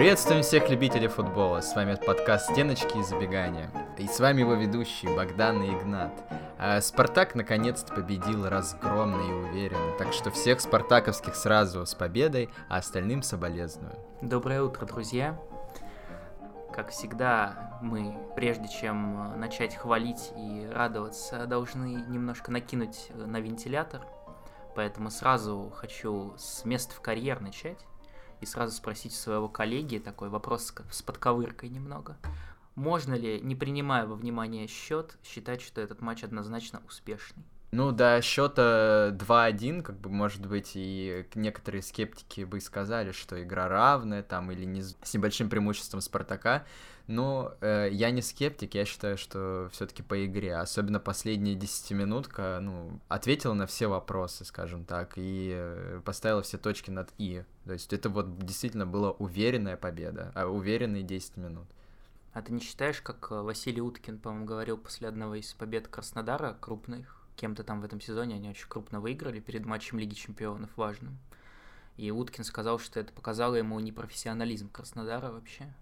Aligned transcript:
Приветствуем 0.00 0.40
всех 0.40 0.70
любителей 0.70 1.08
футбола. 1.08 1.60
С 1.60 1.76
вами 1.76 1.94
подкаст 1.94 2.52
«Стеночки 2.52 2.96
и 2.96 3.02
забегания». 3.02 3.70
И 3.98 4.06
с 4.06 4.18
вами 4.18 4.40
его 4.40 4.54
ведущий 4.54 5.14
Богдан 5.14 5.62
и 5.62 5.74
Игнат. 5.74 6.24
А 6.58 6.80
Спартак 6.80 7.34
наконец-то 7.34 7.94
победил 7.94 8.48
разгромно 8.48 9.20
и 9.20 9.30
уверенно. 9.30 9.92
Так 9.98 10.14
что 10.14 10.30
всех 10.30 10.62
спартаковских 10.62 11.36
сразу 11.36 11.84
с 11.84 11.94
победой, 11.94 12.48
а 12.70 12.78
остальным 12.78 13.20
соболезную. 13.20 13.94
Доброе 14.22 14.62
утро, 14.62 14.86
друзья. 14.86 15.38
Как 16.72 16.88
всегда, 16.88 17.78
мы, 17.82 18.16
прежде 18.34 18.68
чем 18.68 19.38
начать 19.38 19.76
хвалить 19.76 20.32
и 20.34 20.66
радоваться, 20.72 21.44
должны 21.44 22.06
немножко 22.08 22.50
накинуть 22.50 23.10
на 23.14 23.38
вентилятор. 23.38 24.00
Поэтому 24.74 25.10
сразу 25.10 25.70
хочу 25.76 26.32
с 26.38 26.64
места 26.64 26.94
в 26.94 27.02
карьер 27.02 27.42
начать 27.42 27.76
и 28.40 28.46
сразу 28.46 28.74
спросить 28.74 29.12
своего 29.12 29.48
коллеги 29.48 29.98
такой 29.98 30.28
вопрос 30.28 30.72
с 30.90 31.02
подковыркой 31.02 31.68
немного. 31.68 32.16
Можно 32.74 33.14
ли, 33.14 33.40
не 33.40 33.54
принимая 33.54 34.06
во 34.06 34.14
внимание 34.14 34.66
счет, 34.66 35.18
считать, 35.22 35.60
что 35.60 35.80
этот 35.80 36.00
матч 36.00 36.24
однозначно 36.24 36.80
успешный? 36.86 37.44
Ну, 37.72 37.92
до 37.92 38.20
счета 38.20 39.10
2-1, 39.12 39.82
как 39.82 39.96
бы, 40.00 40.10
может 40.10 40.44
быть, 40.44 40.72
и 40.74 41.24
некоторые 41.36 41.82
скептики 41.82 42.42
бы 42.42 42.60
сказали, 42.60 43.12
что 43.12 43.40
игра 43.40 43.68
равная, 43.68 44.24
там, 44.24 44.50
или 44.50 44.64
не 44.64 44.82
с 44.82 45.14
небольшим 45.14 45.48
преимуществом 45.48 46.00
Спартака. 46.00 46.64
Но 47.06 47.54
э, 47.60 47.88
я 47.92 48.10
не 48.10 48.22
скептик, 48.22 48.74
я 48.74 48.84
считаю, 48.84 49.16
что 49.18 49.68
все-таки 49.72 50.02
по 50.02 50.24
игре, 50.26 50.56
особенно 50.56 50.98
последняя 51.00 51.54
десятиминутка, 51.54 52.58
ну, 52.60 53.00
ответила 53.08 53.52
на 53.52 53.66
все 53.66 53.86
вопросы, 53.86 54.44
скажем 54.44 54.84
так, 54.84 55.12
и 55.16 55.52
э, 55.54 56.00
поставила 56.04 56.42
все 56.42 56.58
точки 56.58 56.90
над 56.90 57.10
«и». 57.18 57.44
То 57.66 57.72
есть 57.72 57.92
это 57.92 58.08
вот 58.08 58.38
действительно 58.38 58.86
была 58.86 59.12
уверенная 59.12 59.76
победа, 59.76 60.32
а 60.34 60.46
уверенные 60.46 61.02
10 61.02 61.36
минут. 61.36 61.66
А 62.32 62.42
ты 62.42 62.52
не 62.52 62.60
считаешь, 62.60 63.00
как 63.00 63.28
э, 63.30 63.40
Василий 63.40 63.80
Уткин, 63.80 64.18
по-моему, 64.18 64.46
говорил 64.46 64.76
после 64.76 65.08
одного 65.08 65.34
из 65.34 65.52
побед 65.52 65.88
Краснодара, 65.88 66.56
крупных, 66.60 67.19
кем-то 67.40 67.64
там 67.64 67.80
в 67.80 67.84
этом 67.84 68.00
сезоне, 68.02 68.34
они 68.34 68.50
очень 68.50 68.68
крупно 68.68 69.00
выиграли 69.00 69.40
перед 69.40 69.64
матчем 69.64 69.98
Лиги 69.98 70.12
Чемпионов 70.14 70.68
важным. 70.76 71.18
И 71.96 72.10
Уткин 72.10 72.44
сказал, 72.44 72.78
что 72.78 73.00
это 73.00 73.12
показало 73.14 73.54
ему 73.54 73.80
непрофессионализм 73.80 74.68
Краснодара 74.68 75.32
вообще, 75.32 75.72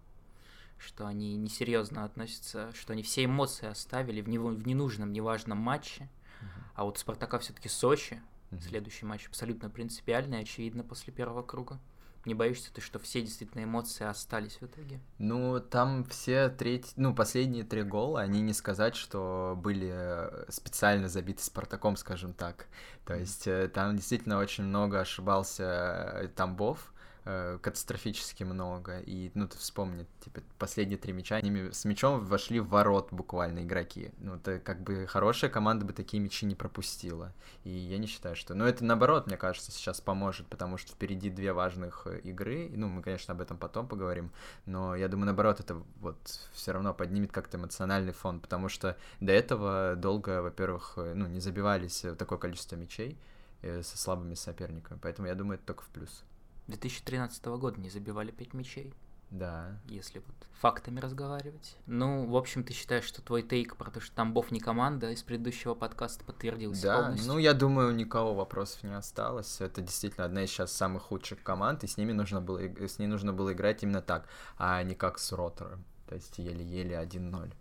что 0.78 1.06
они 1.06 1.36
несерьезно 1.36 2.04
относятся, 2.04 2.72
что 2.74 2.92
они 2.92 3.02
все 3.02 3.24
эмоции 3.24 3.66
оставили 3.66 4.20
в, 4.20 4.28
не, 4.28 4.38
в 4.38 4.66
ненужном, 4.66 5.12
неважном 5.12 5.58
матче. 5.58 6.08
Uh-huh. 6.40 6.62
А 6.74 6.84
вот 6.84 6.98
Спартака 6.98 7.40
все-таки 7.40 7.68
Сочи, 7.68 8.22
uh-huh. 8.52 8.62
следующий 8.62 9.04
матч 9.04 9.26
абсолютно 9.26 9.68
принципиальный, 9.68 10.38
очевидно, 10.38 10.84
после 10.84 11.12
первого 11.12 11.42
круга. 11.42 11.80
Не 12.24 12.34
боишься 12.34 12.72
ты, 12.72 12.80
что 12.80 12.98
все 12.98 13.22
действительно 13.22 13.64
эмоции 13.64 14.04
остались 14.04 14.60
в 14.60 14.64
итоге? 14.64 15.00
Ну, 15.18 15.60
там 15.60 16.04
все 16.04 16.48
треть, 16.48 16.92
ну, 16.96 17.14
последние 17.14 17.64
три 17.64 17.82
гола, 17.82 18.20
они 18.20 18.40
не 18.40 18.52
сказать, 18.52 18.96
что 18.96 19.54
были 19.56 19.90
э, 19.90 20.44
специально 20.50 21.08
забиты 21.08 21.42
Спартаком, 21.42 21.96
скажем 21.96 22.32
так. 22.32 22.66
То 23.04 23.14
есть 23.14 23.46
э, 23.46 23.68
там 23.68 23.96
действительно 23.96 24.38
очень 24.38 24.64
много 24.64 25.00
ошибался 25.00 25.64
э, 25.64 26.28
Тамбов, 26.28 26.92
э, 27.24 27.58
катастрофически 27.60 28.44
много. 28.44 29.00
И, 29.00 29.30
ну, 29.34 29.46
ты 29.46 29.58
вспомни, 29.58 30.06
типа, 30.24 30.40
последние 30.58 30.98
три 30.98 31.12
мяча, 31.12 31.36
они 31.36 31.70
с 31.72 31.84
мячом 31.84 32.24
вошли 32.24 32.60
в 32.60 32.68
ворот 32.68 33.08
буквально 33.12 33.64
игроки. 33.64 34.10
Ну, 34.18 34.36
это 34.36 34.58
как 34.58 34.82
бы 34.82 35.06
хорошая 35.06 35.50
команда 35.50 35.84
бы 35.84 35.92
такие 35.92 36.22
мячи 36.22 36.46
не 36.46 36.54
пропустила. 36.54 37.32
И 37.64 37.70
я 37.70 37.98
не 37.98 38.06
считаю, 38.06 38.34
что... 38.34 38.54
Ну, 38.54 38.64
это 38.64 38.84
наоборот, 38.84 39.26
мне 39.26 39.36
кажется, 39.36 39.70
сейчас 39.70 40.00
поможет, 40.00 40.46
потому 40.46 40.78
что 40.78 40.92
впереди 40.92 41.30
две 41.30 41.52
важных 41.52 42.06
э, 42.06 42.18
игры. 42.20 42.70
Ну, 42.74 42.88
мы, 42.88 43.02
конечно, 43.02 43.34
об 43.34 43.40
этом 43.40 43.58
потом 43.58 43.86
поговорим. 43.86 44.32
Но 44.66 44.96
я 44.96 45.08
думаю, 45.08 45.26
наоборот, 45.26 45.60
это 45.60 45.82
вот 46.00 46.18
все 46.52 46.72
равно 46.72 46.94
поднимет 46.94 47.32
как-то 47.32 47.58
эмоциональный 47.58 48.12
фон, 48.12 48.40
потому 48.40 48.68
что 48.68 48.96
до 49.20 49.32
этого 49.32 49.94
долго, 49.96 50.42
во-первых, 50.42 50.94
э, 50.96 51.12
ну, 51.14 51.26
не 51.26 51.40
забивались 51.40 52.04
такое 52.18 52.38
количество 52.38 52.76
мячей 52.76 53.18
э, 53.62 53.82
со 53.82 53.98
слабыми 53.98 54.34
соперниками. 54.34 54.98
Поэтому 55.02 55.28
я 55.28 55.34
думаю, 55.34 55.56
это 55.56 55.66
только 55.66 55.82
в 55.82 55.88
плюс. 55.88 56.24
2013 56.68 57.44
года 57.46 57.80
не 57.80 57.90
забивали 57.90 58.30
5 58.30 58.54
мячей. 58.54 58.94
Да. 59.30 59.78
Если 59.86 60.20
вот 60.20 60.34
фактами 60.52 61.00
разговаривать. 61.00 61.76
Ну, 61.86 62.26
в 62.26 62.36
общем, 62.36 62.64
ты 62.64 62.72
считаешь, 62.72 63.04
что 63.04 63.22
твой 63.22 63.42
тейк 63.42 63.76
про 63.76 63.90
то, 63.90 64.00
что 64.00 64.14
Тамбов 64.14 64.50
не 64.50 64.58
команда 64.58 65.10
из 65.10 65.22
предыдущего 65.22 65.74
подкаста 65.74 66.24
подтвердился 66.24 66.82
да, 66.82 67.02
полностью? 67.02 67.32
ну, 67.32 67.38
я 67.38 67.52
думаю, 67.52 67.94
никого 67.94 68.34
вопросов 68.34 68.82
не 68.84 68.96
осталось. 68.96 69.60
Это 69.60 69.82
действительно 69.82 70.24
одна 70.24 70.44
из 70.44 70.50
сейчас 70.50 70.72
самых 70.72 71.04
худших 71.04 71.42
команд, 71.42 71.84
и 71.84 71.86
с 71.86 71.96
ними 71.96 72.12
нужно 72.12 72.40
было, 72.40 72.60
с 72.60 72.98
ней 72.98 73.06
нужно 73.06 73.32
было 73.32 73.52
играть 73.52 73.82
именно 73.82 74.02
так, 74.02 74.28
а 74.56 74.82
не 74.82 74.94
как 74.94 75.18
с 75.18 75.30
Ротором. 75.32 75.84
То 76.08 76.14
есть 76.14 76.38
еле-еле 76.38 76.96
1-0. 76.96 77.52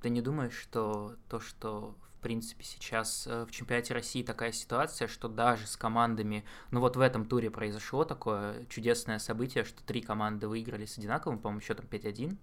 Ты 0.00 0.08
не 0.08 0.22
думаешь, 0.22 0.54
что 0.54 1.14
то, 1.28 1.38
что 1.38 1.94
принципе, 2.24 2.64
сейчас 2.64 3.26
э, 3.26 3.44
в 3.44 3.50
чемпионате 3.50 3.92
России 3.92 4.22
такая 4.22 4.50
ситуация, 4.50 5.08
что 5.08 5.28
даже 5.28 5.66
с 5.66 5.76
командами, 5.76 6.42
ну 6.70 6.80
вот 6.80 6.96
в 6.96 7.00
этом 7.00 7.26
туре 7.26 7.50
произошло 7.50 8.04
такое 8.04 8.64
чудесное 8.70 9.18
событие, 9.18 9.62
что 9.62 9.82
три 9.84 10.00
команды 10.00 10.48
выиграли 10.48 10.86
с 10.86 10.96
одинаковым, 10.96 11.38
по-моему, 11.38 11.60
счетом 11.60 11.84
5-1, 11.84 12.34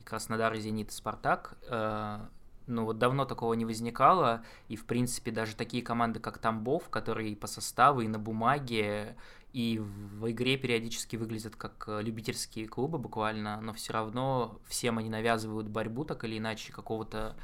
и 0.00 0.02
Краснодар, 0.02 0.52
и 0.54 0.60
Зенит, 0.60 0.90
и 0.90 0.92
Спартак, 0.92 1.56
э, 1.68 2.26
ну 2.66 2.86
вот 2.86 2.98
давно 2.98 3.24
такого 3.24 3.54
не 3.54 3.64
возникало, 3.64 4.42
и 4.66 4.74
в 4.74 4.84
принципе 4.84 5.30
даже 5.30 5.54
такие 5.54 5.84
команды, 5.84 6.18
как 6.18 6.38
Тамбов, 6.38 6.88
которые 6.90 7.30
и 7.30 7.36
по 7.36 7.46
составу, 7.46 8.00
и 8.00 8.08
на 8.08 8.18
бумаге, 8.18 9.16
и 9.52 9.78
в 9.78 10.28
игре 10.28 10.56
периодически 10.56 11.14
выглядят 11.14 11.54
как 11.54 11.84
э, 11.86 12.02
любительские 12.02 12.66
клубы 12.66 12.98
буквально, 12.98 13.60
но 13.60 13.72
все 13.74 13.92
равно 13.92 14.58
всем 14.66 14.98
они 14.98 15.08
навязывают 15.08 15.68
борьбу 15.68 16.04
так 16.04 16.24
или 16.24 16.38
иначе, 16.38 16.72
какого-то 16.72 17.36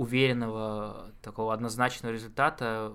уверенного, 0.00 1.12
такого 1.20 1.52
однозначного 1.52 2.10
результата 2.10 2.94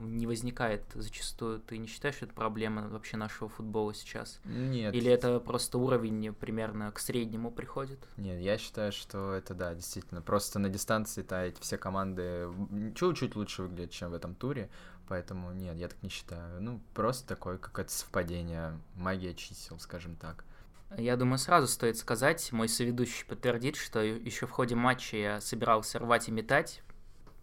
не 0.00 0.26
возникает 0.26 0.84
зачастую. 0.94 1.60
Ты 1.60 1.76
не 1.76 1.86
считаешь, 1.86 2.16
что 2.16 2.24
это 2.24 2.34
проблема 2.34 2.88
вообще 2.88 3.18
нашего 3.18 3.50
футбола 3.50 3.92
сейчас? 3.92 4.40
Нет. 4.44 4.94
Или 4.94 5.12
это 5.12 5.38
просто 5.38 5.76
уровень 5.76 6.32
примерно 6.32 6.90
к 6.92 6.98
среднему 6.98 7.50
приходит? 7.50 7.98
Нет, 8.16 8.40
я 8.40 8.56
считаю, 8.56 8.90
что 8.92 9.34
это 9.34 9.52
да, 9.52 9.74
действительно. 9.74 10.22
Просто 10.22 10.58
на 10.58 10.70
дистанции-то 10.70 11.42
эти 11.42 11.60
все 11.60 11.76
команды 11.76 12.48
чуть-чуть 12.94 13.36
лучше 13.36 13.64
выглядят, 13.64 13.90
чем 13.90 14.12
в 14.12 14.14
этом 14.14 14.34
туре. 14.34 14.70
Поэтому 15.08 15.52
нет, 15.52 15.76
я 15.76 15.88
так 15.88 16.02
не 16.02 16.08
считаю. 16.08 16.62
Ну, 16.62 16.80
просто 16.94 17.28
такое 17.28 17.58
какое-то 17.58 17.92
совпадение, 17.92 18.80
магия 18.94 19.34
чисел, 19.34 19.78
скажем 19.78 20.16
так. 20.16 20.46
Я 20.98 21.16
думаю, 21.16 21.36
сразу 21.38 21.66
стоит 21.66 21.98
сказать, 21.98 22.50
мой 22.52 22.68
соведущий 22.68 23.26
подтвердит, 23.26 23.76
что 23.76 24.00
еще 24.00 24.46
в 24.46 24.50
ходе 24.50 24.74
матча 24.74 25.16
я 25.16 25.40
собирался 25.42 25.98
рвать 25.98 26.28
и 26.28 26.32
метать. 26.32 26.82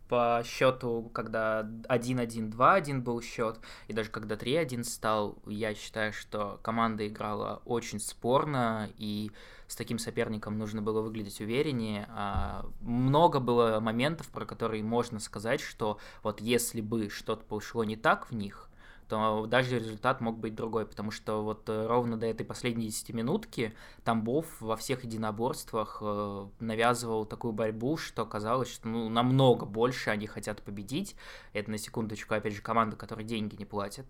По 0.10 0.42
счету, 0.44 1.12
когда 1.14 1.62
1-1, 1.62 2.52
2-1 2.52 3.02
был 3.02 3.22
счет, 3.22 3.60
и 3.88 3.94
даже 3.94 4.10
когда 4.10 4.36
3-1 4.36 4.84
стал, 4.84 5.38
я 5.46 5.76
считаю, 5.76 6.14
что 6.14 6.60
команда 6.64 7.08
играла 7.08 7.62
очень 7.66 8.00
спорно, 8.00 8.90
и 8.98 9.32
с 9.68 9.76
таким 9.76 10.00
соперником 10.00 10.58
нужно 10.58 10.82
было 10.82 11.02
выглядеть 11.02 11.40
увереннее. 11.40 12.08
А 12.10 12.66
много 12.82 13.40
было 13.40 13.80
моментов, 13.80 14.28
про 14.30 14.46
которые 14.46 14.84
можно 14.84 15.20
сказать, 15.20 15.62
что 15.62 16.00
вот 16.22 16.42
если 16.42 16.82
бы 16.82 17.10
что-то 17.10 17.44
пошло 17.46 17.84
не 17.84 17.96
так 17.96 18.30
в 18.30 18.36
них, 18.36 18.70
то 19.14 19.46
даже 19.46 19.78
результат 19.78 20.22
мог 20.22 20.40
быть 20.40 20.56
другой, 20.56 20.88
потому 20.88 21.12
что 21.12 21.44
вот 21.44 21.70
э, 21.70 21.86
ровно 21.86 22.18
до 22.18 22.26
этой 22.26 22.44
последней 22.44 22.88
десятиминутки 22.88 23.76
Тамбов 24.04 24.60
во 24.60 24.76
всех 24.76 25.04
единоборствах 25.04 26.00
э, 26.02 26.48
навязывал 26.60 27.26
такую 27.26 27.54
борьбу, 27.54 27.96
что 27.96 28.26
казалось, 28.26 28.74
что 28.74 28.88
ну, 28.88 29.10
намного 29.10 29.68
больше 29.68 30.10
они 30.10 30.26
хотят 30.26 30.64
победить. 30.64 31.16
Это 31.54 31.70
на 31.70 31.78
секундочку, 31.78 32.34
опять 32.34 32.54
же, 32.54 32.64
команда, 32.64 32.96
которая 32.96 33.24
деньги 33.24 33.56
не 33.56 33.66
платит. 33.66 34.08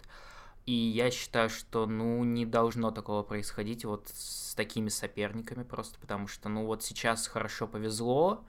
И 0.65 0.71
я 0.71 1.11
считаю, 1.11 1.49
что, 1.49 1.85
ну, 1.85 2.23
не 2.23 2.45
должно 2.45 2.89
такого 2.91 3.23
происходить 3.23 3.83
вот 3.83 4.07
с 4.07 4.55
такими 4.55 4.87
соперниками 4.87 5.63
просто, 5.63 5.99
потому 5.99 6.27
что, 6.27 6.47
ну, 6.47 6.65
вот 6.65 6.81
сейчас 6.81 7.27
хорошо 7.27 7.67
повезло, 7.67 8.45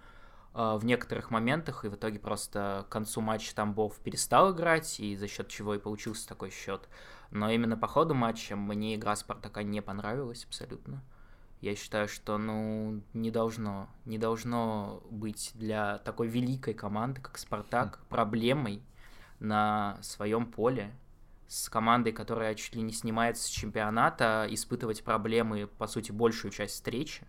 в 0.54 0.84
некоторых 0.84 1.30
моментах, 1.30 1.84
и 1.84 1.88
в 1.88 1.96
итоге 1.96 2.20
просто 2.20 2.86
к 2.88 2.92
концу 2.92 3.20
матча 3.20 3.54
Тамбов 3.54 3.98
перестал 3.98 4.54
играть, 4.54 5.00
и 5.00 5.16
за 5.16 5.26
счет 5.26 5.48
чего 5.48 5.74
и 5.74 5.80
получился 5.80 6.28
такой 6.28 6.50
счет. 6.50 6.88
Но 7.30 7.50
именно 7.50 7.76
по 7.76 7.88
ходу 7.88 8.14
матча 8.14 8.54
мне 8.54 8.94
игра 8.94 9.16
Спартака 9.16 9.64
не 9.64 9.82
понравилась 9.82 10.44
абсолютно. 10.44 11.02
Я 11.60 11.74
считаю, 11.74 12.06
что 12.08 12.38
ну 12.38 13.02
не 13.14 13.30
должно, 13.30 13.88
не 14.04 14.18
должно 14.18 15.02
быть 15.10 15.50
для 15.54 15.98
такой 15.98 16.28
великой 16.28 16.74
команды, 16.74 17.20
как 17.20 17.38
Спартак, 17.38 17.96
хм. 17.96 18.08
проблемой 18.08 18.82
на 19.40 19.98
своем 20.02 20.46
поле 20.46 20.92
с 21.48 21.68
командой, 21.68 22.12
которая 22.12 22.54
чуть 22.54 22.74
ли 22.74 22.82
не 22.82 22.92
снимается 22.92 23.44
с 23.44 23.48
чемпионата, 23.48 24.46
испытывать 24.50 25.02
проблемы, 25.02 25.66
по 25.66 25.86
сути, 25.86 26.12
большую 26.12 26.52
часть 26.52 26.74
встречи. 26.74 27.26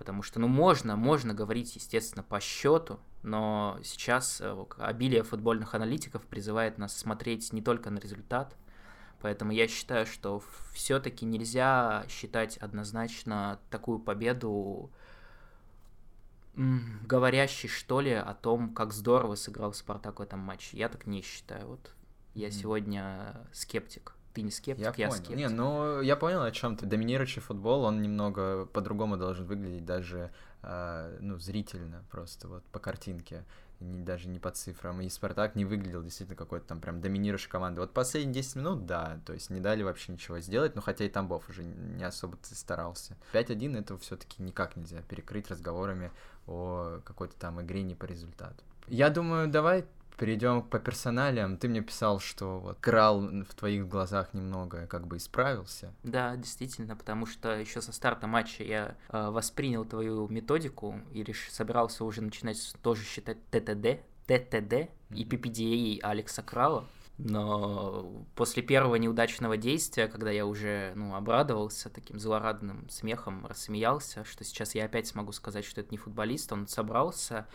Потому 0.00 0.22
что, 0.22 0.40
ну, 0.40 0.48
можно, 0.48 0.96
можно 0.96 1.34
говорить, 1.34 1.76
естественно, 1.76 2.22
по 2.22 2.40
счету, 2.40 3.00
но 3.22 3.78
сейчас 3.84 4.40
э, 4.40 4.64
обилие 4.78 5.22
футбольных 5.22 5.74
аналитиков 5.74 6.22
призывает 6.22 6.78
нас 6.78 6.96
смотреть 6.96 7.52
не 7.52 7.60
только 7.60 7.90
на 7.90 7.98
результат, 7.98 8.56
Поэтому 9.20 9.52
я 9.52 9.68
считаю, 9.68 10.06
что 10.06 10.42
все-таки 10.72 11.26
нельзя 11.26 12.06
считать 12.08 12.56
однозначно 12.56 13.60
такую 13.68 13.98
победу 13.98 14.90
говорящий, 16.54 17.68
что 17.68 18.00
ли, 18.00 18.12
о 18.12 18.32
том, 18.32 18.72
как 18.72 18.94
здорово 18.94 19.34
сыграл 19.34 19.74
Спартак 19.74 20.18
в 20.20 20.22
этом 20.22 20.40
матче. 20.40 20.78
Я 20.78 20.88
так 20.88 21.06
не 21.06 21.20
считаю. 21.20 21.68
Вот 21.68 21.94
я 22.32 22.48
mm. 22.48 22.52
сегодня 22.52 23.46
скептик. 23.52 24.14
Ты 24.32 24.42
не 24.42 24.50
скептик, 24.50 24.96
я, 24.96 25.04
я 25.04 25.08
понял. 25.08 25.24
скептик. 25.24 25.36
Не, 25.36 25.48
ну 25.48 26.00
я 26.00 26.16
понял, 26.16 26.42
о 26.42 26.50
чем 26.52 26.76
ты. 26.76 26.86
Доминирующий 26.86 27.42
футбол, 27.42 27.84
он 27.84 28.00
немного 28.00 28.66
по-другому 28.66 29.16
должен 29.16 29.46
выглядеть 29.46 29.84
даже 29.84 30.30
э, 30.62 31.18
ну, 31.20 31.38
зрительно, 31.38 32.04
просто 32.10 32.48
вот 32.48 32.64
по 32.66 32.78
картинке 32.78 33.44
не, 33.80 34.00
даже 34.00 34.28
не 34.28 34.38
по 34.38 34.50
цифрам. 34.50 35.00
И 35.00 35.08
Спартак 35.08 35.56
не 35.56 35.64
выглядел 35.64 36.02
действительно 36.02 36.36
какой-то 36.36 36.66
там 36.66 36.80
прям 36.80 37.00
доминирующей 37.00 37.48
командой. 37.48 37.80
Вот 37.80 37.92
последние 37.92 38.34
10 38.34 38.56
минут, 38.56 38.86
да, 38.86 39.20
то 39.26 39.32
есть 39.32 39.50
не 39.50 39.60
дали 39.60 39.82
вообще 39.82 40.12
ничего 40.12 40.38
сделать, 40.40 40.74
но 40.74 40.82
хотя 40.82 41.04
и 41.04 41.08
Тамбов 41.08 41.48
уже 41.48 41.64
не 41.64 42.04
особо 42.04 42.38
старался. 42.42 43.16
5-1 43.32 43.78
это 43.78 43.98
все-таки 43.98 44.42
никак 44.42 44.76
нельзя 44.76 45.02
перекрыть 45.02 45.48
разговорами 45.48 46.12
о 46.46 47.00
какой-то 47.04 47.34
там 47.36 47.60
игре 47.62 47.82
не 47.82 47.94
по 47.94 48.04
результату. 48.04 48.62
Я 48.86 49.10
думаю, 49.10 49.48
давай 49.48 49.86
перейдем 50.20 50.62
по 50.62 50.78
персоналиям. 50.78 51.56
Ты 51.56 51.66
мне 51.68 51.80
писал, 51.80 52.20
что 52.20 52.60
вот 52.60 52.78
крал 52.80 53.22
в 53.22 53.54
твоих 53.54 53.88
глазах 53.88 54.34
немного 54.34 54.86
как 54.86 55.06
бы 55.06 55.16
исправился. 55.16 55.94
Да, 56.02 56.36
действительно, 56.36 56.94
потому 56.94 57.24
что 57.24 57.56
еще 57.56 57.80
со 57.80 57.90
старта 57.90 58.26
матча 58.26 58.62
я 58.62 58.96
э, 59.08 59.30
воспринял 59.30 59.86
твою 59.86 60.28
методику 60.28 61.00
и 61.14 61.24
лишь 61.24 61.50
собирался 61.50 62.04
уже 62.04 62.20
начинать 62.20 62.74
тоже 62.82 63.02
считать 63.02 63.38
ТТД, 63.46 64.02
ТТД 64.26 64.90
и 65.10 65.24
PPDA 65.24 66.00
Алекса 66.02 66.42
Крала. 66.42 66.84
Но 67.16 68.24
после 68.34 68.62
первого 68.62 68.96
неудачного 68.96 69.56
действия, 69.56 70.06
когда 70.06 70.30
я 70.30 70.44
уже 70.44 70.92
ну, 70.96 71.14
обрадовался 71.14 71.88
таким 71.88 72.18
злорадным 72.18 72.88
смехом, 72.90 73.46
рассмеялся, 73.46 74.24
что 74.24 74.44
сейчас 74.44 74.74
я 74.74 74.84
опять 74.84 75.06
смогу 75.06 75.32
сказать, 75.32 75.64
что 75.64 75.80
это 75.80 75.90
не 75.90 75.98
футболист, 75.98 76.52
он 76.52 76.66
собрался, 76.66 77.46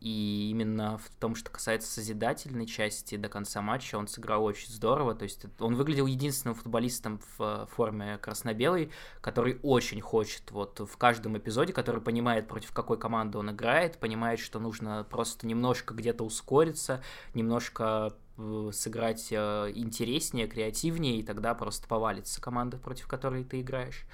и 0.00 0.48
именно 0.50 0.98
в 0.98 1.08
том, 1.18 1.34
что 1.34 1.50
касается 1.50 1.90
созидательной 1.90 2.66
части 2.66 3.16
до 3.16 3.28
конца 3.28 3.62
матча, 3.62 3.96
он 3.96 4.08
сыграл 4.08 4.44
очень 4.44 4.68
здорово. 4.68 5.14
То 5.14 5.24
есть 5.24 5.46
он 5.58 5.74
выглядел 5.74 6.06
единственным 6.06 6.54
футболистом 6.54 7.20
в 7.36 7.68
форме 7.72 8.18
красно-белой, 8.18 8.90
который 9.20 9.58
очень 9.62 10.00
хочет 10.00 10.50
вот 10.50 10.80
в 10.80 10.96
каждом 10.96 11.38
эпизоде, 11.38 11.72
который 11.72 12.00
понимает, 12.00 12.46
против 12.46 12.72
какой 12.72 12.98
команды 12.98 13.38
он 13.38 13.50
играет, 13.50 13.98
понимает, 13.98 14.38
что 14.38 14.60
нужно 14.60 15.06
просто 15.08 15.46
немножко 15.46 15.94
где-то 15.94 16.24
ускориться, 16.24 17.02
немножко 17.34 18.12
э, 18.36 18.70
сыграть 18.72 19.28
э, 19.30 19.72
интереснее, 19.74 20.46
креативнее, 20.46 21.20
и 21.20 21.22
тогда 21.22 21.54
просто 21.54 21.88
повалится 21.88 22.40
команда, 22.40 22.76
против 22.76 23.06
которой 23.08 23.44
ты 23.44 23.60
играешь 23.60 24.04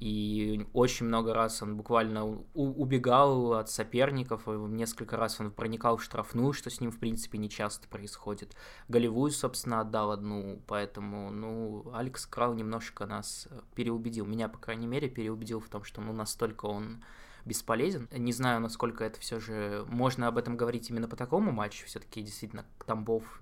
и 0.00 0.66
очень 0.72 1.04
много 1.04 1.34
раз 1.34 1.62
он 1.62 1.76
буквально 1.76 2.24
убегал 2.54 3.52
от 3.52 3.68
соперников, 3.68 4.46
несколько 4.46 5.18
раз 5.18 5.38
он 5.40 5.50
проникал 5.50 5.98
в 5.98 6.02
штрафную, 6.02 6.54
что 6.54 6.70
с 6.70 6.80
ним, 6.80 6.90
в 6.90 6.98
принципе, 6.98 7.36
не 7.36 7.50
часто 7.50 7.86
происходит. 7.86 8.56
Голевую, 8.88 9.30
собственно, 9.30 9.82
отдал 9.82 10.10
одну, 10.10 10.62
поэтому, 10.66 11.30
ну, 11.30 11.90
Алекс 11.92 12.24
Крал 12.24 12.54
немножко 12.54 13.04
нас 13.04 13.46
переубедил, 13.74 14.24
меня, 14.24 14.48
по 14.48 14.56
крайней 14.56 14.86
мере, 14.86 15.10
переубедил 15.10 15.60
в 15.60 15.68
том, 15.68 15.84
что, 15.84 16.00
ну, 16.00 16.14
настолько 16.14 16.64
он 16.64 17.04
бесполезен. 17.44 18.08
Не 18.10 18.32
знаю, 18.32 18.60
насколько 18.60 19.04
это 19.04 19.20
все 19.20 19.38
же 19.38 19.84
можно 19.86 20.28
об 20.28 20.38
этом 20.38 20.56
говорить 20.56 20.88
именно 20.88 21.08
по 21.08 21.16
такому 21.16 21.52
матчу, 21.52 21.84
все-таки 21.84 22.22
действительно 22.22 22.64
Тамбов 22.86 23.40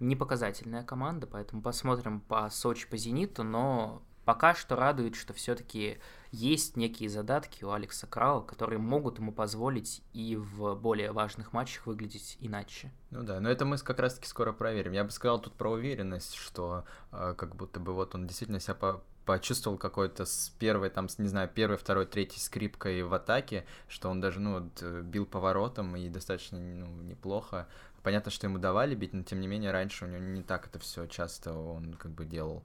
не 0.00 0.16
показательная 0.16 0.82
команда, 0.82 1.28
поэтому 1.28 1.62
посмотрим 1.62 2.20
по 2.20 2.50
Сочи, 2.50 2.88
по 2.88 2.96
Зениту, 2.96 3.44
но 3.44 4.02
Пока 4.28 4.54
что 4.54 4.76
радует, 4.76 5.16
что 5.16 5.32
все-таки 5.32 5.96
есть 6.32 6.76
некие 6.76 7.08
задатки 7.08 7.64
у 7.64 7.70
Алекса 7.70 8.06
Крала, 8.06 8.42
которые 8.42 8.78
могут 8.78 9.18
ему 9.18 9.32
позволить 9.32 10.02
и 10.12 10.36
в 10.36 10.74
более 10.74 11.12
важных 11.12 11.54
матчах 11.54 11.86
выглядеть 11.86 12.36
иначе. 12.38 12.92
Ну 13.10 13.22
да, 13.22 13.40
но 13.40 13.48
это 13.48 13.64
мы 13.64 13.78
как 13.78 13.98
раз-таки 13.98 14.28
скоро 14.28 14.52
проверим. 14.52 14.92
Я 14.92 15.04
бы 15.04 15.10
сказал 15.12 15.40
тут 15.40 15.54
про 15.54 15.70
уверенность, 15.70 16.34
что 16.34 16.84
э, 17.10 17.34
как 17.38 17.56
будто 17.56 17.80
бы 17.80 17.94
вот 17.94 18.14
он 18.14 18.26
действительно 18.26 18.60
себя 18.60 18.74
по 18.74 19.02
почувствовал 19.24 19.78
какой-то 19.78 20.26
с 20.26 20.50
первой, 20.58 20.90
там, 20.90 21.06
не 21.16 21.28
знаю, 21.28 21.48
первой, 21.48 21.78
второй, 21.78 22.04
третьей 22.04 22.40
скрипкой 22.40 23.02
в 23.02 23.14
атаке, 23.14 23.64
что 23.86 24.10
он 24.10 24.20
даже, 24.20 24.40
ну, 24.40 24.60
вот, 24.60 24.82
э, 24.82 25.00
бил 25.00 25.24
поворотом 25.24 25.96
и 25.96 26.10
достаточно, 26.10 26.58
ну, 26.58 26.86
неплохо. 27.00 27.66
Понятно, 28.02 28.30
что 28.30 28.46
ему 28.46 28.58
давали 28.58 28.94
бить, 28.94 29.14
но 29.14 29.22
тем 29.22 29.40
не 29.40 29.46
менее 29.46 29.70
раньше 29.70 30.04
у 30.04 30.08
него 30.08 30.22
не 30.22 30.42
так 30.42 30.66
это 30.66 30.78
все 30.78 31.06
часто 31.06 31.54
он 31.54 31.94
как 31.94 32.10
бы 32.10 32.26
делал. 32.26 32.62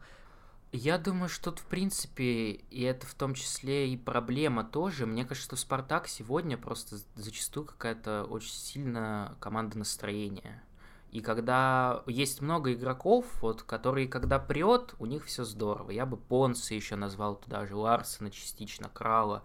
Я 0.76 0.98
думаю, 0.98 1.30
что 1.30 1.52
тут, 1.52 1.60
в 1.60 1.66
принципе, 1.68 2.54
и 2.72 2.82
это 2.82 3.06
в 3.06 3.14
том 3.14 3.36
числе 3.36 3.90
и 3.90 3.96
проблема 3.96 4.64
тоже. 4.64 5.06
Мне 5.06 5.24
кажется, 5.24 5.50
что 5.50 5.56
Спартак 5.56 6.08
сегодня 6.08 6.58
просто 6.58 6.98
зачастую 7.14 7.68
какая-то 7.68 8.26
очень 8.28 8.54
сильная 8.54 9.36
команда 9.40 9.78
настроения. 9.78 10.64
И 11.12 11.22
когда 11.22 12.02
есть 12.08 12.42
много 12.42 12.74
игроков, 12.74 13.28
вот, 13.44 13.62
которые, 13.62 14.08
когда 14.08 14.40
прет, 14.40 14.96
у 14.98 15.06
них 15.06 15.26
все 15.26 15.44
здорово. 15.44 15.92
Я 15.92 16.08
бы 16.08 16.18
Понса 16.18 16.74
еще 16.74 16.96
назвал 16.96 17.36
туда 17.36 17.68
же, 17.68 17.76
Ларсона 17.76 18.32
частично, 18.32 18.90
Крала, 18.90 19.44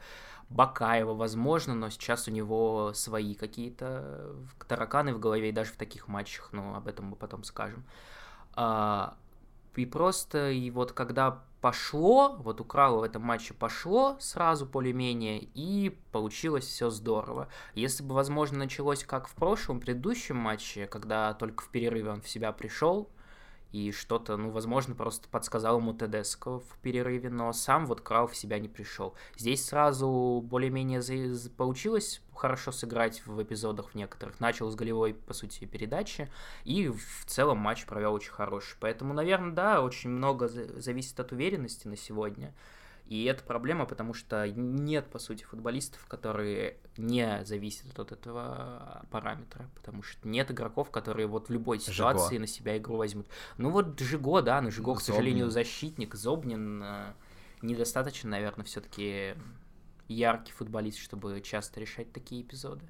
Бакаева, 0.48 1.12
возможно, 1.12 1.74
но 1.74 1.90
сейчас 1.90 2.26
у 2.26 2.30
него 2.30 2.92
свои 2.94 3.34
какие-то 3.34 4.34
тараканы 4.66 5.12
в 5.12 5.20
голове, 5.20 5.50
и 5.50 5.52
даже 5.52 5.72
в 5.72 5.76
таких 5.76 6.08
матчах, 6.08 6.48
но 6.52 6.74
об 6.74 6.88
этом 6.88 7.04
мы 7.04 7.16
потом 7.16 7.44
скажем. 7.44 7.84
А, 8.54 9.18
и 9.78 9.86
просто, 9.86 10.50
и 10.50 10.70
вот 10.70 10.92
когда 10.92 11.42
пошло, 11.60 12.36
вот 12.38 12.60
у 12.60 12.64
Крала 12.64 13.00
в 13.00 13.02
этом 13.02 13.22
матче 13.22 13.54
пошло 13.54 14.16
сразу 14.20 14.66
более-менее, 14.66 15.40
и 15.54 15.98
получилось 16.12 16.66
все 16.66 16.90
здорово. 16.90 17.48
Если 17.74 18.02
бы, 18.02 18.14
возможно, 18.14 18.58
началось 18.58 19.04
как 19.04 19.28
в 19.28 19.34
прошлом, 19.34 19.80
предыдущем 19.80 20.36
матче, 20.36 20.86
когда 20.86 21.34
только 21.34 21.64
в 21.64 21.68
перерыве 21.68 22.10
он 22.10 22.20
в 22.20 22.28
себя 22.28 22.52
пришел, 22.52 23.10
и 23.72 23.92
что-то, 23.92 24.36
ну, 24.36 24.50
возможно, 24.50 24.94
просто 24.94 25.28
подсказал 25.28 25.78
ему 25.78 25.92
Тедеско 25.92 26.58
в 26.58 26.78
перерыве, 26.82 27.30
но 27.30 27.52
сам 27.52 27.86
вот 27.86 28.00
Крау 28.00 28.26
в 28.26 28.36
себя 28.36 28.58
не 28.58 28.68
пришел. 28.68 29.14
Здесь 29.36 29.64
сразу 29.64 30.42
более-менее 30.44 31.02
за... 31.02 31.50
получилось 31.50 32.22
хорошо 32.34 32.72
сыграть 32.72 33.26
в 33.26 33.42
эпизодах 33.42 33.90
в 33.90 33.94
некоторых. 33.94 34.40
Начал 34.40 34.70
с 34.70 34.74
голевой, 34.74 35.12
по 35.12 35.34
сути, 35.34 35.64
передачи, 35.66 36.30
и 36.64 36.88
в 36.88 37.24
целом 37.26 37.58
матч 37.58 37.84
провел 37.84 38.14
очень 38.14 38.32
хороший. 38.32 38.76
Поэтому, 38.80 39.12
наверное, 39.12 39.52
да, 39.52 39.82
очень 39.82 40.10
много 40.10 40.48
зависит 40.48 41.18
от 41.20 41.32
уверенности 41.32 41.88
на 41.88 41.96
сегодня. 41.96 42.54
И 43.08 43.24
это 43.24 43.42
проблема, 43.42 43.86
потому 43.86 44.12
что 44.12 44.46
нет, 44.46 45.06
по 45.08 45.18
сути, 45.18 45.42
футболистов, 45.42 46.04
которые 46.06 46.76
не 46.98 47.42
зависят 47.46 47.98
от 47.98 48.12
этого 48.12 49.02
параметра, 49.10 49.66
потому 49.74 50.02
что 50.02 50.28
нет 50.28 50.50
игроков, 50.50 50.90
которые 50.90 51.26
вот 51.26 51.48
в 51.48 51.52
любой 51.52 51.80
ситуации 51.80 52.34
Жиго. 52.34 52.40
на 52.40 52.46
себя 52.46 52.76
игру 52.76 52.96
возьмут. 52.96 53.26
Ну 53.56 53.70
вот 53.70 53.98
Жиго, 53.98 54.42
да, 54.42 54.60
но 54.60 54.70
Жиго, 54.70 54.92
ну, 54.92 54.96
к 54.96 55.00
сожалению, 55.00 55.48
защитник, 55.48 56.14
Зобнин 56.14 56.82
э, 56.82 57.12
недостаточно, 57.62 58.28
наверное, 58.28 58.66
все-таки 58.66 59.34
яркий 60.06 60.52
футболист, 60.52 60.98
чтобы 60.98 61.40
часто 61.40 61.80
решать 61.80 62.12
такие 62.12 62.42
эпизоды. 62.42 62.84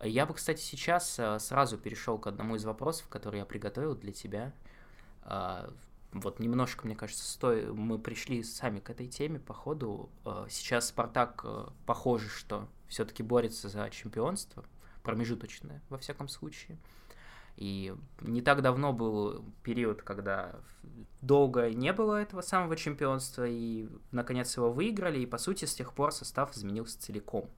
Я 0.00 0.26
бы, 0.26 0.34
кстати, 0.34 0.60
сейчас 0.60 1.18
э, 1.18 1.40
сразу 1.40 1.76
перешел 1.76 2.18
к 2.18 2.28
одному 2.28 2.54
из 2.54 2.64
вопросов, 2.64 3.08
который 3.08 3.40
я 3.40 3.46
приготовил 3.46 3.96
для 3.96 4.12
тебя. 4.12 4.52
Вот 6.14 6.38
немножко, 6.38 6.86
мне 6.86 6.94
кажется, 6.94 7.24
стой, 7.24 7.66
мы 7.72 7.98
пришли 7.98 8.44
сами 8.44 8.78
к 8.78 8.88
этой 8.88 9.08
теме 9.08 9.40
по 9.40 9.52
ходу. 9.52 10.10
Э, 10.24 10.46
сейчас 10.48 10.88
Спартак, 10.88 11.40
э, 11.44 11.66
похоже, 11.86 12.28
что 12.28 12.68
все-таки 12.86 13.24
борется 13.24 13.68
за 13.68 13.90
чемпионство, 13.90 14.64
промежуточное, 15.02 15.82
во 15.88 15.98
всяком 15.98 16.28
случае. 16.28 16.78
И 17.56 17.94
не 18.20 18.42
так 18.42 18.62
давно 18.62 18.92
был 18.92 19.44
период, 19.64 20.02
когда 20.02 20.54
долго 21.20 21.70
не 21.70 21.92
было 21.92 22.22
этого 22.22 22.42
самого 22.42 22.76
чемпионства, 22.76 23.44
и 23.46 23.88
наконец 24.12 24.56
его 24.56 24.72
выиграли, 24.72 25.18
и 25.18 25.26
по 25.26 25.38
сути 25.38 25.64
с 25.64 25.74
тех 25.74 25.94
пор 25.94 26.12
состав 26.12 26.56
изменился 26.56 27.00
целиком. 27.00 27.50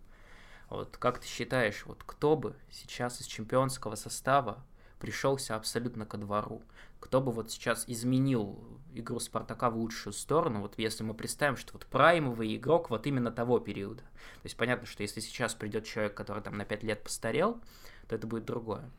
Вот 0.71 0.97
как 0.97 1.19
ты 1.19 1.27
считаешь, 1.27 1.85
вот 1.85 2.03
кто 2.05 2.37
бы 2.37 2.57
сейчас 2.71 3.21
из 3.21 3.27
чемпионского 3.27 3.97
состава 3.97 4.65
пришелся 4.99 5.57
абсолютно 5.57 6.07
ко 6.07 6.17
двору. 6.17 6.63
Кто 7.01 7.21
бы 7.21 7.33
вот 7.33 7.51
сейчас 7.51 7.85
изменил 7.87 8.59
игру 8.95 9.19
Спартака 9.21 9.71
в 9.71 9.77
лучшую 9.77 10.13
сторону, 10.13 10.61
вот 10.63 10.75
если 10.79 11.05
мы 11.05 11.15
представим, 11.15 11.57
что 11.57 11.75
вот 11.75 11.87
праймовый 11.87 12.57
игрок 12.57 12.91
вот 12.91 13.07
именно 13.07 13.31
того 13.31 13.59
периода. 13.59 14.03
То 14.03 14.45
есть 14.45 14.57
понятно, 14.57 14.87
что 14.87 15.03
если 15.03 15.21
сейчас 15.21 15.55
придет 15.55 15.85
человек, 15.85 16.15
который 16.15 16.43
там 16.43 16.57
на 16.57 16.65
5 16.65 16.83
лет 16.83 17.03
постарел, 17.03 17.61
то 18.09 18.15
это 18.15 18.27
будет 18.27 18.45
другое. 18.45 18.91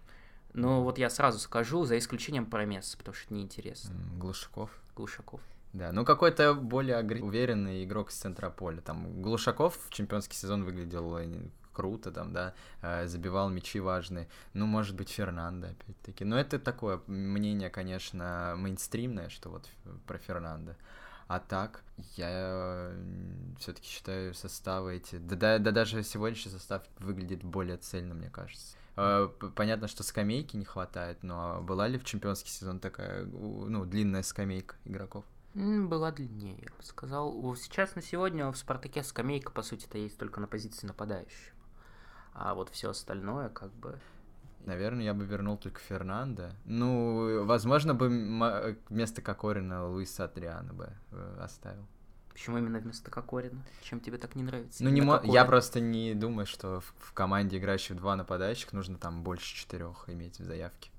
Но 0.53 0.83
вот 0.83 0.97
я 0.97 1.09
сразу 1.09 1.39
скажу, 1.39 1.85
за 1.85 1.97
исключением 1.97 2.45
Промес, 2.45 2.95
потому 2.95 3.13
что 3.13 3.25
это 3.25 3.33
неинтересно. 3.35 3.95
Глушаков. 4.17 4.71
Глушаков. 4.95 5.41
Да, 5.73 5.91
ну 5.91 6.05
какой-то 6.05 6.53
более 6.53 6.99
уверенный 7.21 7.83
игрок 7.83 8.09
с 8.11 8.15
центра 8.15 8.49
поля. 8.49 8.81
Там 8.81 9.21
Глушаков 9.21 9.77
в 9.87 9.93
чемпионский 9.93 10.35
сезон 10.35 10.63
выглядел 10.63 11.19
круто 11.77 12.11
там, 12.11 12.33
да, 12.33 12.55
э, 12.81 13.05
забивал 13.07 13.49
мячи 13.51 13.79
важные. 13.79 14.27
Ну, 14.53 14.65
может 14.65 14.95
быть, 14.95 15.09
Фернандо, 15.09 15.67
опять-таки. 15.67 16.25
Но 16.25 16.39
это 16.39 16.57
такое 16.57 17.01
мнение, 17.05 17.69
конечно, 17.69 18.55
мейнстримное, 18.57 19.29
что 19.29 19.49
вот 19.49 19.69
про 20.07 20.17
Фернандо. 20.17 20.73
А 21.27 21.39
так, 21.39 21.83
я 22.15 22.91
все-таки 23.59 23.87
считаю 23.87 24.33
составы 24.33 24.95
эти. 24.95 25.17
Да, 25.17 25.35
да, 25.35 25.59
да 25.59 25.71
даже 25.71 26.01
сегодняшний 26.01 26.51
состав 26.51 26.81
выглядит 26.97 27.43
более 27.43 27.77
цельно, 27.77 28.15
мне 28.15 28.31
кажется. 28.31 28.75
Э, 28.95 29.29
понятно, 29.53 29.87
что 29.87 30.01
скамейки 30.01 30.57
не 30.57 30.65
хватает, 30.65 31.21
но 31.21 31.61
была 31.61 31.87
ли 31.87 31.99
в 31.99 32.05
чемпионский 32.05 32.49
сезон 32.49 32.79
такая, 32.79 33.25
ну, 33.25 33.85
длинная 33.85 34.23
скамейка 34.23 34.77
игроков? 34.83 35.25
Была 35.53 36.11
длиннее, 36.11 36.57
я 36.59 36.69
бы 36.75 36.83
сказал. 36.83 37.55
Сейчас 37.55 37.95
на 37.95 38.01
сегодня 38.01 38.49
в 38.51 38.57
Спартаке 38.57 39.03
скамейка, 39.03 39.51
по 39.51 39.63
сути-то, 39.63 39.97
есть 39.97 40.17
только 40.17 40.39
на 40.39 40.47
позиции 40.47 40.85
нападающего. 40.85 41.56
А 42.37 42.53
вот 42.53 42.69
все 42.69 42.91
остальное, 42.91 43.49
как 43.49 43.71
бы... 43.73 43.99
Наверное, 44.65 45.05
я 45.05 45.13
бы 45.13 45.25
вернул 45.25 45.57
только 45.57 45.79
Фернандо. 45.79 46.51
Ну, 46.65 47.45
возможно, 47.45 47.95
бы 47.95 48.77
вместо 48.89 49.21
Кокорина 49.21 49.87
Луиса 49.87 50.25
Адриана 50.25 50.73
бы 50.73 50.89
э, 51.11 51.39
оставил. 51.41 51.87
Почему 52.29 52.59
именно 52.59 52.77
вместо 52.79 53.09
Кокорина? 53.09 53.63
Чем 53.81 53.99
тебе 53.99 54.17
так 54.17 54.35
не 54.35 54.43
нравится? 54.43 54.83
Ну, 54.83 54.91
не 54.91 55.01
мо... 55.01 55.21
я 55.23 55.45
просто 55.45 55.79
не 55.79 56.13
думаю, 56.13 56.45
что 56.45 56.81
в, 56.81 56.93
в 56.99 57.13
команде, 57.13 57.57
играющей 57.57 57.95
в 57.95 57.97
два 57.97 58.15
нападающих, 58.15 58.73
нужно 58.73 58.97
там 58.97 59.23
больше 59.23 59.55
четырех 59.55 60.07
иметь 60.09 60.37
в 60.37 60.43
заявке. 60.43 60.91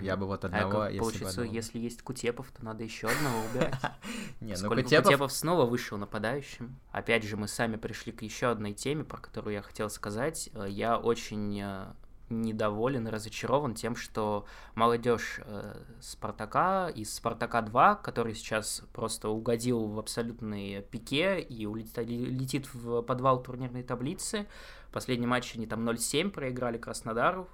Я 0.00 0.16
бы 0.16 0.26
вот 0.26 0.44
одного, 0.44 0.82
а 0.82 0.86
если 0.88 0.98
получится, 0.98 1.24
бы 1.24 1.30
одного. 1.30 1.54
если 1.54 1.78
есть 1.78 2.02
Кутепов, 2.02 2.50
то 2.50 2.64
надо 2.64 2.84
еще 2.84 3.08
одного 3.08 3.36
убирать. 3.50 3.74
Не, 4.40 4.54
ну 4.60 4.68
Кутепов... 4.68 5.04
Кутепов 5.04 5.32
снова 5.32 5.66
вышел 5.66 5.98
нападающим. 5.98 6.76
Опять 6.90 7.24
же, 7.24 7.36
мы 7.36 7.48
сами 7.48 7.76
пришли 7.76 8.12
к 8.12 8.22
еще 8.22 8.48
одной 8.48 8.72
теме, 8.72 9.04
про 9.04 9.18
которую 9.18 9.54
я 9.54 9.62
хотел 9.62 9.90
сказать. 9.90 10.50
Э, 10.54 10.66
я 10.68 10.98
очень 10.98 11.60
э, 11.60 11.86
недоволен 12.28 13.06
и 13.06 13.10
разочарован 13.10 13.74
тем, 13.74 13.96
что 13.96 14.46
молодежь 14.74 15.40
э, 15.44 15.76
Спартака 16.00 16.88
из 16.88 17.14
Спартака 17.14 17.62
2, 17.62 17.96
который 17.96 18.34
сейчас 18.34 18.82
просто 18.92 19.28
угодил 19.28 19.86
в 19.86 19.98
абсолютные 19.98 20.82
пике 20.82 21.40
и 21.40 21.66
улетит, 21.66 21.98
летит 21.98 22.74
в 22.74 23.02
подвал 23.02 23.42
турнирной 23.42 23.82
таблицы. 23.82 24.46
Последний 24.92 25.26
матч 25.26 25.54
они 25.56 25.66
там 25.66 25.88
0-7 25.88 26.30
проиграли 26.30 26.78
Краснодару. 26.78 27.48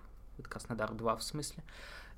Краснодар 0.48 0.94
2 0.94 1.16
в 1.16 1.22
смысле 1.22 1.62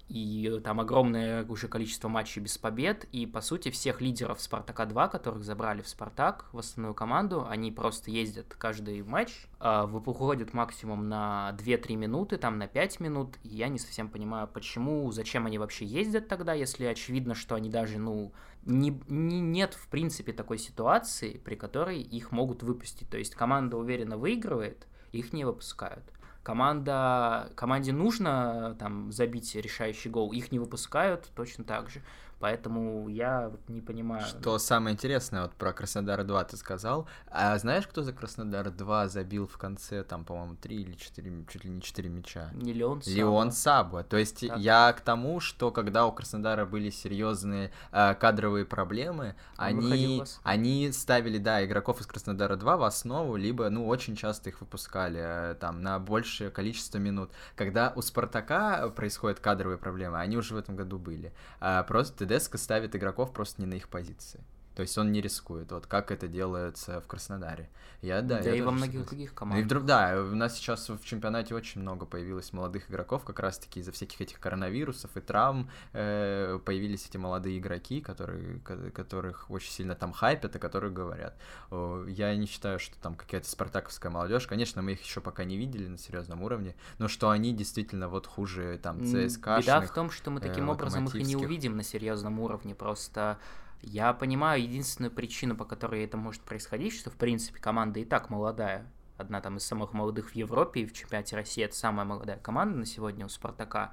и 0.08 0.60
там 0.62 0.80
огромное 0.80 1.44
уже 1.46 1.68
количество 1.68 2.08
матчей 2.08 2.42
без 2.42 2.58
побед, 2.58 3.04
и, 3.12 3.26
по 3.26 3.40
сути, 3.40 3.70
всех 3.70 4.00
лидеров 4.00 4.40
Спартака-2, 4.40 5.10
которых 5.10 5.44
забрали 5.44 5.82
в 5.82 5.88
Спартак, 5.88 6.46
в 6.52 6.58
основную 6.58 6.94
команду, 6.94 7.46
они 7.48 7.72
просто 7.72 8.10
ездят 8.10 8.54
каждый 8.58 9.02
матч, 9.02 9.46
э, 9.60 9.84
выходят 9.86 10.52
максимум 10.52 11.08
на 11.08 11.56
2-3 11.58 11.96
минуты, 11.96 12.36
там 12.36 12.58
на 12.58 12.66
5 12.66 13.00
минут, 13.00 13.38
и 13.42 13.48
я 13.48 13.68
не 13.68 13.78
совсем 13.78 14.08
понимаю, 14.08 14.48
почему, 14.48 15.10
зачем 15.12 15.46
они 15.46 15.58
вообще 15.58 15.84
ездят 15.84 16.28
тогда, 16.28 16.52
если 16.52 16.84
очевидно, 16.84 17.34
что 17.34 17.54
они 17.54 17.70
даже, 17.70 17.98
ну, 17.98 18.32
не, 18.64 19.00
не, 19.08 19.40
нет, 19.40 19.74
в 19.74 19.88
принципе, 19.88 20.32
такой 20.32 20.58
ситуации, 20.58 21.38
при 21.38 21.54
которой 21.54 22.00
их 22.00 22.32
могут 22.32 22.62
выпустить, 22.62 23.08
то 23.08 23.18
есть 23.18 23.34
команда 23.34 23.76
уверенно 23.76 24.16
выигрывает, 24.16 24.86
их 25.12 25.32
не 25.32 25.44
выпускают 25.44 26.04
команда, 26.42 27.50
команде 27.54 27.92
нужно 27.92 28.76
там 28.78 29.12
забить 29.12 29.54
решающий 29.54 30.08
гол, 30.08 30.32
их 30.32 30.52
не 30.52 30.58
выпускают 30.58 31.30
точно 31.34 31.64
так 31.64 31.88
же. 31.90 32.02
Поэтому 32.42 33.08
я 33.08 33.52
не 33.68 33.80
понимаю. 33.80 34.26
Что 34.26 34.58
самое 34.58 34.94
интересное, 34.94 35.42
вот 35.42 35.52
про 35.52 35.72
Краснодар 35.72 36.24
2 36.24 36.42
ты 36.42 36.56
сказал. 36.56 37.06
А 37.30 37.56
знаешь, 37.56 37.86
кто 37.86 38.02
за 38.02 38.12
Краснодар 38.12 38.68
2 38.68 39.06
забил 39.06 39.46
в 39.46 39.56
конце, 39.58 40.02
там, 40.02 40.24
по-моему, 40.24 40.56
3 40.56 40.76
или 40.76 40.94
4, 40.94 41.44
чуть 41.48 41.64
ли 41.64 41.70
не 41.70 41.80
4 41.80 42.08
мяча? 42.08 42.50
Не 42.54 42.72
Леон 42.72 43.00
Саба. 43.00 43.16
Леон 43.16 43.52
Саба. 43.52 44.02
То 44.02 44.16
есть 44.16 44.48
так. 44.48 44.58
я 44.58 44.92
к 44.92 45.02
тому, 45.02 45.38
что 45.38 45.70
когда 45.70 46.04
у 46.04 46.10
Краснодара 46.10 46.66
были 46.66 46.90
серьезные 46.90 47.70
э, 47.92 48.16
кадровые 48.16 48.64
проблемы, 48.64 49.36
Он 49.56 49.64
они, 49.64 50.24
они 50.42 50.90
ставили, 50.90 51.38
да, 51.38 51.64
игроков 51.64 52.00
из 52.00 52.08
Краснодара 52.08 52.56
2 52.56 52.76
в 52.76 52.82
основу, 52.82 53.36
либо, 53.36 53.70
ну, 53.70 53.86
очень 53.86 54.16
часто 54.16 54.48
их 54.48 54.60
выпускали, 54.60 55.20
э, 55.52 55.54
там, 55.60 55.80
на 55.80 56.00
большее 56.00 56.50
количество 56.50 56.98
минут. 56.98 57.30
Когда 57.54 57.92
у 57.94 58.02
Спартака 58.02 58.88
происходят 58.88 59.38
кадровые 59.38 59.78
проблемы, 59.78 60.18
они 60.18 60.36
уже 60.36 60.54
в 60.54 60.58
этом 60.58 60.74
году 60.74 60.98
были. 60.98 61.32
А, 61.60 61.84
просто 61.84 62.31
Тедеско 62.32 62.56
ставит 62.56 62.96
игроков 62.96 63.30
просто 63.34 63.60
не 63.60 63.66
на 63.66 63.74
их 63.74 63.90
позиции. 63.90 64.40
То 64.74 64.82
есть 64.82 64.96
он 64.96 65.12
не 65.12 65.20
рискует, 65.20 65.70
вот 65.72 65.86
как 65.86 66.10
это 66.10 66.28
делается 66.28 67.00
в 67.00 67.06
Краснодаре. 67.06 67.68
Я, 68.00 68.20
да, 68.20 68.40
да 68.42 68.50
я 68.50 68.56
и 68.56 68.60
во 68.60 68.72
многих 68.72 68.92
согласен. 68.92 69.08
других 69.08 69.34
командах. 69.34 69.58
Ну, 69.58 69.62
и 69.62 69.64
вдруг, 69.64 69.84
да, 69.84 70.20
у 70.20 70.34
нас 70.34 70.56
сейчас 70.56 70.88
в 70.88 71.04
чемпионате 71.04 71.54
очень 71.54 71.80
много 71.80 72.04
появилось 72.04 72.52
молодых 72.52 72.90
игроков, 72.90 73.24
как 73.24 73.38
раз-таки 73.38 73.80
из-за 73.80 73.92
всяких 73.92 74.20
этих 74.20 74.40
коронавирусов 74.40 75.16
и 75.16 75.20
травм 75.20 75.70
э, 75.92 76.58
появились 76.64 77.06
эти 77.08 77.16
молодые 77.16 77.58
игроки, 77.58 78.00
которые, 78.00 78.58
которых 78.58 79.50
очень 79.50 79.70
сильно 79.70 79.94
там 79.94 80.12
хайпят, 80.12 80.56
и 80.56 80.58
которые 80.58 80.92
говорят. 80.92 81.36
Я 81.70 82.34
не 82.34 82.46
считаю, 82.46 82.78
что 82.78 82.98
там 82.98 83.14
какая-то 83.14 83.48
спартаковская 83.48 84.10
молодежь, 84.10 84.46
конечно, 84.46 84.82
мы 84.82 84.92
их 84.92 85.02
еще 85.02 85.20
пока 85.20 85.44
не 85.44 85.56
видели 85.56 85.86
на 85.86 85.98
серьезном 85.98 86.42
уровне, 86.42 86.74
но 86.98 87.08
что 87.08 87.30
они 87.30 87.54
действительно 87.54 88.08
вот 88.08 88.26
хуже 88.26 88.80
там 88.82 89.04
ЦСКА. 89.04 89.58
Беда 89.60 89.80
в 89.80 89.92
том, 89.92 90.10
что 90.10 90.30
мы 90.30 90.40
таким 90.40 90.68
э, 90.70 90.72
образом 90.72 91.04
их 91.04 91.14
и 91.14 91.22
не 91.22 91.36
увидим 91.36 91.76
на 91.76 91.84
серьезном 91.84 92.40
уровне, 92.40 92.74
просто 92.74 93.38
я 93.82 94.12
понимаю 94.12 94.62
единственную 94.62 95.10
причину, 95.10 95.56
по 95.56 95.64
которой 95.64 96.04
это 96.04 96.16
может 96.16 96.42
происходить, 96.42 96.94
что, 96.94 97.10
в 97.10 97.16
принципе, 97.16 97.60
команда 97.60 98.00
и 98.00 98.04
так 98.04 98.30
молодая. 98.30 98.86
Одна 99.18 99.40
там 99.40 99.56
из 99.56 99.64
самых 99.64 99.92
молодых 99.92 100.30
в 100.30 100.34
Европе 100.34 100.80
и 100.80 100.86
в 100.86 100.92
чемпионате 100.92 101.36
России. 101.36 101.64
Это 101.64 101.76
самая 101.76 102.06
молодая 102.06 102.38
команда 102.38 102.78
на 102.78 102.86
сегодня 102.86 103.26
у 103.26 103.28
«Спартака». 103.28 103.92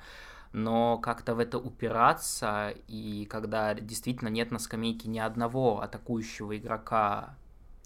Но 0.51 0.97
как-то 0.97 1.35
в 1.35 1.39
это 1.39 1.59
упираться, 1.59 2.73
и 2.87 3.25
когда 3.29 3.75
действительно 3.75 4.29
нет 4.29 4.49
на 4.49 4.57
скамейке 4.57 5.07
ни 5.07 5.19
одного 5.19 5.81
атакующего 5.81 6.57
игрока 6.57 7.35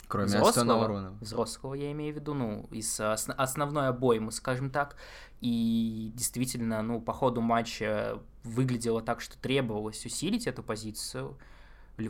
Кроме 0.07 0.27
взрослого, 0.27 1.13
взрослого, 1.19 1.73
я 1.73 1.91
имею 1.91 2.13
в 2.13 2.17
виду, 2.17 2.33
ну, 2.33 2.67
из 2.71 2.99
ос- 3.01 3.29
основной 3.35 3.89
обоймы, 3.89 4.31
скажем 4.31 4.69
так, 4.69 4.95
и 5.41 6.13
действительно, 6.15 6.81
ну, 6.83 7.01
по 7.01 7.11
ходу 7.11 7.41
матча 7.41 8.19
выглядело 8.43 9.01
так, 9.01 9.19
что 9.19 9.37
требовалось 9.37 10.05
усилить 10.05 10.47
эту 10.47 10.63
позицию, 10.63 11.37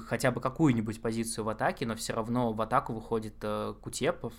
хотя 0.08 0.32
бы 0.32 0.42
какую-нибудь 0.42 1.02
позицию 1.02 1.46
в 1.46 1.50
атаке, 1.50 1.86
но 1.86 1.96
все 1.96 2.13
равно 2.13 2.54
в 2.54 2.62
атаку 2.62 2.94
выходит 2.94 3.36
э, 3.42 3.74
Кутепов, 3.82 4.34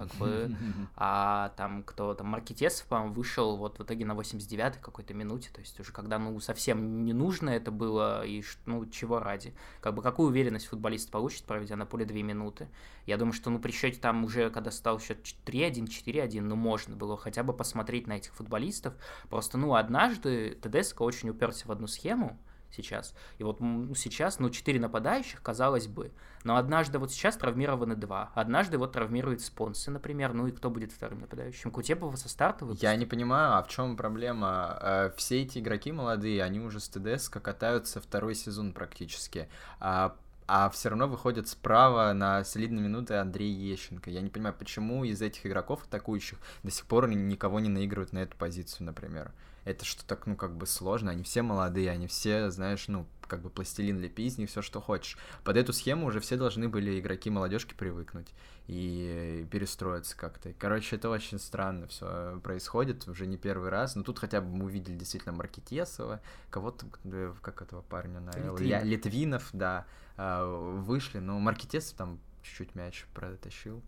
как 0.00 0.08
бы, 0.16 0.56
а 0.96 1.50
там 1.56 1.82
кто 1.82 2.14
там, 2.14 2.28
Маркетесов, 2.28 2.86
по-моему, 2.86 3.14
вышел 3.14 3.56
вот 3.56 3.78
в 3.78 3.82
итоге 3.82 4.06
на 4.06 4.12
89-й 4.12 4.80
какой-то 4.80 5.12
минуте, 5.12 5.50
то 5.52 5.60
есть 5.60 5.78
уже 5.78 5.92
когда, 5.92 6.18
ну, 6.18 6.40
совсем 6.40 7.04
не 7.04 7.12
нужно 7.12 7.50
это 7.50 7.70
было, 7.70 8.24
и, 8.24 8.42
ну, 8.66 8.86
чего 8.86 9.20
ради, 9.20 9.54
как 9.80 9.94
бы, 9.94 10.02
какую 10.02 10.30
уверенность 10.30 10.66
футболист 10.66 11.10
получит, 11.10 11.44
проведя 11.44 11.76
на 11.76 11.84
поле 11.84 12.06
2 12.06 12.16
минуты, 12.22 12.68
я 13.06 13.18
думаю, 13.18 13.34
что, 13.34 13.50
ну, 13.50 13.58
при 13.58 13.72
счете 13.72 14.00
там 14.00 14.24
уже, 14.24 14.50
когда 14.50 14.70
стал 14.70 15.00
счет 15.00 15.18
3-1, 15.44 15.86
4-1, 15.86 16.40
ну, 16.40 16.56
можно 16.56 16.96
было 16.96 17.16
хотя 17.18 17.42
бы 17.42 17.52
посмотреть 17.52 18.06
на 18.06 18.14
этих 18.14 18.34
футболистов, 18.34 18.94
просто, 19.28 19.58
ну, 19.58 19.74
однажды 19.74 20.58
ТДСК 20.62 21.02
очень 21.02 21.28
уперся 21.28 21.66
в 21.66 21.72
одну 21.72 21.86
схему, 21.86 22.38
сейчас. 22.74 23.14
И 23.38 23.44
вот 23.44 23.58
сейчас, 23.96 24.38
ну, 24.38 24.50
четыре 24.50 24.80
нападающих, 24.80 25.42
казалось 25.42 25.86
бы. 25.86 26.12
Но 26.44 26.56
однажды 26.56 26.98
вот 26.98 27.12
сейчас 27.12 27.36
травмированы 27.36 27.96
два. 27.96 28.30
Однажды 28.34 28.78
вот 28.78 28.92
травмирует 28.92 29.40
спонсы, 29.40 29.90
например. 29.90 30.32
Ну 30.32 30.46
и 30.46 30.52
кто 30.52 30.70
будет 30.70 30.92
вторым 30.92 31.20
нападающим? 31.20 31.70
Кутепова 31.70 32.16
со 32.16 32.28
старта 32.28 32.64
выпустит? 32.64 32.84
Я 32.84 32.96
не 32.96 33.06
понимаю, 33.06 33.56
а 33.56 33.62
в 33.62 33.68
чем 33.68 33.96
проблема? 33.96 34.78
Э, 34.80 35.10
все 35.16 35.42
эти 35.42 35.58
игроки 35.58 35.92
молодые, 35.92 36.42
они 36.42 36.60
уже 36.60 36.80
с 36.80 36.88
ТДСК 36.88 37.42
катаются 37.42 38.00
второй 38.00 38.34
сезон 38.34 38.72
практически. 38.72 39.48
А 39.80 40.16
а 40.52 40.68
все 40.68 40.88
равно 40.88 41.06
выходит 41.06 41.46
справа 41.46 42.12
на 42.12 42.42
солидные 42.42 42.82
минуты 42.82 43.14
Андрей 43.14 43.52
Ещенко. 43.52 44.10
Я 44.10 44.20
не 44.20 44.30
понимаю, 44.30 44.52
почему 44.58 45.04
из 45.04 45.22
этих 45.22 45.46
игроков 45.46 45.84
атакующих 45.84 46.40
до 46.64 46.72
сих 46.72 46.86
пор 46.86 47.08
никого 47.08 47.60
не 47.60 47.68
наигрывают 47.68 48.12
на 48.12 48.18
эту 48.18 48.36
позицию, 48.36 48.86
например 48.86 49.30
это 49.64 49.84
что 49.84 50.04
так, 50.04 50.26
ну, 50.26 50.36
как 50.36 50.56
бы 50.56 50.66
сложно, 50.66 51.10
они 51.10 51.22
все 51.22 51.42
молодые, 51.42 51.90
они 51.90 52.06
все, 52.06 52.50
знаешь, 52.50 52.88
ну, 52.88 53.06
как 53.30 53.42
бы 53.42 53.48
пластилин 53.48 54.00
лепи 54.00 54.26
из 54.26 54.38
них 54.38 54.50
все, 54.50 54.60
что 54.60 54.80
хочешь. 54.80 55.16
Под 55.44 55.56
эту 55.56 55.72
схему 55.72 56.06
уже 56.06 56.20
все 56.20 56.36
должны 56.36 56.68
были 56.68 56.98
игроки 56.98 57.30
молодежки 57.30 57.74
привыкнуть 57.74 58.28
и 58.66 59.46
перестроиться 59.50 60.16
как-то. 60.16 60.52
Короче, 60.58 60.96
это 60.96 61.08
очень 61.08 61.38
странно 61.38 61.86
все 61.86 62.40
происходит 62.42 63.06
уже 63.08 63.26
не 63.26 63.36
первый 63.36 63.70
раз. 63.70 63.94
Но 63.94 64.02
тут 64.02 64.18
хотя 64.18 64.40
бы 64.40 64.48
мы 64.48 64.64
увидели 64.66 64.96
действительно 64.96 65.32
Маркетесова, 65.32 66.20
кого-то, 66.50 66.86
э, 67.04 67.32
как 67.40 67.62
этого 67.62 67.82
парня 67.82 68.20
на 68.20 68.32
Литвинов, 68.32 68.84
Литвинов 68.84 69.48
да, 69.52 69.86
а, 70.16 70.44
вышли. 70.44 71.18
Но 71.18 71.38
Маркетесов 71.38 71.96
там 71.96 72.18
чуть-чуть 72.42 72.74
мяч 72.74 73.06
протащил 73.14 73.82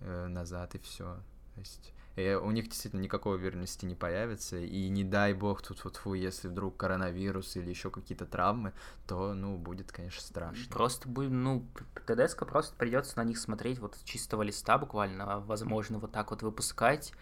э, 0.00 0.26
назад 0.28 0.76
и 0.76 0.78
все. 0.78 1.16
То 1.54 1.60
есть 1.60 1.92
И 2.16 2.38
у 2.40 2.50
них 2.52 2.68
действительно 2.68 3.00
никакой 3.00 3.36
уверенности 3.36 3.86
не 3.86 3.96
появится, 3.96 4.56
и 4.58 4.88
не 4.88 5.02
дай 5.02 5.34
бог 5.34 5.62
тут 5.62 5.82
вот 5.84 5.96
фу, 5.96 6.14
если 6.14 6.48
вдруг 6.48 6.76
коронавирус 6.76 7.56
или 7.56 7.70
еще 7.70 7.90
какие-то 7.90 8.24
травмы, 8.24 8.72
то, 9.06 9.34
ну, 9.34 9.56
будет, 9.56 9.90
конечно, 9.90 10.22
страшно. 10.22 10.72
Просто 10.72 11.08
будет, 11.08 11.32
ну, 11.32 11.66
ТДСК 12.06 12.46
просто 12.46 12.76
придется 12.76 13.16
на 13.16 13.24
них 13.24 13.38
смотреть 13.38 13.80
вот 13.80 13.96
с 13.96 14.02
чистого 14.02 14.42
листа 14.42 14.78
буквально, 14.78 15.40
возможно, 15.40 15.98
вот 15.98 16.12
так 16.12 16.30
вот 16.30 16.42
выпускать, 16.42 17.12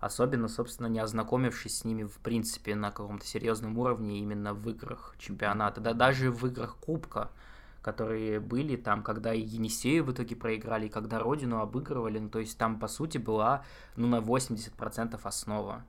особенно, 0.00 0.48
собственно, 0.48 0.88
не 0.88 0.98
ознакомившись 0.98 1.78
с 1.78 1.84
ними, 1.84 2.02
в 2.02 2.18
принципе, 2.18 2.74
на 2.74 2.90
каком-то 2.90 3.24
серьезном 3.24 3.78
уровне 3.78 4.18
именно 4.18 4.52
в 4.52 4.68
играх 4.68 5.14
чемпионата, 5.18 5.80
да 5.80 5.92
даже 5.92 6.32
в 6.32 6.44
играх 6.46 6.76
Кубка, 6.76 7.30
которые 7.82 8.40
были 8.40 8.76
там, 8.76 9.02
когда 9.02 9.32
и 9.32 9.40
Енисею 9.40 10.04
в 10.04 10.12
итоге 10.12 10.36
проиграли, 10.36 10.86
и 10.86 10.90
когда 10.90 11.18
Родину 11.18 11.60
обыгрывали, 11.60 12.18
ну, 12.18 12.28
то 12.28 12.38
есть 12.38 12.58
там, 12.58 12.78
по 12.78 12.88
сути, 12.88 13.18
была, 13.18 13.64
ну, 13.96 14.06
на 14.06 14.18
80% 14.18 15.18
основа. 15.22 15.84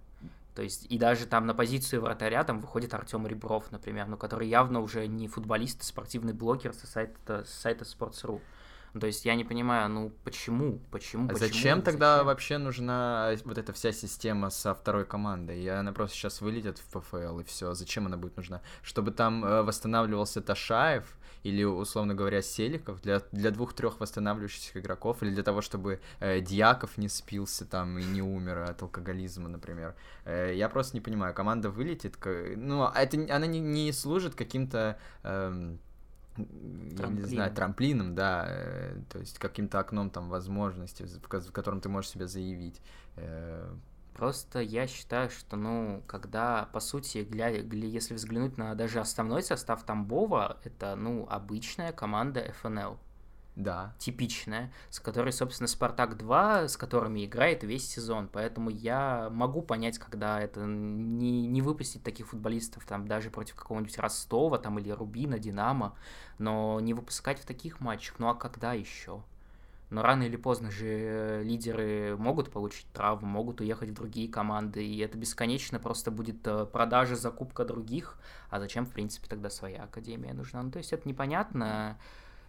То 0.56 0.62
есть 0.62 0.86
и 0.90 0.98
даже 0.98 1.26
там 1.28 1.46
на 1.46 1.54
позицию 1.54 2.02
вратаря 2.02 2.44
там 2.44 2.60
выходит 2.60 2.94
Артем 2.94 3.26
Ребров, 3.26 3.72
например, 3.72 4.08
ну, 4.08 4.18
который 4.18 4.48
явно 4.48 4.82
уже 4.82 5.08
не 5.08 5.28
футболист, 5.28 5.82
а 5.82 5.86
спортивный 5.86 6.34
блогер 6.34 6.74
со 6.74 6.88
сайта, 6.88 7.46
с 7.46 7.54
сайта 7.54 7.86
Sports.ru. 7.86 8.42
Ну, 8.94 9.00
то 9.00 9.08
есть 9.08 9.24
я 9.24 9.36
не 9.36 9.46
понимаю, 9.46 9.90
ну 9.90 10.12
почему, 10.26 10.82
почему, 10.92 11.26
а 11.26 11.30
почему 11.30 11.48
зачем 11.48 11.82
тогда 11.82 12.16
зачем? 12.16 12.26
вообще 12.26 12.58
нужна 12.58 13.32
вот 13.46 13.58
эта 13.58 13.72
вся 13.72 13.94
система 13.94 14.50
со 14.50 14.76
второй 14.76 15.06
командой? 15.06 15.62
И 15.64 15.68
она 15.70 15.94
просто 15.94 16.18
сейчас 16.18 16.42
вылетит 16.42 16.78
в 16.80 17.00
ПФЛ 17.00 17.40
и 17.40 17.44
все. 17.46 17.74
Зачем 17.74 18.08
она 18.08 18.18
будет 18.18 18.36
нужна? 18.36 18.62
Чтобы 18.84 19.12
там 19.12 19.46
э, 19.46 19.62
восстанавливался 19.62 20.42
Ташаев 20.42 21.18
или, 21.44 21.64
условно 21.64 22.14
говоря, 22.14 22.42
Селиков 22.42 23.02
для, 23.02 23.22
для 23.32 23.52
двух-трех 23.52 24.00
восстанавливающихся 24.00 24.80
игроков 24.80 25.24
или 25.24 25.34
для 25.34 25.44
того, 25.44 25.62
чтобы 25.62 26.00
э, 26.20 26.40
Дьяков 26.42 26.98
не 26.98 27.10
спился 27.10 27.66
там 27.66 27.98
и 27.98 28.04
не 28.04 28.22
умер 28.22 28.60
от 28.70 28.82
алкоголизма, 28.82 29.50
например. 29.50 29.96
Э, 30.26 30.54
я 30.56 30.70
просто 30.70 30.96
не 30.96 31.02
понимаю. 31.02 31.34
Команда 31.34 31.70
вылетит, 31.70 32.18
ну, 32.56 32.88
это, 32.88 33.36
она 33.36 33.48
не, 33.48 33.60
не 33.60 33.92
служит 33.92 34.36
каким-то... 34.36 34.98
Э, 35.24 35.76
я 36.38 37.08
не 37.08 37.22
знаю, 37.24 37.54
трамплином, 37.54 38.16
да, 38.16 38.46
э, 38.48 38.96
то 39.10 39.20
есть 39.20 39.38
каким-то 39.38 39.80
окном 39.80 40.10
там 40.10 40.30
возможностей, 40.30 41.06
в 41.06 41.52
котором 41.52 41.82
ты 41.82 41.90
можешь 41.90 42.12
себя 42.12 42.28
заявить. 42.28 42.80
Э. 43.18 43.74
Просто 44.14 44.60
я 44.60 44.88
считаю, 44.88 45.30
что, 45.30 45.56
ну, 45.56 46.04
когда, 46.06 46.70
по 46.74 46.80
сути, 46.80 47.26
глядя, 47.30 47.62
гля, 47.62 47.88
если 47.88 48.14
взглянуть 48.14 48.58
на 48.58 48.76
даже 48.76 49.00
основной 49.00 49.42
состав 49.42 49.84
Тамбова, 49.84 50.58
это, 50.64 50.96
ну, 50.96 51.26
обычная 51.30 51.92
команда 51.92 52.54
ФНЛ 52.62 52.98
да. 53.56 53.94
типичная, 53.98 54.72
с 54.90 55.00
которой, 55.00 55.32
собственно, 55.32 55.68
Спартак 55.68 56.18
2, 56.18 56.68
с 56.68 56.78
которыми 56.78 57.26
играет 57.26 57.64
весь 57.64 57.88
сезон. 57.88 58.30
Поэтому 58.32 58.70
я 58.70 59.30
могу 59.32 59.62
понять, 59.62 59.98
когда 59.98 60.40
это 60.40 60.62
не, 60.62 61.48
не 61.48 61.62
выпустить 61.62 62.04
таких 62.04 62.28
футболистов, 62.28 62.86
там, 62.86 63.08
даже 63.08 63.30
против 63.30 63.56
какого-нибудь 63.56 63.98
Ростова, 63.98 64.58
там, 64.58 64.80
или 64.80 64.92
Рубина, 64.92 65.40
Динамо, 65.40 65.96
но 66.38 66.80
не 66.80 66.94
выпускать 66.94 67.40
в 67.40 67.46
таких 67.46 67.80
матчах. 67.80 68.20
Ну 68.20 68.30
а 68.30 68.36
когда 68.36 68.74
еще? 68.74 69.24
Но 69.92 70.02
рано 70.02 70.24
или 70.24 70.38
поздно 70.38 70.72
же 70.72 71.44
лидеры 71.44 72.16
могут 72.18 72.50
получить 72.50 72.88
травму, 72.94 73.28
могут 73.28 73.60
уехать 73.60 73.90
в 73.90 73.94
другие 73.94 74.30
команды, 74.30 74.86
и 74.86 74.98
это 75.00 75.18
бесконечно 75.18 75.80
просто 75.80 76.12
будет 76.12 76.48
э, 76.48 76.66
продажа, 76.66 77.18
закупка 77.18 77.66
других. 77.66 78.18
А 78.50 78.62
зачем, 78.62 78.86
в 78.86 78.92
принципе, 78.92 79.28
тогда 79.28 79.50
своя 79.50 79.84
академия 79.84 80.34
нужна? 80.34 80.64
Ну, 80.64 80.72
то 80.72 80.78
есть 80.78 80.94
это 80.94 81.08
непонятно. 81.10 81.98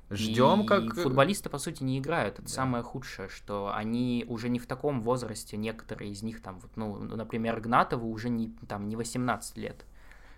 Ждем, 0.09 0.67
как... 0.67 0.95
Футболисты, 0.95 1.49
по 1.49 1.59
сути, 1.59 1.83
не 1.83 1.99
играют. 1.99 2.35
Это 2.35 2.43
да. 2.43 2.49
самое 2.49 2.85
худшее, 2.85 3.29
что 3.29 3.73
они 3.75 4.25
уже 4.29 4.49
не 4.49 4.61
в 4.61 4.69
таком 4.69 5.03
возрасте, 5.03 5.57
некоторые 5.57 6.13
из 6.13 6.23
них, 6.23 6.43
там, 6.43 6.61
вот, 6.61 6.71
ну, 6.77 6.97
например, 6.97 7.61
Гнатову 7.61 8.09
уже 8.09 8.29
не, 8.29 8.55
там, 8.69 8.89
не 8.89 8.95
18 8.95 9.57
лет, 9.57 9.85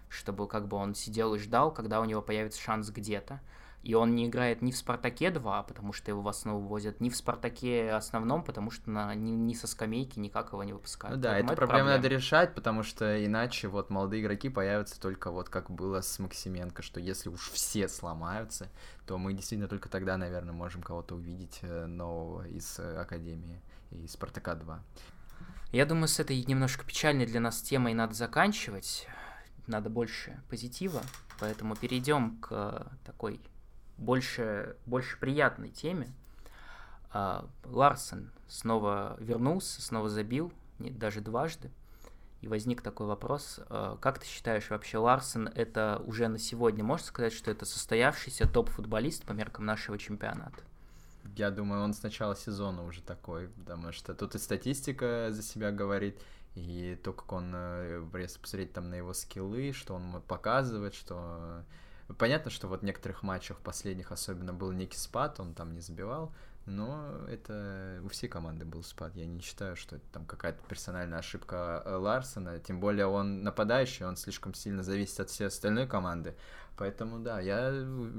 чтобы 0.09 0.49
как 0.49 0.69
бы 0.69 0.79
он 0.79 0.95
сидел 0.95 1.35
и 1.35 1.39
ждал, 1.39 1.71
когда 1.71 2.01
у 2.01 2.07
него 2.07 2.23
появится 2.23 2.63
шанс 2.63 2.89
где-то. 2.89 3.41
И 3.85 3.93
он 3.93 4.15
не 4.15 4.27
играет 4.27 4.63
ни 4.63 4.71
в 4.71 4.77
«Спартаке 4.79 5.27
2», 5.27 5.67
потому 5.69 5.93
что 5.93 6.11
его 6.11 6.23
в 6.23 6.29
основу 6.29 6.61
возят, 6.61 7.03
ни 7.03 7.11
в 7.11 7.17
«Спартаке» 7.17 7.91
основном, 7.91 8.43
потому 8.43 8.71
что 8.71 8.91
на, 8.91 9.15
ни, 9.15 9.33
ни 9.33 9.53
со 9.53 9.67
скамейки 9.67 10.19
никак 10.19 10.53
его 10.53 10.65
не 10.65 10.73
выпускают. 10.73 11.17
Ну 11.17 11.23
да, 11.23 11.37
эту 11.37 11.49
проблему 11.49 11.67
проблема. 11.69 11.91
надо 11.91 12.09
решать, 12.09 12.55
потому 12.55 12.83
что 12.83 13.25
иначе 13.25 13.69
вот 13.69 13.91
молодые 13.91 14.23
игроки 14.23 14.49
появятся 14.49 14.99
только 14.99 15.31
вот 15.31 15.51
как 15.51 15.71
было 15.71 16.01
с 16.01 16.19
Максименко, 16.19 16.83
что 16.83 16.99
если 16.99 17.29
уж 17.29 17.51
все 17.51 17.87
сломаются, 17.89 18.71
то 19.07 19.19
мы 19.19 19.35
действительно 19.35 19.69
только 19.69 19.91
тогда, 19.91 20.17
наверное, 20.17 20.55
можем 20.55 20.83
кого-то 20.83 21.15
увидеть 21.15 21.59
э, 21.61 21.85
нового 21.85 22.49
из 22.49 22.79
э, 22.79 22.97
Академии 22.97 23.61
и 23.91 24.07
«Спартака 24.07 24.53
2». 24.53 24.79
Я 25.73 25.85
думаю, 25.85 26.09
с 26.09 26.19
этой 26.21 26.43
немножко 26.43 26.87
печальной 26.87 27.27
для 27.27 27.41
нас 27.41 27.61
темой 27.61 27.93
надо 27.93 28.15
заканчивать. 28.15 29.07
Надо 29.67 29.91
больше 29.91 30.41
позитива, 30.49 31.03
поэтому 31.39 31.77
перейдем 31.77 32.39
к 32.39 32.87
такой 33.05 33.41
больше, 33.99 34.77
больше 34.87 35.19
приятной 35.19 35.71
теме. 35.71 36.13
А, 37.13 37.49
Ларсен 37.65 38.33
снова 38.49 39.17
вернулся, 39.21 39.81
снова 39.81 40.09
забил, 40.09 40.53
даже 40.79 41.21
дважды. 41.21 41.71
И 42.41 42.49
возник 42.49 42.83
такой 42.83 43.07
вопрос, 43.07 43.61
а, 43.69 43.97
как 43.97 44.19
ты 44.19 44.27
считаешь, 44.27 44.69
вообще 44.71 44.99
Ларсен 44.99 45.49
это 45.49 46.03
уже 46.07 46.29
на 46.29 46.39
сегодня, 46.39 46.85
можно 46.85 47.07
сказать, 47.07 47.33
что 47.33 47.51
это 47.51 47.65
состоявшийся 47.65 48.47
топ-футболист 48.47 49.25
по 49.25 49.33
меркам 49.33 49.65
нашего 49.65 49.97
чемпионата? 49.99 50.59
Я 51.37 51.51
думаю, 51.51 51.83
он 51.83 51.95
с 51.95 52.03
начала 52.03 52.37
сезона 52.37 52.85
уже 52.85 53.01
такой, 53.01 53.49
потому 53.49 53.93
что 53.93 54.15
тут 54.15 54.35
и 54.35 54.39
статистика 54.39 55.29
за 55.31 55.43
себя 55.43 55.73
говорит, 55.73 56.21
и 56.55 56.99
то, 57.03 57.13
как 57.13 57.33
он, 57.33 57.53
э, 57.55 58.05
если 58.15 58.39
посмотреть 58.39 58.73
там 58.73 58.91
на 58.91 58.95
его 58.95 59.13
скиллы, 59.15 59.73
что 59.73 59.95
он 59.95 60.23
показывает, 60.29 60.95
что 60.95 61.65
Понятно, 62.19 62.51
что 62.51 62.69
вот 62.69 62.81
в 62.81 62.85
некоторых 62.85 63.23
матчах 63.23 63.59
последних 63.59 64.13
особенно 64.13 64.53
был 64.53 64.73
некий 64.73 64.99
спад, 64.99 65.41
он 65.41 65.55
там 65.55 65.73
не 65.73 65.81
забивал, 65.81 66.35
но 66.67 67.27
это 67.29 68.01
у 68.05 68.09
всей 68.09 68.29
команды 68.29 68.65
был 68.65 68.83
спад. 68.83 69.15
Я 69.15 69.27
не 69.27 69.41
считаю, 69.41 69.75
что 69.77 69.97
это 69.97 70.05
там 70.13 70.27
какая-то 70.27 70.63
персональная 70.69 71.19
ошибка 71.19 71.83
э, 71.85 71.95
Ларсона, 71.97 72.59
тем 72.59 72.81
более 72.81 73.07
он 73.07 73.43
нападающий, 73.43 74.05
он 74.05 74.17
слишком 74.17 74.55
сильно 74.55 74.83
зависит 74.83 75.21
от 75.21 75.31
всей 75.31 75.47
остальной 75.47 75.87
команды. 75.87 76.35
Поэтому 76.77 77.21
да, 77.21 77.41
я, 77.41 77.73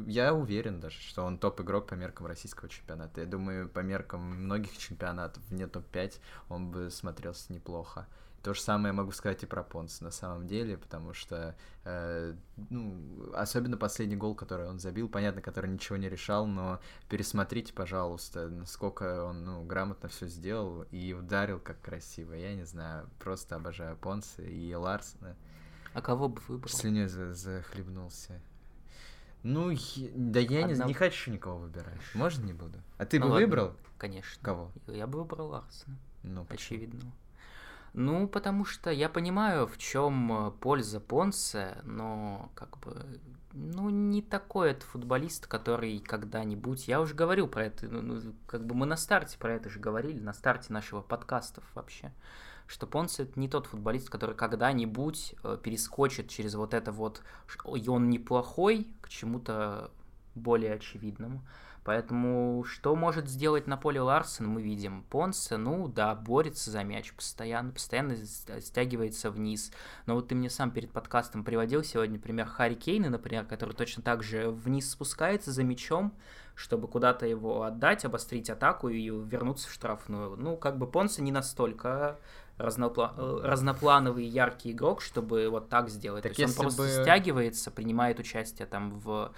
я 0.07 0.33
уверен 0.33 0.79
даже, 0.79 0.99
что 1.01 1.23
он 1.23 1.37
топ-игрок 1.37 1.87
по 1.87 1.95
меркам 1.95 2.25
российского 2.25 2.69
чемпионата. 2.69 3.21
Я 3.21 3.27
думаю, 3.27 3.67
по 3.67 3.79
меркам 3.79 4.21
многих 4.21 4.77
чемпионатов 4.77 5.43
вне 5.49 5.67
топ-5 5.67 6.13
он 6.49 6.71
бы 6.71 6.89
смотрелся 6.89 7.51
неплохо. 7.51 8.07
То 8.45 8.53
же 8.53 8.62
самое 8.62 8.93
могу 8.93 9.12
сказать 9.12 9.41
и 9.41 9.47
про 9.47 9.63
Понс 9.63 10.01
на 10.01 10.12
самом 10.12 10.45
деле, 10.45 10.77
потому 10.77 11.15
что, 11.15 11.55
э, 11.84 12.36
ну, 12.69 13.34
особенно 13.34 13.75
последний 13.75 14.17
гол, 14.17 14.36
который 14.36 14.67
он 14.69 14.77
забил, 14.77 15.10
понятно, 15.10 15.41
который 15.41 15.67
ничего 15.67 15.97
не 15.97 16.08
решал, 16.10 16.45
но 16.45 16.79
пересмотрите, 17.10 17.73
пожалуйста, 17.73 18.47
насколько 18.47 19.23
он, 19.23 19.45
ну, 19.45 19.63
грамотно 19.63 20.10
все 20.10 20.27
сделал 20.27 20.84
и 20.91 21.13
ударил 21.13 21.60
как 21.60 21.81
красиво. 21.81 22.34
Я 22.34 22.53
не 22.53 22.65
знаю, 22.65 23.10
просто 23.17 23.55
обожаю 23.55 23.97
Понса 23.97 24.43
и 24.43 24.71
Ларсона. 24.75 25.36
А 25.95 26.01
кого 26.03 26.29
бы 26.29 26.39
выбрал? 26.47 26.69
Слюней 26.69 27.08
захлебнулся. 27.08 28.39
Ну, 29.41 29.71
я, 29.71 30.10
да 30.13 30.39
я 30.39 30.65
Одна... 30.65 30.84
не, 30.84 30.89
не 30.89 30.93
хочу 30.93 31.31
никого 31.31 31.58
выбирать. 31.58 31.99
Можно 32.13 32.45
не 32.45 32.53
буду? 32.53 32.77
А 32.99 33.08
ты 33.08 33.19
ну, 33.19 33.25
бы 33.25 33.31
ладно. 33.31 33.47
выбрал? 33.47 33.75
Конечно. 33.97 34.43
Кого? 34.43 34.71
Я 34.86 35.08
бы 35.08 35.17
выбрал 35.17 35.47
Ларсона. 35.47 35.97
Ну, 36.21 36.45
Очевидно. 36.47 37.12
Ну, 37.97 38.27
потому 38.27 38.65
что 38.65 38.91
я 38.91 39.08
понимаю, 39.08 39.67
в 39.67 39.77
чем 39.77 40.47
э, 40.47 40.51
польза 40.51 40.99
Понсе, 40.99 41.77
но 41.84 42.51
как 42.53 42.77
бы, 42.79 43.21
ну, 43.53 43.89
не 43.89 44.21
такой 44.21 44.71
это 44.71 44.86
футболист, 44.86 45.47
который 45.47 45.99
когда-нибудь, 45.99 46.89
я 46.89 46.99
уже 46.99 47.15
говорил 47.15 47.47
про 47.47 47.67
это, 47.67 47.88
ну, 47.88 48.01
ну, 48.01 48.34
как 48.47 48.65
бы 48.65 48.75
мы 48.75 48.86
на 48.86 48.97
старте 48.97 49.38
про 49.38 49.53
это 49.53 49.69
же 49.69 49.79
говорили, 49.79 50.19
на 50.19 50.34
старте 50.34 50.73
нашего 50.73 50.99
подкастов 50.99 51.63
вообще, 51.73 52.12
что 52.67 52.86
Понсе 52.86 53.23
это 53.23 53.39
не 53.39 53.47
тот 53.47 53.67
футболист, 53.67 54.10
который 54.10 54.36
когда-нибудь 54.36 55.36
э, 55.41 55.58
перескочит 55.63 56.27
через 56.27 56.55
вот 56.55 56.73
это 56.73 56.91
вот, 56.91 57.21
и 57.77 57.88
он 57.88 58.10
неплохой 58.10 58.89
к 58.99 59.08
чему-то 59.08 59.89
более 60.36 60.73
очевидному. 60.73 61.45
Поэтому 61.85 62.63
что 62.63 62.95
может 62.95 63.29
сделать 63.29 63.67
на 63.67 63.77
поле 63.77 64.01
Ларсен, 64.01 64.47
мы 64.47 64.63
видим. 64.63 65.03
Понсе, 65.03 65.55
ну 65.55 65.87
да, 65.87 66.15
борется 66.15 66.71
за 66.71 66.83
мяч 66.83 67.13
постоянно, 67.13 67.71
постоянно 67.71 68.15
стягивается 68.15 69.29
вниз. 69.29 69.71
Но 70.07 70.15
вот 70.15 70.27
ты 70.27 70.33
мне 70.33 70.49
сам 70.49 70.71
перед 70.71 70.91
подкастом 70.91 71.43
приводил 71.43 71.83
сегодня 71.83 72.17
пример 72.17 72.47
Харри 72.47 72.73
Кейна, 72.73 73.11
например, 73.11 73.45
который 73.45 73.75
точно 73.75 74.01
так 74.01 74.23
же 74.23 74.49
вниз 74.49 74.89
спускается 74.89 75.51
за 75.51 75.63
мячом, 75.63 76.11
чтобы 76.55 76.87
куда-то 76.87 77.27
его 77.27 77.61
отдать, 77.61 78.03
обострить 78.03 78.49
атаку 78.49 78.89
и 78.89 79.07
вернуться 79.07 79.69
в 79.69 79.71
штрафную. 79.71 80.35
Ну, 80.37 80.57
как 80.57 80.79
бы 80.79 80.87
Понсе 80.87 81.21
не 81.21 81.31
настолько 81.31 82.17
разнопла... 82.57 83.13
Э, 83.15 83.41
разноплановый 83.43 84.25
яркий 84.25 84.71
игрок, 84.71 85.01
чтобы 85.01 85.49
вот 85.49 85.69
так 85.69 85.89
сделать. 85.89 86.23
Так 86.23 86.33
То 86.33 86.41
есть 86.41 86.57
он 86.57 86.63
просто 86.63 86.81
бы... 86.81 86.87
стягивается, 86.87 87.69
принимает 87.69 88.19
участие 88.19 88.65
там 88.65 88.99
в 88.99 89.33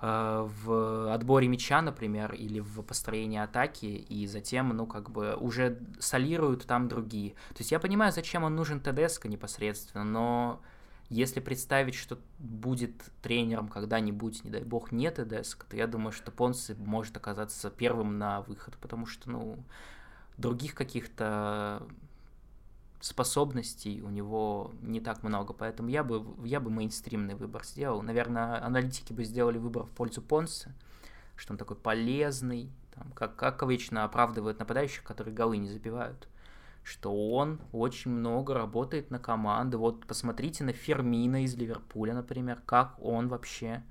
в 0.00 1.14
отборе 1.14 1.48
мяча, 1.48 1.80
например, 1.80 2.34
или 2.34 2.60
в 2.60 2.82
построении 2.82 3.38
атаки, 3.38 3.86
и 3.86 4.26
затем, 4.26 4.68
ну, 4.68 4.86
как 4.86 5.10
бы 5.10 5.34
уже 5.36 5.78
солируют 5.98 6.66
там 6.66 6.88
другие. 6.88 7.30
То 7.50 7.58
есть 7.58 7.72
я 7.72 7.80
понимаю, 7.80 8.12
зачем 8.12 8.44
он 8.44 8.54
нужен 8.54 8.80
ТДСК 8.80 9.26
непосредственно, 9.26 10.04
но 10.04 10.60
если 11.08 11.40
представить, 11.40 11.94
что 11.94 12.18
будет 12.38 12.92
тренером 13.22 13.68
когда-нибудь, 13.68 14.44
не 14.44 14.50
дай 14.50 14.64
бог, 14.64 14.92
нет 14.92 15.14
ТДСК, 15.14 15.64
то 15.64 15.76
я 15.76 15.86
думаю, 15.86 16.12
что 16.12 16.30
Понс 16.30 16.70
может 16.76 17.16
оказаться 17.16 17.70
первым 17.70 18.18
на 18.18 18.42
выход, 18.42 18.76
потому 18.80 19.06
что, 19.06 19.30
ну, 19.30 19.64
других 20.36 20.74
каких-то 20.74 21.82
способностей 23.00 24.02
у 24.02 24.10
него 24.10 24.72
не 24.80 25.00
так 25.00 25.22
много, 25.22 25.52
поэтому 25.52 25.88
я 25.88 26.02
бы, 26.02 26.24
я 26.44 26.60
бы 26.60 26.70
мейнстримный 26.70 27.34
выбор 27.34 27.64
сделал. 27.64 28.02
Наверное, 28.02 28.64
аналитики 28.64 29.12
бы 29.12 29.24
сделали 29.24 29.58
выбор 29.58 29.84
в 29.84 29.90
пользу 29.90 30.22
Понса, 30.22 30.74
что 31.36 31.52
он 31.52 31.58
такой 31.58 31.76
полезный, 31.76 32.70
там, 32.94 33.12
как, 33.12 33.36
как 33.36 33.62
обычно 33.62 34.04
оправдывают 34.04 34.58
нападающих, 34.58 35.02
которые 35.02 35.34
голы 35.34 35.58
не 35.58 35.68
забивают, 35.68 36.28
что 36.82 37.12
он 37.32 37.60
очень 37.72 38.10
много 38.10 38.54
работает 38.54 39.10
на 39.10 39.18
команды. 39.18 39.76
Вот 39.76 40.06
посмотрите 40.06 40.64
на 40.64 40.72
Фермина 40.72 41.44
из 41.44 41.54
Ливерпуля, 41.54 42.14
например, 42.14 42.62
как 42.64 42.96
он 42.98 43.28
вообще 43.28 43.82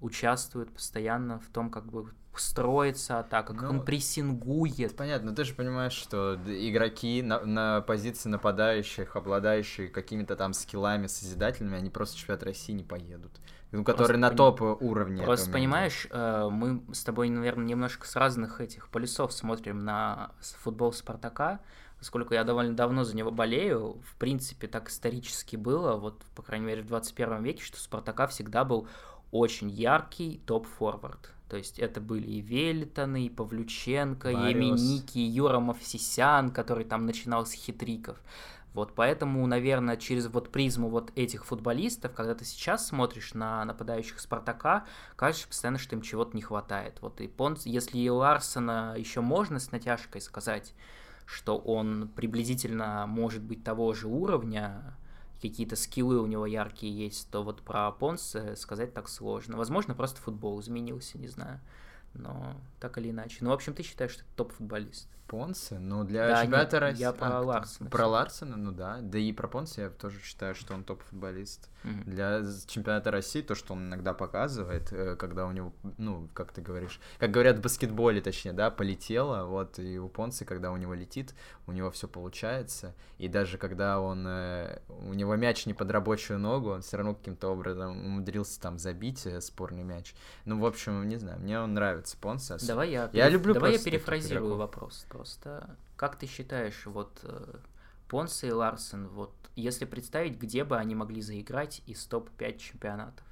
участвует 0.00 0.72
постоянно 0.72 1.40
в 1.40 1.48
том, 1.48 1.70
как 1.70 1.86
бы 1.86 2.10
строится 2.38 3.18
атака, 3.18 3.52
как 3.52 3.62
ну, 3.62 3.78
он 3.78 3.84
прессингует. 3.84 4.96
Понятно, 4.96 5.34
ты 5.34 5.44
же 5.44 5.54
понимаешь, 5.54 5.92
что 5.92 6.38
игроки 6.46 7.22
на, 7.22 7.40
на 7.40 7.80
позиции 7.80 8.28
нападающих, 8.28 9.16
обладающие 9.16 9.88
какими-то 9.88 10.36
там 10.36 10.52
скиллами 10.52 11.06
созидательными, 11.06 11.78
они 11.78 11.90
просто 11.90 12.16
в 12.16 12.18
чемпионат 12.20 12.44
России 12.44 12.72
не 12.72 12.84
поедут. 12.84 13.32
Ну, 13.70 13.84
которые 13.84 14.16
на 14.16 14.30
топ 14.30 14.62
уровне. 14.62 15.22
Просто 15.22 15.50
понимаешь, 15.50 16.06
э, 16.10 16.48
мы 16.50 16.82
с 16.94 17.04
тобой, 17.04 17.28
наверное, 17.28 17.66
немножко 17.66 18.06
с 18.06 18.16
разных 18.16 18.62
этих 18.62 18.88
полюсов 18.88 19.32
смотрим 19.32 19.84
на 19.84 20.30
футбол 20.40 20.90
Спартака, 20.92 21.60
поскольку 21.98 22.32
я 22.32 22.44
довольно 22.44 22.74
давно 22.74 23.04
за 23.04 23.14
него 23.14 23.30
болею, 23.30 24.00
в 24.10 24.16
принципе, 24.16 24.68
так 24.68 24.88
исторически 24.88 25.56
было, 25.56 25.96
вот, 25.96 26.22
по 26.34 26.42
крайней 26.42 26.64
мере, 26.64 26.82
в 26.82 26.86
21 26.86 27.42
веке, 27.42 27.62
что 27.62 27.78
Спартака 27.78 28.26
всегда 28.26 28.64
был 28.64 28.88
очень 29.30 29.70
яркий 29.70 30.40
топ-форвард. 30.46 31.32
То 31.48 31.56
есть 31.56 31.78
это 31.78 32.00
были 32.00 32.26
и 32.26 32.40
Велитоны, 32.40 33.26
и 33.26 33.30
Павлюченко, 33.30 34.30
Мариус. 34.30 34.80
и 34.80 34.84
Эминики, 34.84 35.18
и 35.18 35.22
Юра 35.22 35.60
Мовсисян, 35.60 36.50
который 36.50 36.84
там 36.84 37.06
начинал 37.06 37.46
с 37.46 37.52
хитриков. 37.52 38.20
Вот 38.74 38.94
поэтому, 38.94 39.46
наверное, 39.46 39.96
через 39.96 40.26
вот 40.26 40.52
призму 40.52 40.88
вот 40.88 41.10
этих 41.16 41.46
футболистов, 41.46 42.12
когда 42.12 42.34
ты 42.34 42.44
сейчас 42.44 42.86
смотришь 42.86 43.32
на 43.32 43.64
нападающих 43.64 44.20
Спартака, 44.20 44.84
кажется 45.16 45.48
постоянно, 45.48 45.78
что 45.78 45.96
им 45.96 46.02
чего-то 46.02 46.36
не 46.36 46.42
хватает. 46.42 46.98
Вот 47.00 47.20
и 47.20 47.28
Понс, 47.28 47.64
если 47.64 47.98
и 47.98 48.10
Ларсона 48.10 48.94
еще 48.96 49.22
можно 49.22 49.58
с 49.58 49.72
натяжкой 49.72 50.20
сказать, 50.20 50.74
что 51.24 51.56
он 51.56 52.08
приблизительно 52.14 53.06
может 53.06 53.42
быть 53.42 53.64
того 53.64 53.94
же 53.94 54.06
уровня, 54.06 54.96
какие-то 55.40 55.76
скиллы 55.76 56.20
у 56.20 56.26
него 56.26 56.46
яркие 56.46 56.96
есть, 56.96 57.30
то 57.30 57.42
вот 57.42 57.62
про 57.62 57.90
Понса 57.92 58.56
сказать 58.56 58.94
так 58.94 59.08
сложно. 59.08 59.56
Возможно, 59.56 59.94
просто 59.94 60.20
футбол 60.20 60.60
изменился, 60.60 61.18
не 61.18 61.28
знаю. 61.28 61.60
Но 62.14 62.60
так 62.80 62.98
или 62.98 63.10
иначе. 63.10 63.38
Ну, 63.40 63.50
в 63.50 63.52
общем, 63.52 63.74
ты 63.74 63.82
считаешь, 63.82 64.12
что 64.12 64.22
это 64.22 64.30
топ-футболист? 64.36 65.08
Понсе? 65.28 65.78
Ну, 65.78 66.04
для 66.04 66.28
да, 66.28 66.42
чемпионата 66.42 66.80
России... 66.80 67.02
Я 67.02 67.12
про 67.12 67.38
а, 67.38 67.40
Ларсена. 67.40 67.90
Про 67.90 68.06
Ларсена, 68.06 68.56
ну 68.56 68.72
да. 68.72 68.98
Да 69.02 69.18
и 69.18 69.32
про 69.32 69.46
Понсе 69.46 69.82
я 69.82 69.90
тоже 69.90 70.18
считаю, 70.20 70.54
что 70.54 70.74
он 70.74 70.84
топ-футболист. 70.84 71.68
Mm-hmm. 71.84 72.04
Для 72.06 72.42
чемпионата 72.66 73.10
России, 73.10 73.42
то, 73.42 73.54
что 73.54 73.74
он 73.74 73.86
иногда 73.86 74.14
показывает, 74.14 74.92
э, 74.92 75.16
когда 75.16 75.46
у 75.46 75.52
него, 75.52 75.72
ну, 75.98 76.28
как 76.34 76.52
ты 76.52 76.60
говоришь, 76.60 76.98
как 77.18 77.30
говорят 77.30 77.58
в 77.58 77.60
баскетболе, 77.60 78.20
точнее, 78.20 78.52
да, 78.52 78.70
полетело, 78.70 79.44
вот, 79.44 79.78
и 79.78 79.98
у 79.98 80.08
Понсе, 80.08 80.44
когда 80.44 80.72
у 80.72 80.76
него 80.76 80.94
летит, 80.94 81.34
у 81.66 81.72
него 81.72 81.90
все 81.90 82.08
получается. 82.08 82.94
И 83.18 83.28
даже 83.28 83.58
когда 83.58 84.00
он, 84.00 84.26
э, 84.26 84.80
у 84.88 85.12
него 85.12 85.36
мяч 85.36 85.66
не 85.66 85.74
под 85.74 85.90
рабочую 85.90 86.38
ногу, 86.38 86.70
он 86.70 86.82
все 86.82 86.96
равно 86.96 87.14
каким-то 87.14 87.48
образом 87.48 88.04
умудрился 88.04 88.60
там 88.60 88.78
забить 88.78 89.26
э, 89.26 89.40
спорный 89.40 89.84
мяч. 89.84 90.14
Ну, 90.46 90.58
в 90.58 90.66
общем, 90.66 91.06
не 91.06 91.16
знаю, 91.16 91.38
мне 91.38 91.60
он 91.60 91.74
нравится, 91.74 92.16
Понсе. 92.18 92.56
Давай 92.66 92.90
я, 92.90 93.10
я 93.12 93.28
люблю 93.28 93.54
Давай 93.54 93.72
я 93.72 93.78
перефразирую 93.78 94.56
вопрос 94.56 95.06
просто. 95.18 95.76
Как 95.96 96.16
ты 96.16 96.26
считаешь, 96.26 96.86
вот 96.86 97.18
э, 97.24 97.56
Понсе 98.06 98.48
и 98.48 98.52
Ларсен, 98.52 99.08
вот 99.08 99.32
если 99.56 99.84
представить, 99.84 100.38
где 100.38 100.62
бы 100.62 100.76
они 100.76 100.94
могли 100.94 101.20
заиграть 101.20 101.82
из 101.86 102.04
топ-5 102.06 102.58
чемпионатов? 102.58 103.26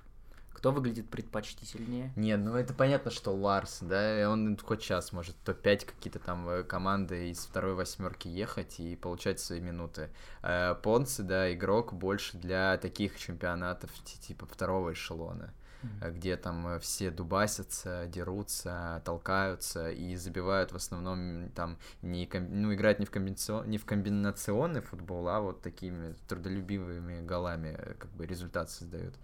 Кто 0.53 0.73
выглядит 0.73 1.09
предпочтительнее? 1.09 2.13
Не, 2.17 2.37
ну 2.37 2.57
это 2.57 2.75
понятно, 2.75 3.13
что 3.13 3.31
Ларс, 3.31 3.79
да, 3.83 4.29
он 4.29 4.59
хоть 4.59 4.83
сейчас 4.83 5.13
может 5.13 5.37
топ-5 5.45 5.87
какие-то 5.87 6.19
там 6.19 6.49
э, 6.49 6.65
команды 6.65 7.31
из 7.31 7.47
второй 7.47 7.75
восьмерки 7.75 8.27
ехать 8.27 8.81
и 8.81 8.97
получать 8.97 9.39
свои 9.39 9.61
минуты. 9.61 10.11
Э, 10.43 10.75
Понсе, 10.75 11.23
да, 11.23 11.55
игрок 11.55 11.93
больше 11.93 12.37
для 12.37 12.79
таких 12.79 13.17
чемпионатов 13.17 13.93
типа 14.27 14.47
второго 14.47 14.93
эшелона 14.93 15.55
mm-hmm. 15.83 16.13
где 16.13 16.37
там 16.37 16.67
э, 16.69 16.79
все 16.79 17.11
дубасятся, 17.11 18.07
дерутся, 18.07 19.03
толкаются 19.05 19.91
и 19.91 20.17
забивают 20.17 20.73
в 20.73 20.77
основном 20.77 21.51
там 21.55 21.79
не 22.03 22.29
ну 22.33 22.75
играют 22.75 22.99
не 22.99 23.07
в 23.07 23.11
комбинацион 23.11 23.69
не 23.69 23.79
в 23.79 23.85
комбинационный 23.85 24.81
футбол, 24.81 25.29
а 25.29 25.41
вот 25.41 25.63
такими 25.63 26.15
трудолюбивыми 26.29 27.25
голами 27.25 27.77
э, 27.79 27.95
как 27.95 28.11
бы 28.13 28.27
результат 28.27 28.71
создают. 28.71 29.15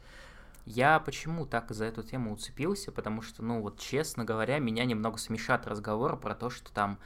Я 0.65 1.01
почему 1.01 1.45
так 1.45 1.71
за 1.73 1.87
эту 1.87 2.03
тему 2.03 2.33
уцепился, 2.33 2.93
потому 2.93 3.21
что, 3.21 3.43
ну 3.43 3.61
вот, 3.61 3.81
честно 3.81 4.25
говоря, 4.25 4.59
меня 4.59 4.85
немного 4.85 5.19
смешат 5.19 5.67
разговоры 5.67 6.17
про 6.17 6.37
то, 6.37 6.51
что 6.51 6.73
там 6.73 6.99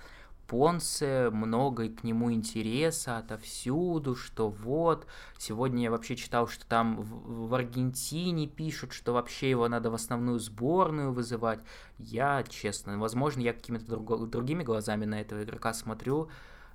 Понсе, 0.46 1.30
много 1.30 1.88
к 1.88 2.04
нему 2.04 2.32
интереса 2.32 3.18
отовсюду, 3.18 4.14
что 4.14 4.48
вот, 4.48 5.06
сегодня 5.38 5.84
я 5.84 5.90
вообще 5.90 6.16
читал, 6.16 6.46
что 6.46 6.66
там 6.66 7.00
в, 7.00 7.48
в 7.48 7.54
Аргентине 7.54 8.46
пишут, 8.46 8.92
что 8.92 9.12
вообще 9.12 9.50
его 9.50 9.68
надо 9.68 9.90
в 9.90 9.94
основную 9.94 10.38
сборную 10.38 11.12
вызывать. 11.12 11.60
Я, 11.98 12.44
честно, 12.48 12.98
возможно, 12.98 13.40
я 13.40 13.52
какими-то 13.52 13.86
друг, 13.86 14.28
другими 14.28 14.62
глазами 14.62 15.04
на 15.04 15.20
этого 15.20 15.42
игрока 15.42 15.74
смотрю, 15.74 16.28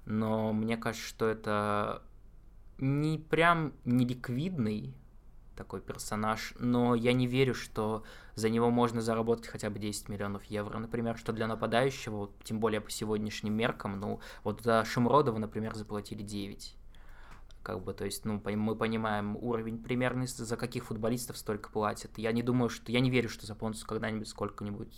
но 0.05 0.51
мне 0.53 0.77
кажется, 0.77 1.07
что 1.07 1.27
это 1.27 2.01
не 2.77 3.17
прям 3.17 3.73
не 3.86 4.05
ликвидный 4.05 4.93
такой 5.55 5.81
персонаж, 5.81 6.53
но 6.60 6.95
я 6.95 7.13
не 7.13 7.27
верю, 7.27 7.53
что 7.53 8.03
за 8.36 8.50
него 8.50 8.70
можно 8.70 9.02
заработать 9.02 9.48
хотя 9.48 9.70
бы 9.70 9.80
10 9.80 10.10
миллионов 10.10 10.44
евро, 10.46 10.78
например, 10.80 11.17
что 11.17 11.34
для 11.34 11.48
нападающего, 11.48 12.32
тем 12.44 12.60
более 12.60 12.82
по 12.82 12.89
сегодняшним 12.89 13.54
меркам, 13.54 14.00
ну, 14.00 14.20
вот 14.44 14.62
за 14.62 14.84
Шумродова, 14.86 15.38
например, 15.38 15.76
заплатили 15.76 16.22
9. 16.22 16.76
Как 17.63 17.84
бы, 17.84 17.94
то 17.94 18.06
есть, 18.06 18.26
ну, 18.26 18.41
мы 18.44 18.76
понимаем 18.76 19.38
уровень 19.38 19.78
примерный, 19.78 20.26
за 20.26 20.58
каких 20.58 20.86
футболистов 20.86 21.38
столько 21.38 21.70
платят. 21.70 22.17
Я 22.17 22.32
не 22.32 22.41
думаю, 22.41 22.70
что... 22.70 22.91
Я 22.91 23.00
не 23.02 23.12
верю, 23.12 23.30
что 23.30 23.46
за 23.46 23.54
Понсу 23.54 23.86
когда-нибудь 23.86 24.28
сколько-нибудь... 24.28 24.91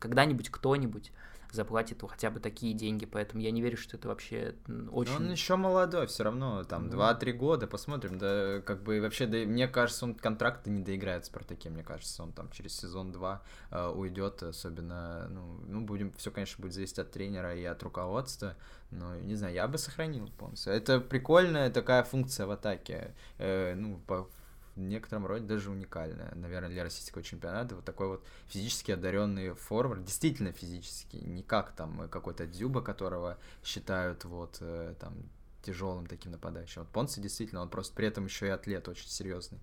Когда-нибудь 0.00 0.50
кто-нибудь 0.50 1.12
заплатит 1.52 2.02
хотя 2.08 2.30
бы 2.30 2.40
такие 2.40 2.74
деньги, 2.74 3.06
поэтому 3.06 3.42
я 3.42 3.50
не 3.50 3.60
верю, 3.60 3.76
что 3.76 3.96
это 3.96 4.08
вообще 4.08 4.54
очень... 4.90 5.12
Но 5.12 5.16
он 5.18 5.30
еще 5.30 5.56
молодой, 5.56 6.06
все 6.06 6.24
равно, 6.24 6.64
там, 6.64 6.88
ну... 6.88 6.98
2-3 6.98 7.32
года, 7.32 7.66
посмотрим, 7.66 8.18
да, 8.18 8.60
как 8.60 8.82
бы 8.82 9.00
вообще, 9.00 9.26
да, 9.26 9.38
мне 9.38 9.68
кажется, 9.68 10.04
он 10.04 10.14
контракты 10.14 10.70
не 10.70 10.82
доиграет 10.82 11.24
в 11.24 11.26
Спартаке, 11.26 11.70
мне 11.70 11.82
кажется, 11.82 12.22
он 12.22 12.32
там 12.32 12.50
через 12.50 12.76
сезон 12.76 13.12
2 13.12 13.42
э, 13.70 13.88
уйдет, 13.88 14.42
особенно, 14.42 15.28
ну, 15.28 15.60
ну, 15.66 15.80
будем, 15.80 16.12
все, 16.12 16.30
конечно, 16.30 16.60
будет 16.62 16.74
зависеть 16.74 16.98
от 16.98 17.10
тренера 17.10 17.54
и 17.54 17.64
от 17.64 17.82
руководства, 17.82 18.56
но, 18.90 19.16
не 19.16 19.34
знаю, 19.34 19.54
я 19.54 19.68
бы 19.68 19.78
сохранил 19.78 20.28
Понса. 20.38 20.70
Это 20.70 21.00
прикольная 21.00 21.70
такая 21.70 22.02
функция 22.02 22.46
в 22.46 22.50
атаке, 22.50 23.14
э, 23.38 23.74
ну, 23.74 23.98
по 24.06 24.28
в 24.76 24.80
некотором 24.80 25.26
роде 25.26 25.44
даже 25.44 25.70
уникальная, 25.70 26.34
наверное, 26.34 26.70
для 26.70 26.82
российского 26.82 27.22
чемпионата. 27.22 27.74
Вот 27.74 27.84
такой 27.84 28.08
вот 28.08 28.24
физически 28.48 28.92
одаренный 28.92 29.54
форвард, 29.54 30.04
действительно 30.04 30.52
физически, 30.52 31.16
не 31.16 31.42
как 31.42 31.72
там 31.72 32.08
какой-то 32.08 32.46
Дзюба, 32.46 32.80
которого 32.80 33.38
считают 33.64 34.24
вот 34.24 34.58
э, 34.60 34.94
там 34.98 35.14
тяжелым 35.62 36.06
таким 36.06 36.32
нападающим. 36.32 36.82
Вот 36.82 36.90
Понси 36.90 37.20
действительно, 37.20 37.62
он 37.62 37.68
просто 37.68 37.94
при 37.94 38.06
этом 38.06 38.24
еще 38.24 38.46
и 38.46 38.50
атлет 38.50 38.88
очень 38.88 39.08
серьезный. 39.08 39.58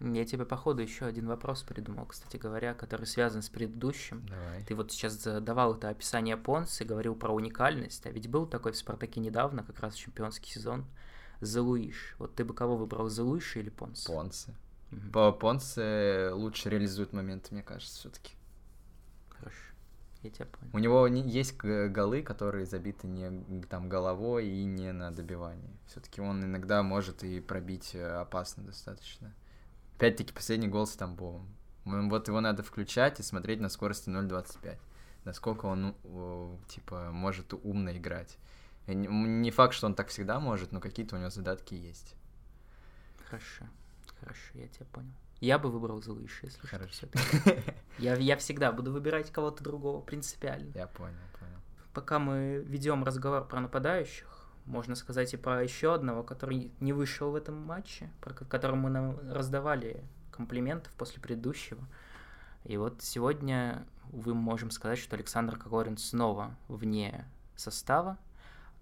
Я 0.00 0.24
тебе, 0.24 0.44
походу, 0.44 0.82
еще 0.82 1.04
один 1.04 1.28
вопрос 1.28 1.62
придумал, 1.62 2.06
кстати 2.06 2.36
говоря, 2.36 2.74
который 2.74 3.06
связан 3.06 3.40
с 3.40 3.48
предыдущим. 3.48 4.26
Давай. 4.26 4.64
Ты 4.64 4.74
вот 4.74 4.90
сейчас 4.90 5.16
давал 5.16 5.76
это 5.76 5.90
описание 5.90 6.36
Понса, 6.36 6.84
говорил 6.84 7.14
про 7.14 7.32
уникальность, 7.32 8.04
а 8.06 8.10
ведь 8.10 8.28
был 8.28 8.46
такой 8.46 8.72
в 8.72 8.76
«Спартаке» 8.76 9.20
недавно, 9.20 9.62
как 9.62 9.78
раз 9.78 9.94
чемпионский 9.94 10.50
сезон, 10.50 10.86
Залуиш. 11.42 12.14
Вот 12.18 12.34
ты 12.34 12.44
бы 12.44 12.54
кого 12.54 12.76
выбрал, 12.76 13.08
Залуиша 13.08 13.58
или 13.58 13.68
Понс? 13.68 14.04
Понсе. 14.04 14.54
Угу. 14.92 15.10
По 15.12 15.32
Понсе 15.32 16.30
лучше 16.32 16.70
реализует 16.70 17.12
моменты, 17.12 17.48
мне 17.52 17.62
кажется, 17.62 17.94
все-таки. 17.98 18.34
Хорошо. 19.28 19.74
Я 20.22 20.30
тебя 20.30 20.46
понял. 20.46 20.70
У 20.72 20.78
него 20.78 21.06
есть 21.08 21.56
голы, 21.56 22.22
которые 22.22 22.64
забиты 22.64 23.08
не 23.08 23.62
там 23.62 23.88
головой 23.88 24.46
и 24.46 24.64
не 24.64 24.92
на 24.92 25.10
добивании. 25.10 25.76
Все-таки 25.86 26.20
он 26.20 26.44
иногда 26.44 26.82
может 26.84 27.24
и 27.24 27.40
пробить 27.40 27.94
э, 27.94 28.06
опасно 28.06 28.62
достаточно. 28.62 29.34
Опять-таки 29.96 30.32
последний 30.32 30.68
гол 30.68 30.86
с 30.86 30.94
Тамбовым. 30.94 31.48
Вот 31.84 32.28
его 32.28 32.40
надо 32.40 32.62
включать 32.62 33.18
и 33.18 33.24
смотреть 33.24 33.60
на 33.60 33.68
скорости 33.68 34.08
0.25. 34.08 34.78
Насколько 35.24 35.66
он, 35.66 35.96
типа, 36.68 37.10
может 37.12 37.52
умно 37.52 37.96
играть. 37.96 38.38
Не 38.86 39.50
факт, 39.50 39.74
что 39.74 39.86
он 39.86 39.94
так 39.94 40.08
всегда 40.08 40.40
может, 40.40 40.72
но 40.72 40.80
какие-то 40.80 41.16
у 41.16 41.18
него 41.18 41.30
задатки 41.30 41.74
есть. 41.74 42.14
Хорошо, 43.26 43.64
хорошо, 44.20 44.50
я 44.54 44.68
тебя 44.68 44.86
понял. 44.92 45.12
Я 45.40 45.58
бы 45.58 45.70
выбрал 45.70 46.00
Злыш, 46.00 46.40
если 46.42 46.66
Хорошо. 46.66 47.08
Я, 47.98 48.14
я 48.14 48.36
всегда 48.36 48.70
буду 48.70 48.92
выбирать 48.92 49.32
кого-то 49.32 49.64
другого 49.64 50.00
принципиально. 50.00 50.70
Я 50.74 50.86
понял, 50.86 51.16
понял. 51.38 51.58
Пока 51.92 52.18
мы 52.18 52.62
ведем 52.64 53.02
разговор 53.02 53.46
про 53.48 53.60
нападающих, 53.60 54.28
можно 54.66 54.94
сказать 54.94 55.34
и 55.34 55.36
про 55.36 55.62
еще 55.62 55.94
одного, 55.94 56.22
который 56.22 56.70
не 56.78 56.92
вышел 56.92 57.32
в 57.32 57.34
этом 57.34 57.56
матче, 57.56 58.10
про 58.20 58.32
которому 58.34 58.82
мы 58.82 58.90
нам 58.90 59.18
раздавали 59.32 60.04
комплиментов 60.30 60.92
после 60.92 61.20
предыдущего. 61.20 61.84
И 62.64 62.76
вот 62.76 63.02
сегодня 63.02 63.84
вы 64.04 64.34
можем 64.34 64.70
сказать, 64.70 64.98
что 64.98 65.16
Александр 65.16 65.56
Кокорин 65.56 65.96
снова 65.96 66.54
вне 66.68 67.24
состава, 67.56 68.16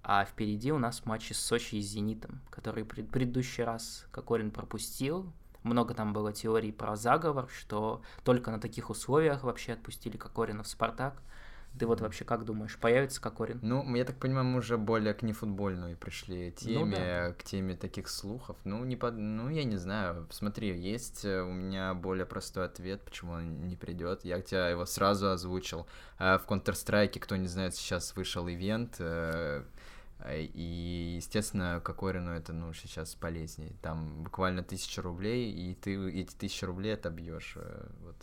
а 0.03 0.25
впереди 0.25 0.73
у 0.73 0.79
нас 0.79 1.05
матчи 1.05 1.33
с 1.33 1.41
Сочи 1.41 1.77
и 1.77 1.81
Зенитом, 1.81 2.41
который 2.51 2.85
пред, 2.85 3.11
предыдущий 3.11 3.65
раз 3.65 4.07
Кокорин 4.11 4.51
пропустил, 4.51 5.33
много 5.63 5.95
там 5.95 6.13
было 6.13 6.33
теорий 6.33 6.73
про 6.73 6.97
заговор, 6.97 7.49
что 7.51 8.03
только 8.25 8.51
на 8.51 8.61
таких 8.61 8.91
условиях 8.91 9.45
вообще 9.45 9.75
отпустили 9.75 10.17
Кокорина 10.17 10.63
в 10.63 10.69
«Спартак». 10.69 11.23
Ты 11.79 11.87
вот 11.87 12.01
вообще 12.01 12.25
как 12.25 12.45
думаешь, 12.45 12.77
появится 12.79 13.21
Кокорин? 13.21 13.61
Ну, 13.63 13.95
я 13.95 14.05
так 14.05 14.17
понимаю, 14.17 14.45
мы 14.45 14.59
уже 14.59 14.77
более 14.77 15.15
к 15.15 15.23
нефутбольной 15.23 15.95
пришли 15.95 16.51
теме, 16.51 16.85
ну, 16.85 16.91
да. 16.91 17.33
к 17.33 17.45
теме 17.45 17.77
таких 17.77 18.09
слухов. 18.09 18.57
Ну, 18.65 18.85
не 18.85 18.97
под... 18.97 19.17
ну, 19.17 19.49
я 19.49 19.63
не 19.63 19.77
знаю. 19.77 20.27
Смотри, 20.31 20.77
есть 20.77 21.25
э, 21.25 21.43
у 21.43 21.53
меня 21.53 21.95
более 21.95 22.27
простой 22.27 22.65
ответ, 22.65 23.03
почему 23.03 23.35
он 23.35 23.69
не 23.69 23.77
придет. 23.77 24.25
Я 24.25 24.41
тебя 24.41 24.69
его 24.69 24.85
сразу 24.85 25.31
озвучил. 25.31 25.87
Э, 26.19 26.39
в 26.39 26.47
Counter-Strike, 26.51 27.21
кто 27.21 27.37
не 27.37 27.47
знает, 27.47 27.77
сейчас 27.77 28.17
вышел 28.17 28.49
ивент 28.49 28.97
э, 28.99 29.63
и, 30.29 31.15
естественно, 31.17 31.81
Кокорину 31.83 32.31
это, 32.33 32.53
ну, 32.53 32.73
сейчас 32.73 33.15
полезнее. 33.15 33.73
Там 33.83 34.23
буквально 34.23 34.63
тысяча 34.63 35.03
рублей, 35.03 35.51
и 35.53 35.75
ты 35.75 36.11
эти 36.11 36.35
тысячи 36.35 36.65
рублей 36.65 36.95
отобьешь. 36.95 37.55
Э, 37.57 37.89
вот. 38.01 38.17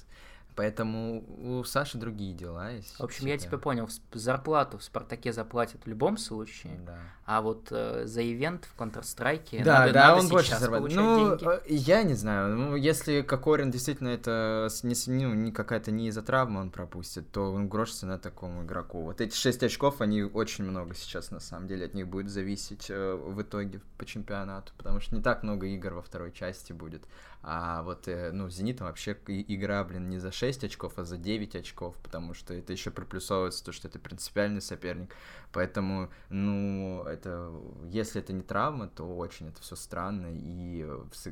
Поэтому 0.57 1.23
у 1.37 1.63
Саши 1.63 1.99
другие 1.99 2.33
дела. 2.33 2.71
В 2.97 3.03
общем, 3.03 3.27
я 3.27 3.37
тебя 3.37 3.59
понял. 3.59 3.87
Зарплату 4.11 4.79
в 4.79 4.83
Спартаке 4.83 5.31
заплатят 5.31 5.85
в 5.85 5.87
любом 5.87 6.17
случае. 6.17 6.79
Да. 6.83 6.97
А 7.25 7.41
вот 7.43 7.67
э, 7.69 8.07
за 8.07 8.23
ивент 8.23 8.65
в 8.65 8.81
Counter-Strike 8.81 9.63
да, 9.63 9.81
надо, 9.81 9.93
да, 9.93 10.07
надо 10.07 10.21
он 10.21 10.29
больше 10.29 10.55
зарабатывает. 10.55 10.95
Ну, 10.95 11.37
деньги. 11.37 11.45
Э, 11.45 11.61
я 11.67 12.01
не 12.01 12.15
знаю. 12.15 12.55
Ну, 12.55 12.75
если 12.75 13.21
Кокорин 13.21 13.69
действительно 13.69 14.07
это 14.07 14.69
не, 14.81 14.95
ну, 15.25 15.33
не 15.35 15.51
какая-то 15.51 15.91
не 15.91 16.07
из-за 16.07 16.23
травмы 16.23 16.61
он 16.61 16.71
пропустит, 16.71 17.29
то 17.31 17.51
он 17.51 17.69
грош 17.69 17.91
цена 17.91 18.17
такому 18.17 18.63
игроку. 18.63 19.03
Вот 19.03 19.21
эти 19.21 19.35
6 19.35 19.61
очков, 19.61 20.01
они 20.01 20.23
очень 20.23 20.63
много 20.63 20.95
сейчас, 20.95 21.29
на 21.29 21.39
самом 21.39 21.67
деле, 21.67 21.85
от 21.85 21.93
них 21.93 22.07
будет 22.07 22.29
зависеть 22.29 22.87
э, 22.89 23.13
в 23.13 23.39
итоге 23.43 23.81
по 23.99 24.05
чемпионату, 24.05 24.71
потому 24.75 25.01
что 25.01 25.13
не 25.13 25.21
так 25.21 25.43
много 25.43 25.67
игр 25.67 25.93
во 25.93 26.01
второй 26.01 26.31
части 26.31 26.73
будет. 26.73 27.03
А 27.49 27.81
вот, 27.81 28.09
э, 28.09 28.31
ну, 28.33 28.49
Зенитом 28.49 28.87
вообще 28.87 29.17
игра, 29.25 29.81
блин, 29.85 30.09
не 30.09 30.17
за 30.19 30.33
6 30.33 30.65
очков, 30.65 30.99
а 30.99 31.05
за 31.05 31.15
9 31.15 31.55
очков, 31.55 31.95
потому 32.03 32.33
что 32.33 32.53
это 32.53 32.73
еще 32.73 32.91
приплюсовывается 32.91 33.63
то, 33.63 33.71
что 33.71 33.87
это 33.87 33.99
принципиальный 33.99 34.61
соперник. 34.61 35.15
Поэтому, 35.53 36.09
ну, 36.27 37.05
это, 37.05 37.53
если 37.85 38.21
это 38.21 38.33
не 38.33 38.41
травма, 38.41 38.89
то 38.89 39.05
очень 39.05 39.47
это 39.47 39.61
все 39.61 39.77
странно, 39.77 40.27
и 40.29 40.81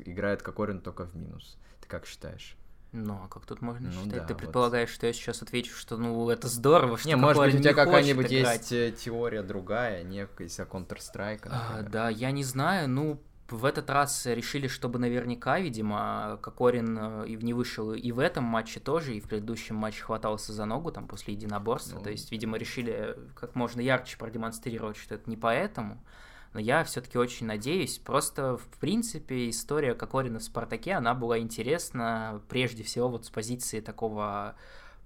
играет 0.06 0.42
Кокорин 0.42 0.80
только 0.80 1.04
в 1.04 1.14
минус. 1.14 1.58
Ты 1.82 1.88
как 1.88 2.06
считаешь? 2.06 2.56
Ну, 2.92 3.20
а 3.22 3.28
как 3.28 3.44
тут 3.44 3.60
можно 3.60 3.90
ну, 3.90 3.92
считать? 3.92 4.22
Да, 4.22 4.24
Ты 4.24 4.34
предполагаешь, 4.34 4.88
вот. 4.88 4.94
что 4.94 5.06
я 5.08 5.12
сейчас 5.12 5.42
отвечу, 5.42 5.74
что 5.74 5.98
ну 5.98 6.30
это 6.30 6.48
здорово, 6.48 6.96
что 6.96 7.08
Не, 7.08 7.16
может 7.16 7.44
быть, 7.44 7.56
у 7.56 7.58
тебя 7.58 7.74
какая-нибудь 7.74 8.30
есть 8.30 8.72
э, 8.72 8.90
теория 8.92 9.42
другая, 9.42 10.02
не 10.02 10.26
из-за 10.38 10.62
Counter-Strike. 10.62 11.46
А, 11.50 11.82
да, 11.82 12.08
я 12.08 12.30
не 12.30 12.42
знаю, 12.42 12.88
ну, 12.88 13.20
в 13.48 13.64
этот 13.64 13.90
раз 13.90 14.26
решили, 14.26 14.66
чтобы 14.66 14.98
наверняка, 14.98 15.60
видимо, 15.60 16.38
Кокорин 16.42 16.98
э, 16.98 17.28
и 17.28 17.36
не 17.36 17.54
вышел 17.54 17.92
и 17.92 18.12
в 18.12 18.18
этом 18.18 18.44
матче 18.44 18.80
тоже, 18.80 19.14
и 19.14 19.20
в 19.20 19.28
предыдущем 19.28 19.76
матче 19.76 20.02
хватался 20.02 20.52
за 20.52 20.64
ногу 20.64 20.90
там 20.90 21.06
после 21.06 21.34
единоборства. 21.34 21.98
Ну... 21.98 22.04
То 22.04 22.10
есть, 22.10 22.32
видимо, 22.32 22.58
решили 22.58 23.16
как 23.34 23.54
можно 23.54 23.80
ярче 23.80 24.16
продемонстрировать, 24.18 24.96
что 24.96 25.14
это 25.14 25.30
не 25.30 25.36
поэтому. 25.36 26.02
Но 26.52 26.60
я 26.60 26.84
все-таки 26.84 27.18
очень 27.18 27.46
надеюсь. 27.46 27.98
Просто, 27.98 28.56
в 28.56 28.78
принципе, 28.80 29.50
история 29.50 29.94
Кокорина 29.94 30.38
в 30.38 30.42
Спартаке, 30.42 30.92
она 30.94 31.14
была 31.14 31.38
интересна 31.38 32.40
прежде 32.48 32.82
всего 32.82 33.08
вот 33.08 33.26
с 33.26 33.30
позиции 33.30 33.80
такого 33.80 34.56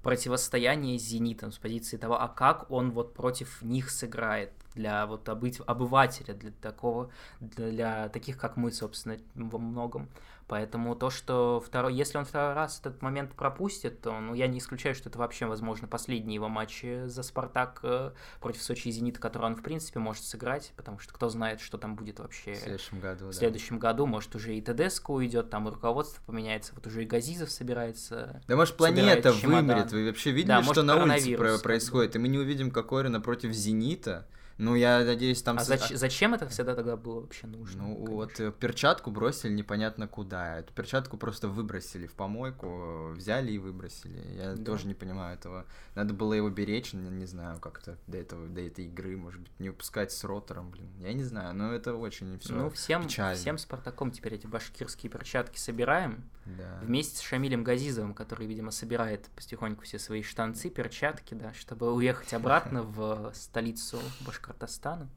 противостояния 0.03 0.99
с 0.99 1.03
Зенитом, 1.03 1.53
с 1.53 1.59
позиции 1.59 1.97
того, 1.97 2.21
а 2.21 2.29
как 2.29 2.71
он 2.71 2.91
вот 2.91 3.15
против 3.15 3.63
них 3.63 3.91
сыграет 3.91 4.53
для 4.75 5.07
вот 5.07 5.29
обыть, 5.29 5.61
обывателя, 5.67 6.35
для 6.35 6.53
такого, 6.53 7.11
для 7.41 8.09
таких, 8.09 8.39
как 8.39 8.57
мы, 8.57 8.73
собственно, 8.73 9.19
во 9.35 9.59
многом. 9.59 10.09
Поэтому 10.51 10.97
то, 10.97 11.11
что 11.11 11.63
второй, 11.65 11.95
если 11.95 12.19
он 12.19 12.25
второй 12.25 12.55
раз 12.55 12.81
этот 12.81 13.03
момент 13.03 13.35
пропустит, 13.35 14.01
то 14.01 14.19
ну, 14.19 14.35
я 14.35 14.49
не 14.49 14.59
исключаю, 14.59 14.97
что 14.97 15.09
это 15.09 15.17
вообще, 15.17 15.47
возможно, 15.47 15.87
последний 15.87 16.35
его 16.35 16.49
матч 16.49 16.85
за 17.05 17.23
Спартак 17.23 17.79
э, 17.85 18.11
против 18.41 18.61
Сочи 18.61 18.89
и 18.89 18.91
Зенита, 18.91 19.21
который 19.21 19.45
он, 19.45 19.55
в 19.55 19.63
принципе, 19.63 20.01
может 20.01 20.25
сыграть, 20.25 20.73
потому 20.77 20.99
что 20.99 21.15
кто 21.15 21.29
знает, 21.29 21.61
что 21.61 21.79
там 21.79 21.95
будет 21.95 22.19
вообще 22.19 22.55
в 22.55 22.57
следующем 22.57 22.99
году. 22.99 23.29
В 23.29 23.33
следующем 23.33 23.79
да. 23.79 23.91
году, 23.91 24.07
может, 24.07 24.35
уже 24.35 24.57
и 24.57 24.61
ТДСК 24.61 25.11
уйдет, 25.11 25.51
там 25.51 25.69
и 25.69 25.71
руководство 25.71 26.21
поменяется, 26.27 26.73
вот 26.75 26.85
уже 26.85 27.05
и 27.05 27.07
Газизов 27.07 27.49
собирается. 27.49 28.43
Да, 28.49 28.57
может, 28.57 28.77
планета 28.77 29.31
вымерет. 29.31 29.93
Вы 29.93 30.07
вообще 30.07 30.33
видели, 30.33 30.49
да, 30.49 30.65
что 30.65 30.83
на 30.83 31.01
улице 31.01 31.37
происходит? 31.63 32.17
И 32.17 32.19
мы 32.19 32.27
не 32.27 32.39
увидим 32.39 32.73
Кокорина 32.73 33.21
против 33.21 33.53
Зенита. 33.53 34.27
Ну, 34.61 34.75
я 34.75 35.03
надеюсь, 35.05 35.43
там... 35.43 35.57
А 35.57 35.63
зач- 35.63 35.97
зачем 35.97 36.35
это 36.35 36.47
всегда 36.47 36.75
тогда 36.75 36.95
было 36.95 37.21
вообще 37.21 37.47
нужно? 37.47 37.83
Ну, 37.83 37.95
конечно. 37.95 38.15
вот 38.15 38.41
э, 38.41 38.53
перчатку 38.53 39.11
бросили 39.11 39.55
непонятно 39.55 40.07
куда. 40.07 40.59
Эту 40.59 40.75
перчатку 40.75 41.17
просто 41.17 41.49
выбросили 41.49 42.07
в 42.07 42.13
помойку, 42.13 43.13
взяли 43.13 43.53
и 43.53 43.59
выбросили. 43.59 44.21
Я 44.37 44.55
да. 44.55 44.63
тоже 44.63 44.87
не 44.87 44.93
понимаю 44.93 45.35
этого. 45.35 45.65
Надо 45.95 46.13
было 46.13 46.35
его 46.35 46.51
беречь, 46.51 46.93
не, 46.93 47.09
не 47.09 47.25
знаю, 47.25 47.59
как-то 47.59 47.97
до 48.07 48.19
этого, 48.19 48.49
до 48.49 48.61
этой 48.61 48.85
игры, 48.85 49.17
может 49.17 49.41
быть, 49.41 49.61
не 49.61 49.71
выпускать 49.71 50.13
с 50.13 50.25
ротором, 50.25 50.71
блин. 50.71 50.91
Я 50.99 51.15
не 51.15 51.25
знаю, 51.25 51.55
но 51.55 51.73
это 51.73 51.95
очень 51.95 52.39
все 52.41 52.53
Ну, 52.53 52.69
всем, 52.69 53.05
печально. 53.05 53.37
всем 53.37 53.57
Спартаком 53.57 54.11
теперь 54.11 54.35
эти 54.35 54.47
башкирские 54.47 55.11
перчатки 55.11 55.59
собираем. 55.59 56.29
Да. 56.45 56.81
Вместе 56.83 57.17
с 57.17 57.21
Шамилем 57.21 57.65
Газизовым, 57.65 58.13
который, 58.13 58.47
видимо, 58.47 58.73
собирает 58.73 59.27
потихоньку 59.37 59.85
все 59.85 59.99
свои 59.99 60.23
штанцы, 60.23 60.69
перчатки, 60.69 61.33
да, 61.33 61.55
чтобы 61.55 61.93
уехать 61.95 62.35
обратно 62.35 62.83
в 62.83 63.33
столицу 63.35 63.99
Башкирии 64.27 64.50
Башкортостана. 64.51 65.09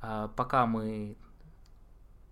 А, 0.00 0.28
пока 0.28 0.66
мы 0.66 1.16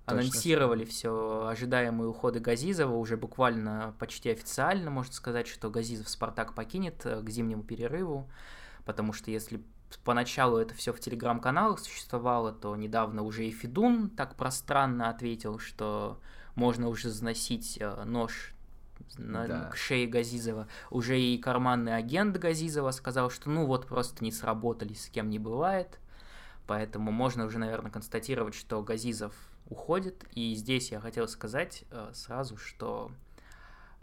Точно. 0.04 0.20
анонсировали 0.20 0.84
все 0.84 1.46
ожидаемые 1.48 2.08
уходы 2.08 2.40
Газизова, 2.40 2.94
уже 2.94 3.16
буквально 3.16 3.94
почти 3.98 4.30
официально 4.30 4.90
можно 4.90 5.12
сказать, 5.12 5.46
что 5.46 5.70
Газизов 5.70 6.08
Спартак 6.08 6.54
покинет 6.54 7.04
э, 7.06 7.22
к 7.22 7.30
зимнему 7.30 7.62
перерыву, 7.62 8.30
потому 8.84 9.12
что 9.12 9.30
если 9.30 9.62
поначалу 10.04 10.58
это 10.58 10.74
все 10.74 10.92
в 10.92 11.00
телеграм-каналах 11.00 11.78
существовало, 11.78 12.52
то 12.52 12.74
недавно 12.76 13.22
уже 13.22 13.46
и 13.46 13.50
Федун 13.50 14.10
так 14.10 14.36
пространно 14.36 15.08
ответил, 15.08 15.58
что 15.58 16.20
можно 16.54 16.88
уже 16.88 17.08
заносить 17.08 17.78
э, 17.80 18.04
нож 18.04 18.54
на, 19.18 19.46
да. 19.46 19.68
к 19.70 19.76
шее 19.76 20.06
Газизова. 20.06 20.68
Уже 20.90 21.20
и 21.20 21.38
карманный 21.38 21.96
агент 21.96 22.36
Газизова 22.36 22.90
сказал, 22.90 23.30
что 23.30 23.50
ну 23.50 23.66
вот 23.66 23.86
просто 23.86 24.22
не 24.24 24.32
сработались, 24.32 25.04
с 25.04 25.08
кем 25.08 25.30
не 25.30 25.38
бывает. 25.38 25.98
Поэтому 26.72 27.12
можно 27.12 27.44
уже, 27.44 27.58
наверное, 27.58 27.90
констатировать, 27.90 28.54
что 28.54 28.82
Газизов 28.82 29.34
уходит. 29.68 30.24
И 30.32 30.54
здесь 30.54 30.90
я 30.90 31.00
хотел 31.00 31.28
сказать 31.28 31.84
э, 31.90 32.12
сразу, 32.14 32.56
что 32.56 33.12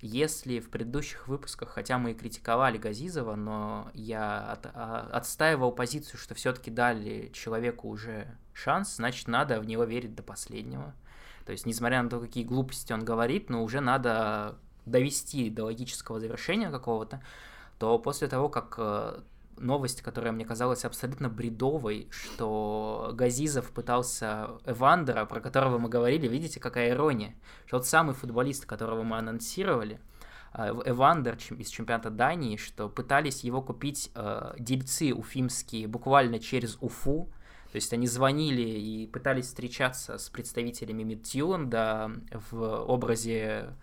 если 0.01 0.59
в 0.59 0.69
предыдущих 0.69 1.27
выпусках, 1.27 1.69
хотя 1.69 1.97
мы 1.97 2.11
и 2.11 2.13
критиковали 2.13 2.77
Газизова, 2.77 3.33
но 3.33 3.89
я 3.95 4.51
от, 4.51 4.67
а, 4.67 5.09
отстаивал 5.11 5.71
позицию, 5.71 6.19
что 6.19 6.35
все-таки 6.35 6.69
дали 6.69 7.31
человеку 7.33 7.89
уже 7.89 8.37
шанс, 8.53 8.97
значит, 8.97 9.27
надо 9.27 9.59
в 9.59 9.65
него 9.65 9.83
верить 9.85 10.13
до 10.13 10.21
последнего. 10.21 10.93
То 11.47 11.53
есть, 11.53 11.65
несмотря 11.65 12.03
на 12.03 12.09
то, 12.11 12.19
какие 12.19 12.43
глупости 12.43 12.93
он 12.93 13.03
говорит, 13.03 13.49
но 13.49 13.63
уже 13.63 13.79
надо 13.79 14.59
довести 14.85 15.49
до 15.49 15.63
логического 15.63 16.19
завершения 16.19 16.69
какого-то, 16.69 17.19
то 17.79 17.97
после 17.97 18.27
того, 18.27 18.47
как 18.47 18.75
э, 18.77 19.21
новость, 19.59 20.01
которая 20.01 20.31
мне 20.31 20.45
казалась 20.45 20.85
абсолютно 20.85 21.29
бредовой, 21.29 22.07
что 22.11 23.11
Газизов 23.13 23.71
пытался 23.71 24.49
Эвандера, 24.65 25.25
про 25.25 25.41
которого 25.41 25.77
мы 25.77 25.89
говорили, 25.89 26.27
видите, 26.27 26.59
какая 26.59 26.91
ирония, 26.91 27.35
что 27.65 27.77
тот 27.77 27.87
самый 27.87 28.15
футболист, 28.15 28.65
которого 28.65 29.03
мы 29.03 29.17
анонсировали, 29.17 29.99
э, 30.53 30.69
Эвандер 30.85 31.37
из 31.57 31.69
чемпионата 31.69 32.09
Дании, 32.09 32.57
что 32.57 32.89
пытались 32.89 33.43
его 33.43 33.61
купить 33.61 34.11
э, 34.15 34.53
дельцы 34.57 35.13
уфимские 35.13 35.87
буквально 35.87 36.39
через 36.39 36.77
Уфу, 36.81 37.29
то 37.71 37.75
есть 37.75 37.93
они 37.93 38.07
звонили 38.07 38.63
и 38.63 39.07
пытались 39.07 39.45
встречаться 39.45 40.17
с 40.17 40.29
представителями 40.29 41.03
Мидтьюланда 41.03 42.11
в 42.49 42.63
образе 42.63 43.75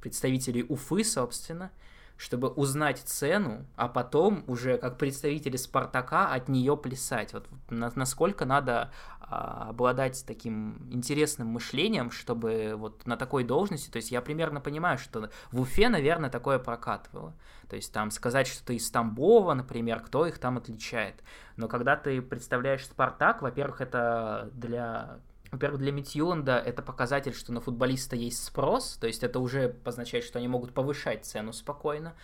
представителей 0.00 0.64
Уфы, 0.68 1.04
собственно, 1.04 1.70
чтобы 2.20 2.48
узнать 2.48 2.98
цену, 2.98 3.64
а 3.76 3.88
потом 3.88 4.44
уже 4.46 4.76
как 4.76 4.98
представители 4.98 5.56
Спартака 5.56 6.28
от 6.28 6.50
нее 6.50 6.76
плясать. 6.76 7.32
Вот 7.32 7.46
на, 7.70 7.90
насколько 7.94 8.44
надо 8.44 8.92
а, 9.20 9.70
обладать 9.70 10.22
таким 10.26 10.86
интересным 10.92 11.48
мышлением, 11.48 12.10
чтобы 12.10 12.74
вот 12.76 13.06
на 13.06 13.16
такой 13.16 13.42
должности, 13.42 13.90
то 13.90 13.96
есть 13.96 14.10
я 14.10 14.20
примерно 14.20 14.60
понимаю, 14.60 14.98
что 14.98 15.30
в 15.50 15.62
Уфе, 15.62 15.88
наверное, 15.88 16.28
такое 16.28 16.58
прокатывало. 16.58 17.32
То 17.70 17.76
есть 17.76 17.90
там 17.90 18.10
сказать, 18.10 18.46
что 18.46 18.66
ты 18.66 18.74
из 18.74 18.90
Тамбова, 18.90 19.54
например, 19.54 20.00
кто 20.00 20.26
их 20.26 20.38
там 20.38 20.58
отличает. 20.58 21.24
Но 21.56 21.68
когда 21.68 21.96
ты 21.96 22.20
представляешь 22.20 22.84
Спартак, 22.84 23.40
во-первых, 23.40 23.80
это 23.80 24.50
для 24.52 25.20
во-первых, 25.50 25.80
для 25.80 25.92
Митьюнда 25.92 26.58
это 26.58 26.82
показатель, 26.82 27.34
что 27.34 27.52
на 27.52 27.60
футболиста 27.60 28.16
есть 28.16 28.44
спрос, 28.44 28.96
то 29.00 29.06
есть 29.06 29.22
это 29.22 29.40
уже 29.40 29.76
означает, 29.84 30.24
что 30.24 30.38
они 30.38 30.48
могут 30.48 30.72
повышать 30.72 31.24
цену 31.24 31.52
спокойно. 31.52 32.14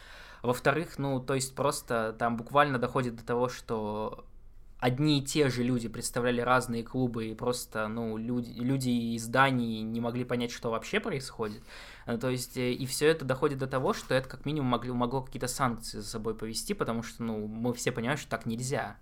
Во-вторых, 0.42 0.98
ну, 0.98 1.20
то 1.20 1.34
есть 1.34 1.54
просто 1.54 2.14
там 2.18 2.36
буквально 2.36 2.78
доходит 2.78 3.16
до 3.16 3.24
того, 3.24 3.48
что 3.48 4.24
одни 4.78 5.18
и 5.18 5.24
те 5.24 5.48
же 5.48 5.62
люди 5.62 5.88
представляли 5.88 6.40
разные 6.40 6.84
клубы, 6.84 7.26
и 7.26 7.34
просто, 7.34 7.88
ну, 7.88 8.16
люди, 8.16 8.50
люди 8.50 8.90
из 9.16 9.26
Дании 9.26 9.80
не 9.80 10.00
могли 10.00 10.24
понять, 10.24 10.52
что 10.52 10.70
вообще 10.70 11.00
происходит. 11.00 11.62
Э, 12.06 12.18
то 12.18 12.28
есть, 12.28 12.56
э, 12.56 12.72
и 12.72 12.86
все 12.86 13.08
это 13.08 13.24
доходит 13.24 13.58
до 13.58 13.66
того, 13.66 13.94
что 13.94 14.14
это 14.14 14.28
как 14.28 14.44
минимум 14.44 14.68
могло, 14.70 14.94
могло 14.94 15.22
какие-то 15.22 15.48
санкции 15.48 15.98
за 15.98 16.06
собой 16.06 16.36
повести, 16.36 16.74
потому 16.74 17.02
что, 17.02 17.22
ну, 17.22 17.46
мы 17.46 17.72
все 17.74 17.90
понимаем, 17.90 18.18
что 18.18 18.30
так 18.30 18.46
нельзя. 18.46 18.96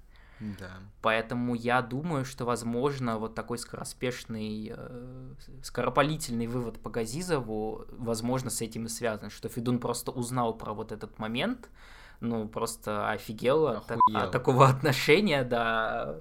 Да. 0.59 0.71
Поэтому 1.01 1.55
я 1.55 1.81
думаю, 1.83 2.25
что, 2.25 2.45
возможно, 2.45 3.19
вот 3.19 3.35
такой 3.35 3.59
скороспешный, 3.59 4.73
э, 4.77 5.35
скоропалительный 5.63 6.47
вывод 6.47 6.79
по 6.81 6.91
Газизову, 6.91 7.87
возможно, 7.91 8.51
с 8.51 8.61
этим 8.61 8.87
и 8.87 8.89
связан, 8.89 9.31
что 9.31 9.49
Федун 9.49 9.79
просто 9.79 10.11
узнал 10.11 10.55
про 10.55 10.73
вот 10.75 10.93
этот 10.93 11.19
момент, 11.19 11.71
ну, 12.21 12.49
просто 12.49 13.11
офигел 13.11 13.69
от, 13.69 13.91
от 13.91 14.31
такого 14.31 14.69
отношения, 14.69 15.45
да, 15.45 16.17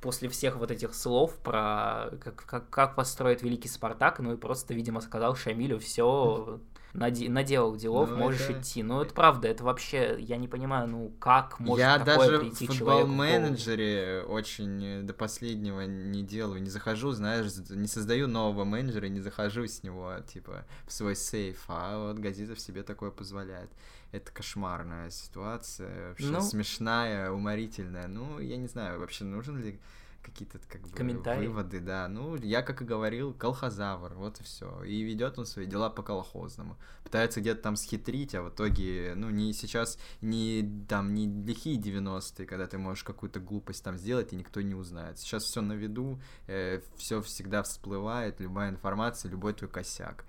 после 0.00 0.28
всех 0.28 0.56
вот 0.56 0.70
этих 0.70 0.94
слов 0.94 1.36
про 1.38 2.10
как, 2.20 2.36
как, 2.46 2.70
как 2.70 2.94
построить 2.94 3.42
великий 3.42 3.68
Спартак, 3.68 4.20
ну 4.20 4.34
и 4.34 4.36
просто, 4.36 4.74
видимо, 4.74 5.00
сказал 5.00 5.34
Шамилю, 5.34 5.78
все, 5.78 6.60
наде- 6.94 7.28
наделал 7.28 7.76
делов, 7.76 8.10
ну, 8.10 8.16
можешь 8.16 8.48
это... 8.48 8.60
идти. 8.60 8.82
Ну, 8.82 9.02
это 9.02 9.12
правда, 9.12 9.48
это 9.48 9.64
вообще, 9.64 10.16
я 10.20 10.36
не 10.36 10.48
понимаю, 10.48 10.88
ну, 10.88 11.12
как 11.18 11.60
может 11.60 11.80
я 11.80 11.98
такое 11.98 12.28
даже 12.28 12.38
прийти 12.38 12.66
в 12.66 12.72
футбол-менеджере 12.72 14.22
очень 14.22 15.06
до 15.06 15.12
последнего 15.12 15.82
не 15.82 16.22
делаю, 16.22 16.62
не 16.62 16.70
захожу, 16.70 17.12
знаешь, 17.12 17.46
не 17.70 17.88
создаю 17.88 18.28
нового 18.28 18.64
менеджера, 18.64 19.06
не 19.06 19.20
захожу 19.20 19.66
с 19.66 19.82
него, 19.82 20.14
типа, 20.26 20.64
в 20.86 20.92
свой 20.92 21.16
сейф, 21.16 21.64
а 21.68 22.08
вот 22.08 22.18
Газизов 22.18 22.60
себе 22.60 22.82
такое 22.82 23.10
позволяет. 23.10 23.70
Это 24.12 24.30
кошмарная 24.30 25.10
ситуация, 25.10 26.10
вообще 26.10 26.26
ну... 26.26 26.40
смешная, 26.40 27.32
уморительная. 27.32 28.06
Ну, 28.06 28.38
я 28.38 28.56
не 28.56 28.68
знаю, 28.68 29.00
вообще 29.00 29.24
нужен 29.24 29.60
ли 29.60 29.80
какие-то 30.24 30.58
как 30.68 30.80
бы 30.82 30.96
Комментарии. 30.96 31.46
выводы, 31.46 31.80
да. 31.80 32.08
Ну, 32.08 32.36
я, 32.36 32.62
как 32.62 32.82
и 32.82 32.84
говорил, 32.84 33.34
колхозавр, 33.34 34.14
вот 34.14 34.40
и 34.40 34.42
все. 34.42 34.82
И 34.84 35.02
ведет 35.02 35.38
он 35.38 35.46
свои 35.46 35.66
дела 35.66 35.90
по 35.90 36.02
колхозному. 36.02 36.76
Пытается 37.04 37.40
где-то 37.40 37.62
там 37.62 37.76
схитрить, 37.76 38.34
а 38.34 38.42
в 38.42 38.48
итоге, 38.48 39.12
ну, 39.16 39.30
не 39.30 39.52
сейчас, 39.52 39.98
не 40.20 40.84
там, 40.88 41.14
не 41.14 41.26
лихие 41.26 41.78
90-е, 41.78 42.46
когда 42.46 42.66
ты 42.66 42.78
можешь 42.78 43.04
какую-то 43.04 43.40
глупость 43.40 43.84
там 43.84 43.98
сделать, 43.98 44.32
и 44.32 44.36
никто 44.36 44.60
не 44.62 44.74
узнает. 44.74 45.18
Сейчас 45.18 45.44
все 45.44 45.60
на 45.60 45.74
виду, 45.74 46.20
э, 46.46 46.80
все 46.96 47.20
всегда 47.22 47.62
всплывает, 47.62 48.40
любая 48.40 48.70
информация, 48.70 49.30
любой 49.30 49.52
твой 49.52 49.70
косяк. 49.70 50.24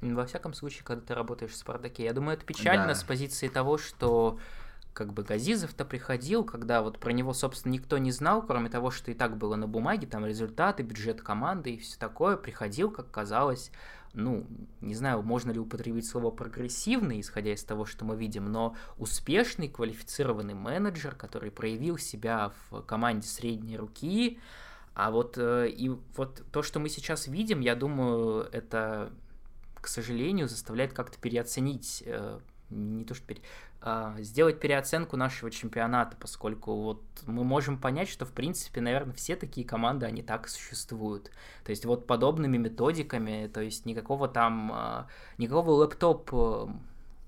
Во 0.00 0.26
всяком 0.26 0.54
случае, 0.54 0.84
когда 0.84 1.04
ты 1.04 1.14
работаешь 1.14 1.52
в 1.52 1.56
Спартаке, 1.56 2.04
я 2.04 2.12
думаю, 2.12 2.36
это 2.36 2.46
печально 2.46 2.88
да. 2.88 2.94
с 2.94 3.02
позиции 3.02 3.48
того, 3.48 3.78
что 3.78 4.38
как 4.92 5.12
бы 5.12 5.22
Газизов-то 5.22 5.84
приходил, 5.84 6.44
когда 6.44 6.82
вот 6.82 6.98
про 6.98 7.12
него, 7.12 7.32
собственно, 7.32 7.72
никто 7.72 7.98
не 7.98 8.10
знал, 8.10 8.42
кроме 8.42 8.68
того, 8.68 8.90
что 8.90 9.10
и 9.10 9.14
так 9.14 9.36
было 9.36 9.56
на 9.56 9.68
бумаге, 9.68 10.06
там 10.06 10.26
результаты, 10.26 10.82
бюджет 10.82 11.22
команды 11.22 11.74
и 11.74 11.78
все 11.78 11.98
такое, 11.98 12.36
приходил, 12.36 12.90
как 12.90 13.10
казалось, 13.10 13.70
ну, 14.14 14.46
не 14.80 14.94
знаю, 14.94 15.22
можно 15.22 15.52
ли 15.52 15.58
употребить 15.58 16.06
слово 16.06 16.30
прогрессивный, 16.30 17.20
исходя 17.20 17.52
из 17.52 17.62
того, 17.62 17.84
что 17.84 18.04
мы 18.04 18.16
видим, 18.16 18.50
но 18.50 18.74
успешный, 18.96 19.68
квалифицированный 19.68 20.54
менеджер, 20.54 21.14
который 21.14 21.50
проявил 21.50 21.98
себя 21.98 22.52
в 22.70 22.82
команде 22.82 23.28
средней 23.28 23.76
руки, 23.76 24.40
а 24.94 25.12
вот 25.12 25.38
э, 25.38 25.68
и 25.68 25.90
вот 26.16 26.42
то, 26.50 26.62
что 26.62 26.80
мы 26.80 26.88
сейчас 26.88 27.28
видим, 27.28 27.60
я 27.60 27.76
думаю, 27.76 28.48
это, 28.50 29.12
к 29.76 29.86
сожалению, 29.86 30.48
заставляет 30.48 30.92
как-то 30.92 31.18
переоценить 31.18 32.02
э, 32.04 32.40
не 32.70 33.04
то 33.04 33.14
что 33.14 33.24
пере, 33.24 33.40
сделать 34.18 34.58
переоценку 34.58 35.16
нашего 35.16 35.50
чемпионата, 35.50 36.16
поскольку 36.18 36.74
вот 36.74 37.02
мы 37.26 37.44
можем 37.44 37.78
понять, 37.78 38.08
что 38.08 38.24
в 38.26 38.32
принципе, 38.32 38.80
наверное, 38.80 39.14
все 39.14 39.36
такие 39.36 39.66
команды, 39.66 40.06
они 40.06 40.22
так 40.22 40.48
существуют. 40.48 41.30
То 41.64 41.70
есть 41.70 41.84
вот 41.84 42.06
подобными 42.06 42.56
методиками, 42.56 43.46
то 43.46 43.60
есть 43.60 43.86
никакого 43.86 44.28
там, 44.28 44.72
а, 44.72 45.06
никакого 45.38 45.70
лэптоп 45.70 46.30
э, 46.32 46.66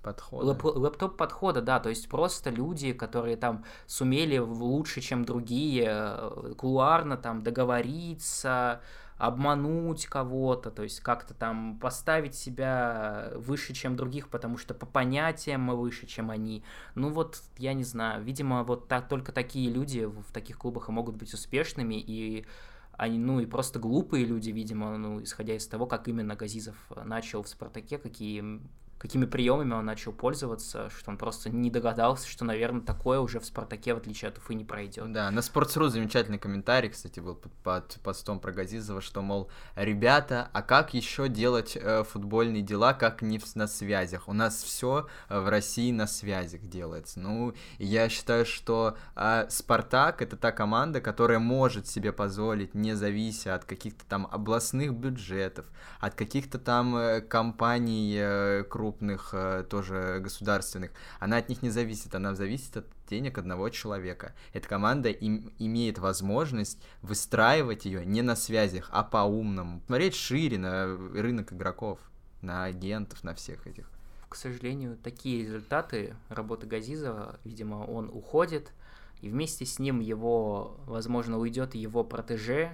подхода. 0.02 0.46
Лэп, 0.46 0.64
лэптоп 0.64 1.16
подхода, 1.16 1.62
да, 1.62 1.78
то 1.78 1.88
есть 1.88 2.08
просто 2.08 2.50
люди, 2.50 2.92
которые 2.92 3.36
там 3.36 3.64
сумели 3.86 4.38
лучше, 4.38 5.00
чем 5.00 5.24
другие, 5.24 5.86
э, 5.88 6.54
кулуарно 6.56 7.16
там 7.16 7.42
договориться, 7.42 8.80
обмануть 9.20 10.06
кого-то, 10.06 10.70
то 10.70 10.82
есть 10.82 11.00
как-то 11.00 11.34
там 11.34 11.78
поставить 11.78 12.34
себя 12.34 13.30
выше, 13.34 13.74
чем 13.74 13.94
других, 13.94 14.30
потому 14.30 14.56
что 14.56 14.72
по 14.72 14.86
понятиям 14.86 15.60
мы 15.60 15.76
выше, 15.76 16.06
чем 16.06 16.30
они. 16.30 16.64
Ну 16.94 17.10
вот, 17.10 17.42
я 17.58 17.74
не 17.74 17.84
знаю, 17.84 18.24
видимо, 18.24 18.64
вот 18.64 18.88
так, 18.88 19.08
только 19.08 19.30
такие 19.30 19.70
люди 19.70 20.06
в 20.06 20.32
таких 20.32 20.56
клубах 20.56 20.88
и 20.88 20.92
могут 20.92 21.16
быть 21.16 21.34
успешными, 21.34 21.96
и 21.96 22.46
они, 22.92 23.18
ну 23.18 23.40
и 23.40 23.46
просто 23.46 23.78
глупые 23.78 24.24
люди, 24.24 24.50
видимо, 24.50 24.96
ну, 24.96 25.22
исходя 25.22 25.54
из 25.54 25.66
того, 25.66 25.86
как 25.86 26.08
именно 26.08 26.34
Газизов 26.34 26.76
начал 27.04 27.42
в 27.42 27.48
«Спартаке», 27.48 27.98
какие 27.98 28.60
какими 29.00 29.24
приемами 29.24 29.72
он 29.72 29.86
начал 29.86 30.12
пользоваться, 30.12 30.90
что 30.90 31.10
он 31.10 31.16
просто 31.16 31.48
не 31.48 31.70
догадался, 31.70 32.28
что, 32.28 32.44
наверное, 32.44 32.82
такое 32.82 33.18
уже 33.18 33.40
в 33.40 33.46
«Спартаке», 33.46 33.94
в 33.94 33.96
отличие 33.96 34.28
от 34.28 34.36
Уфы, 34.36 34.54
не 34.54 34.64
пройдет. 34.64 35.10
Да, 35.10 35.30
на 35.30 35.38
Sports.ru 35.38 35.88
замечательный 35.88 36.38
комментарий, 36.38 36.90
кстати, 36.90 37.18
был 37.18 37.34
под, 37.34 37.50
под 37.62 37.98
постом 38.02 38.40
про 38.40 38.52
Газизова, 38.52 39.00
что, 39.00 39.22
мол, 39.22 39.48
ребята, 39.74 40.50
а 40.52 40.60
как 40.60 40.92
еще 40.92 41.30
делать 41.30 41.78
э, 41.80 42.04
футбольные 42.04 42.60
дела, 42.60 42.92
как 42.92 43.22
не 43.22 43.38
в, 43.38 43.56
на 43.56 43.66
связях? 43.66 44.28
У 44.28 44.34
нас 44.34 44.62
все 44.62 45.08
э, 45.30 45.40
в 45.40 45.48
России 45.48 45.92
на 45.92 46.06
связях 46.06 46.60
делается. 46.60 47.20
Ну, 47.20 47.54
я 47.78 48.10
считаю, 48.10 48.44
что 48.44 48.98
э, 49.16 49.46
«Спартак»— 49.48 50.20
это 50.22 50.36
та 50.36 50.52
команда, 50.52 51.00
которая 51.00 51.38
может 51.38 51.86
себе 51.86 52.12
позволить, 52.12 52.74
не 52.74 52.94
завися 52.94 53.54
от 53.54 53.64
каких-то 53.64 54.04
там 54.04 54.28
областных 54.30 54.92
бюджетов, 54.92 55.64
от 56.00 56.14
каких-то 56.14 56.58
там 56.58 56.94
э, 56.96 57.20
компаний 57.22 58.14
э, 58.18 58.64
крупных, 58.68 58.89
крупных, 58.90 59.30
э, 59.32 59.64
тоже 59.68 60.18
государственных, 60.20 60.90
она 61.20 61.36
от 61.36 61.48
них 61.48 61.62
не 61.62 61.70
зависит, 61.70 62.14
она 62.14 62.34
зависит 62.34 62.76
от 62.76 62.86
денег 63.08 63.38
одного 63.38 63.68
человека. 63.68 64.34
Эта 64.52 64.68
команда 64.68 65.10
им, 65.10 65.52
имеет 65.58 65.98
возможность 65.98 66.78
выстраивать 67.02 67.84
ее 67.84 68.04
не 68.04 68.22
на 68.22 68.36
связях, 68.36 68.88
а 68.92 69.04
по-умному. 69.04 69.80
Смотреть 69.86 70.14
шире 70.14 70.58
на 70.58 70.86
рынок 70.86 71.52
игроков, 71.52 71.98
на 72.42 72.64
агентов, 72.64 73.22
на 73.22 73.34
всех 73.34 73.66
этих. 73.66 73.88
К 74.28 74.34
сожалению, 74.36 74.96
такие 74.96 75.44
результаты 75.44 76.14
работы 76.28 76.66
Газизова, 76.66 77.38
видимо, 77.44 77.84
он 77.84 78.10
уходит, 78.12 78.72
и 79.20 79.28
вместе 79.28 79.66
с 79.66 79.78
ним 79.78 80.00
его, 80.00 80.80
возможно, 80.86 81.38
уйдет 81.38 81.74
его 81.74 82.04
протеже, 82.04 82.70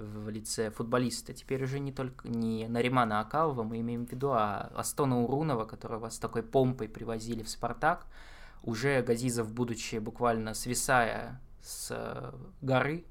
в 0.00 0.28
лице 0.28 0.70
футболиста. 0.70 1.32
Теперь 1.32 1.64
уже 1.64 1.78
не 1.78 1.92
только 1.92 2.26
не 2.28 2.66
Наримана 2.68 3.20
Акалова 3.20 3.62
мы 3.62 3.80
имеем 3.80 4.06
в 4.06 4.10
виду, 4.10 4.30
а 4.32 4.70
Астона 4.74 5.20
Урунова, 5.20 5.64
которого 5.64 6.08
с 6.08 6.18
такой 6.18 6.42
помпой 6.42 6.88
привозили 6.88 7.42
в 7.42 7.48
«Спартак». 7.48 8.06
Уже 8.62 9.02
Газизов, 9.02 9.50
будучи 9.52 9.96
буквально 9.96 10.52
свисая 10.52 11.40
с 11.62 11.88
э, 11.90 12.32
горы, 12.60 13.06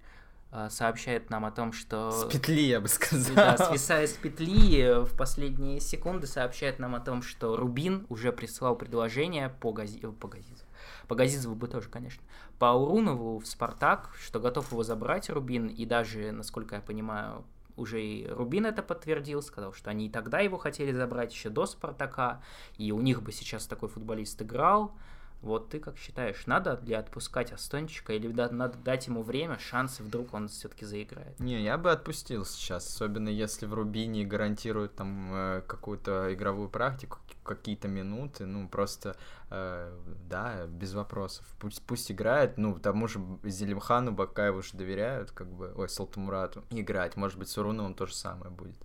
э, 0.52 0.68
сообщает 0.70 1.32
нам 1.32 1.44
о 1.44 1.52
том, 1.52 1.74
что... 1.74 2.12
С 2.12 2.26
петли, 2.32 2.68
я 2.68 2.80
бы 2.80 2.88
сказал. 2.88 3.36
Да, 3.36 3.58
свисая 3.58 4.06
с 4.06 4.14
петли, 4.14 5.04
в 5.04 5.18
последние 5.18 5.80
секунды 5.80 6.28
сообщает 6.28 6.78
нам 6.78 6.94
о 6.94 7.00
том, 7.00 7.24
что 7.24 7.58
Рубин 7.58 8.06
уже 8.10 8.32
прислал 8.32 8.76
предложение 8.76 9.50
по, 9.50 9.72
Гази... 9.72 10.00
по 10.00 10.28
Газизу 10.28 10.66
по 11.10 11.16
Газизову 11.16 11.56
бы 11.56 11.68
тоже, 11.68 11.90
конечно. 11.90 12.22
По 12.60 12.68
Урунову 12.68 13.40
в 13.40 13.48
«Спартак», 13.48 14.12
что 14.22 14.40
готов 14.40 14.72
его 14.72 14.84
забрать 14.84 15.32
Рубин, 15.32 15.68
и 15.68 15.86
даже, 15.86 16.32
насколько 16.32 16.76
я 16.76 16.82
понимаю, 16.82 17.44
уже 17.76 18.00
и 18.04 18.28
Рубин 18.28 18.68
это 18.68 18.84
подтвердил, 18.84 19.42
сказал, 19.42 19.74
что 19.74 19.90
они 19.90 20.06
и 20.06 20.10
тогда 20.10 20.40
его 20.40 20.60
хотели 20.60 20.92
забрать 20.92 21.34
еще 21.34 21.50
до 21.50 21.66
Спартака, 21.66 22.44
и 22.78 22.92
у 22.92 23.02
них 23.02 23.24
бы 23.24 23.32
сейчас 23.32 23.66
такой 23.66 23.90
футболист 23.90 24.40
играл. 24.44 24.94
Вот 25.42 25.70
ты 25.70 25.80
как 25.80 25.98
считаешь, 25.98 26.46
надо 26.48 26.80
ли 26.84 26.94
отпускать 26.94 27.54
Астончика 27.54 28.14
или 28.14 28.28
надо 28.28 28.78
дать 28.78 29.08
ему 29.08 29.24
время, 29.24 29.58
шансы, 29.58 30.04
вдруг 30.04 30.34
он 30.34 30.50
все-таки 30.50 30.86
заиграет? 30.86 31.40
Не, 31.40 31.64
я 31.64 31.78
бы 31.78 31.92
отпустил 31.92 32.46
сейчас, 32.46 32.86
особенно 32.86 33.30
если 33.30 33.66
в 33.66 33.74
Рубине 33.74 34.26
гарантируют 34.26 34.96
там 34.96 35.30
э, 35.34 35.62
какую-то 35.66 36.34
игровую 36.34 36.70
практику, 36.70 37.20
какие-то 37.44 37.88
минуты, 37.88 38.46
ну, 38.46 38.68
просто, 38.68 39.16
э, 39.50 39.98
да, 40.30 40.68
без 40.68 40.94
вопросов. 40.94 41.46
Пусть, 41.60 41.82
пусть 41.84 42.12
играет, 42.12 42.58
ну, 42.58 42.78
тому 42.78 43.08
же 43.08 43.22
Зелимхану 43.44 44.12
Бакаеву 44.12 44.60
уже 44.60 44.76
доверяют, 44.76 45.32
как 45.32 45.48
бы, 45.48 45.72
ой, 45.76 45.88
Салтамурату 45.88 46.66
играть, 46.70 47.16
может 47.16 47.40
быть, 47.40 47.48
с 47.48 47.58
Уруновым 47.58 47.94
то 47.94 48.06
же 48.06 48.14
самое 48.14 48.52
будет. 48.52 48.78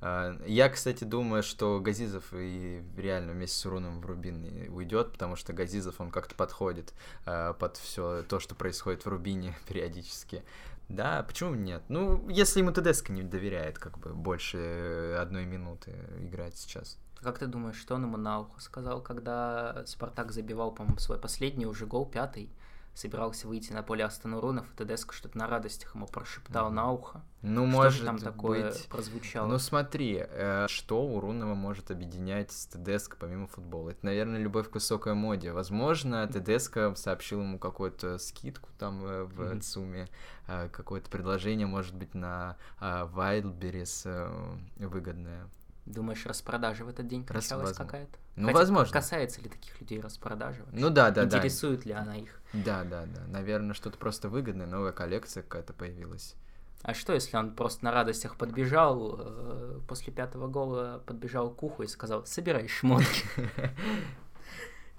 Э, 0.00 0.36
я, 0.46 0.68
кстати, 0.68 1.04
думаю, 1.04 1.42
что 1.42 1.80
Газизов 1.80 2.24
и 2.32 2.82
реально 2.96 3.32
вместе 3.32 3.56
с 3.56 3.66
Уруном 3.66 4.00
в 4.00 4.06
Рубин 4.06 4.68
уйдет, 4.70 5.12
потому 5.12 5.36
что 5.36 5.52
Газизов, 5.52 6.00
он 6.00 6.10
как-то 6.10 6.34
подходит 6.34 6.92
э, 7.26 7.54
под 7.58 7.76
все 7.76 8.22
то, 8.22 8.40
что 8.40 8.54
происходит 8.54 9.04
в 9.04 9.08
Рубине 9.08 9.56
периодически. 9.68 10.42
Да, 10.88 11.22
почему 11.22 11.54
нет? 11.54 11.82
Ну, 11.88 12.28
если 12.28 12.60
ему 12.60 12.70
ТДСК 12.70 13.08
не 13.08 13.22
доверяет, 13.22 13.78
как 13.78 13.98
бы, 13.98 14.12
больше 14.12 15.16
одной 15.18 15.46
минуты 15.46 15.96
играть 16.20 16.56
сейчас. 16.56 16.98
Как 17.22 17.38
ты 17.38 17.46
думаешь, 17.46 17.76
что 17.76 17.94
он 17.94 18.02
ему 18.04 18.18
на 18.18 18.40
ухо 18.40 18.60
сказал, 18.60 19.00
когда 19.00 19.84
Спартак 19.86 20.30
забивал, 20.30 20.72
по-моему, 20.72 20.98
свой 20.98 21.18
последний 21.18 21.64
уже 21.64 21.86
гол, 21.86 22.04
пятый? 22.04 22.50
Собирался 22.94 23.48
выйти 23.48 23.72
на 23.72 23.82
поле 23.82 24.04
Астон 24.04 24.34
Урунов, 24.34 24.72
и 24.72 24.76
Тедеско 24.76 25.14
что-то 25.14 25.36
на 25.36 25.46
радостях 25.46 25.94
ему 25.94 26.06
прошептал 26.06 26.68
mm-hmm. 26.68 26.74
на 26.74 26.90
ухо. 26.90 27.22
Ну, 27.42 27.66
что 27.66 27.76
может 27.76 27.98
же 27.98 28.04
там 28.06 28.18
такое 28.18 28.70
быть... 28.70 28.86
прозвучало? 28.88 29.48
Ну, 29.48 29.58
смотри, 29.58 30.24
э, 30.26 30.66
что 30.68 31.04
Урунова 31.04 31.54
может 31.54 31.90
объединять 31.90 32.52
с 32.52 32.66
Тедеско 32.66 33.16
помимо 33.18 33.46
футбола? 33.48 33.90
Это, 33.90 34.06
наверное, 34.06 34.38
любовь 34.38 34.70
к 34.70 34.74
высокой 34.74 35.14
моде. 35.14 35.52
Возможно, 35.52 36.26
Тедеско 36.28 36.94
сообщил 36.94 37.40
ему 37.40 37.58
какую-то 37.58 38.18
скидку 38.18 38.70
там 38.78 39.04
э, 39.04 39.24
в 39.24 39.40
mm-hmm. 39.40 39.60
ЦУМе, 39.60 40.08
э, 40.46 40.68
какое-то 40.70 41.10
предложение, 41.10 41.66
может 41.66 41.94
быть, 41.94 42.14
на 42.14 42.56
э, 42.80 43.08
Wildberries 43.12 44.02
э, 44.04 44.86
выгодное. 44.86 45.48
Думаешь, 45.86 46.24
распродажа 46.24 46.84
в 46.84 46.88
этот 46.88 47.06
день 47.06 47.24
кончалась 47.24 47.76
какая-то? 47.76 48.18
Ну, 48.36 48.46
Хотя, 48.46 48.58
возможно. 48.58 48.92
Касается 48.92 49.40
ли 49.42 49.48
таких 49.48 49.78
людей 49.80 50.00
распродажи 50.00 50.62
вообще? 50.62 50.80
Ну 50.80 50.90
да, 50.90 51.10
да, 51.10 51.24
Интересует 51.24 51.80
да. 51.80 51.88
ли 51.88 51.92
она 51.92 52.16
их? 52.16 52.40
Да, 52.52 52.84
да, 52.84 53.04
да. 53.04 53.26
Наверное, 53.28 53.74
что-то 53.74 53.98
просто 53.98 54.28
выгодное, 54.28 54.66
новая 54.66 54.92
коллекция 54.92 55.42
какая-то 55.42 55.74
появилась. 55.74 56.36
А 56.82 56.92
что, 56.94 57.14
если 57.14 57.36
он 57.36 57.54
просто 57.54 57.84
на 57.84 57.92
радостях 57.92 58.36
подбежал, 58.36 59.16
э, 59.18 59.80
после 59.88 60.12
пятого 60.12 60.48
гола 60.48 61.02
подбежал 61.06 61.50
к 61.50 61.62
уху 61.62 61.82
и 61.82 61.86
сказал, 61.86 62.26
собирай 62.26 62.68
шмотки. 62.68 63.24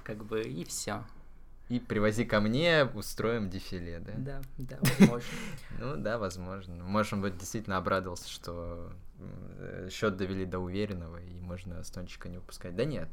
Как 0.04 0.24
бы 0.24 0.42
и 0.42 0.64
все. 0.66 1.04
И 1.68 1.80
привози 1.80 2.26
ко 2.26 2.40
мне, 2.42 2.86
устроим 2.94 3.50
дефиле, 3.50 4.00
да? 4.00 4.14
Да, 4.18 4.42
да, 4.58 4.78
возможно. 5.00 5.30
Ну 5.80 5.96
да, 5.98 6.18
возможно. 6.20 6.84
Может 6.84 7.20
быть, 7.20 7.38
действительно 7.38 7.78
обрадовался, 7.78 8.30
что 8.30 8.92
счет 9.90 10.18
довели 10.18 10.46
до 10.46 10.60
уверенного, 10.60 11.18
и 11.18 11.40
можно 11.40 11.80
Астончика 11.80 12.30
не 12.30 12.38
выпускать. 12.38 12.76
Да 12.76 12.86
нет. 12.86 13.10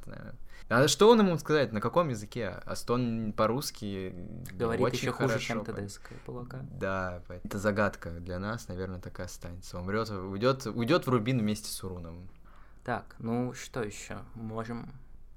А 0.68 0.88
что 0.88 1.11
он 1.11 1.20
ему 1.20 1.38
сказать? 1.38 1.72
На 1.72 1.80
каком 1.80 2.09
языке? 2.09 2.48
Астон 2.66 3.32
по-русски 3.32 4.14
Говорит 4.53 4.84
очень 4.84 4.98
еще 4.98 5.12
хорошо. 5.12 5.34
хуже, 5.34 5.46
чем 5.46 5.64
ТДСК 5.64 6.11
Полака. 6.26 6.61
Да, 6.72 7.22
это 7.28 7.59
загадка 7.59 8.11
для 8.11 8.38
нас, 8.38 8.68
наверное, 8.68 9.00
такая 9.00 9.26
останется. 9.26 9.78
Умрет, 9.78 10.11
уйдет, 10.11 10.66
уйдет 10.66 11.07
в 11.07 11.11
Рубин 11.11 11.38
вместе 11.38 11.68
с 11.70 11.84
Уруном. 11.84 12.28
Так, 12.84 13.14
ну 13.18 13.55
что 13.55 13.82
еще? 13.82 14.18
Можем 14.34 14.92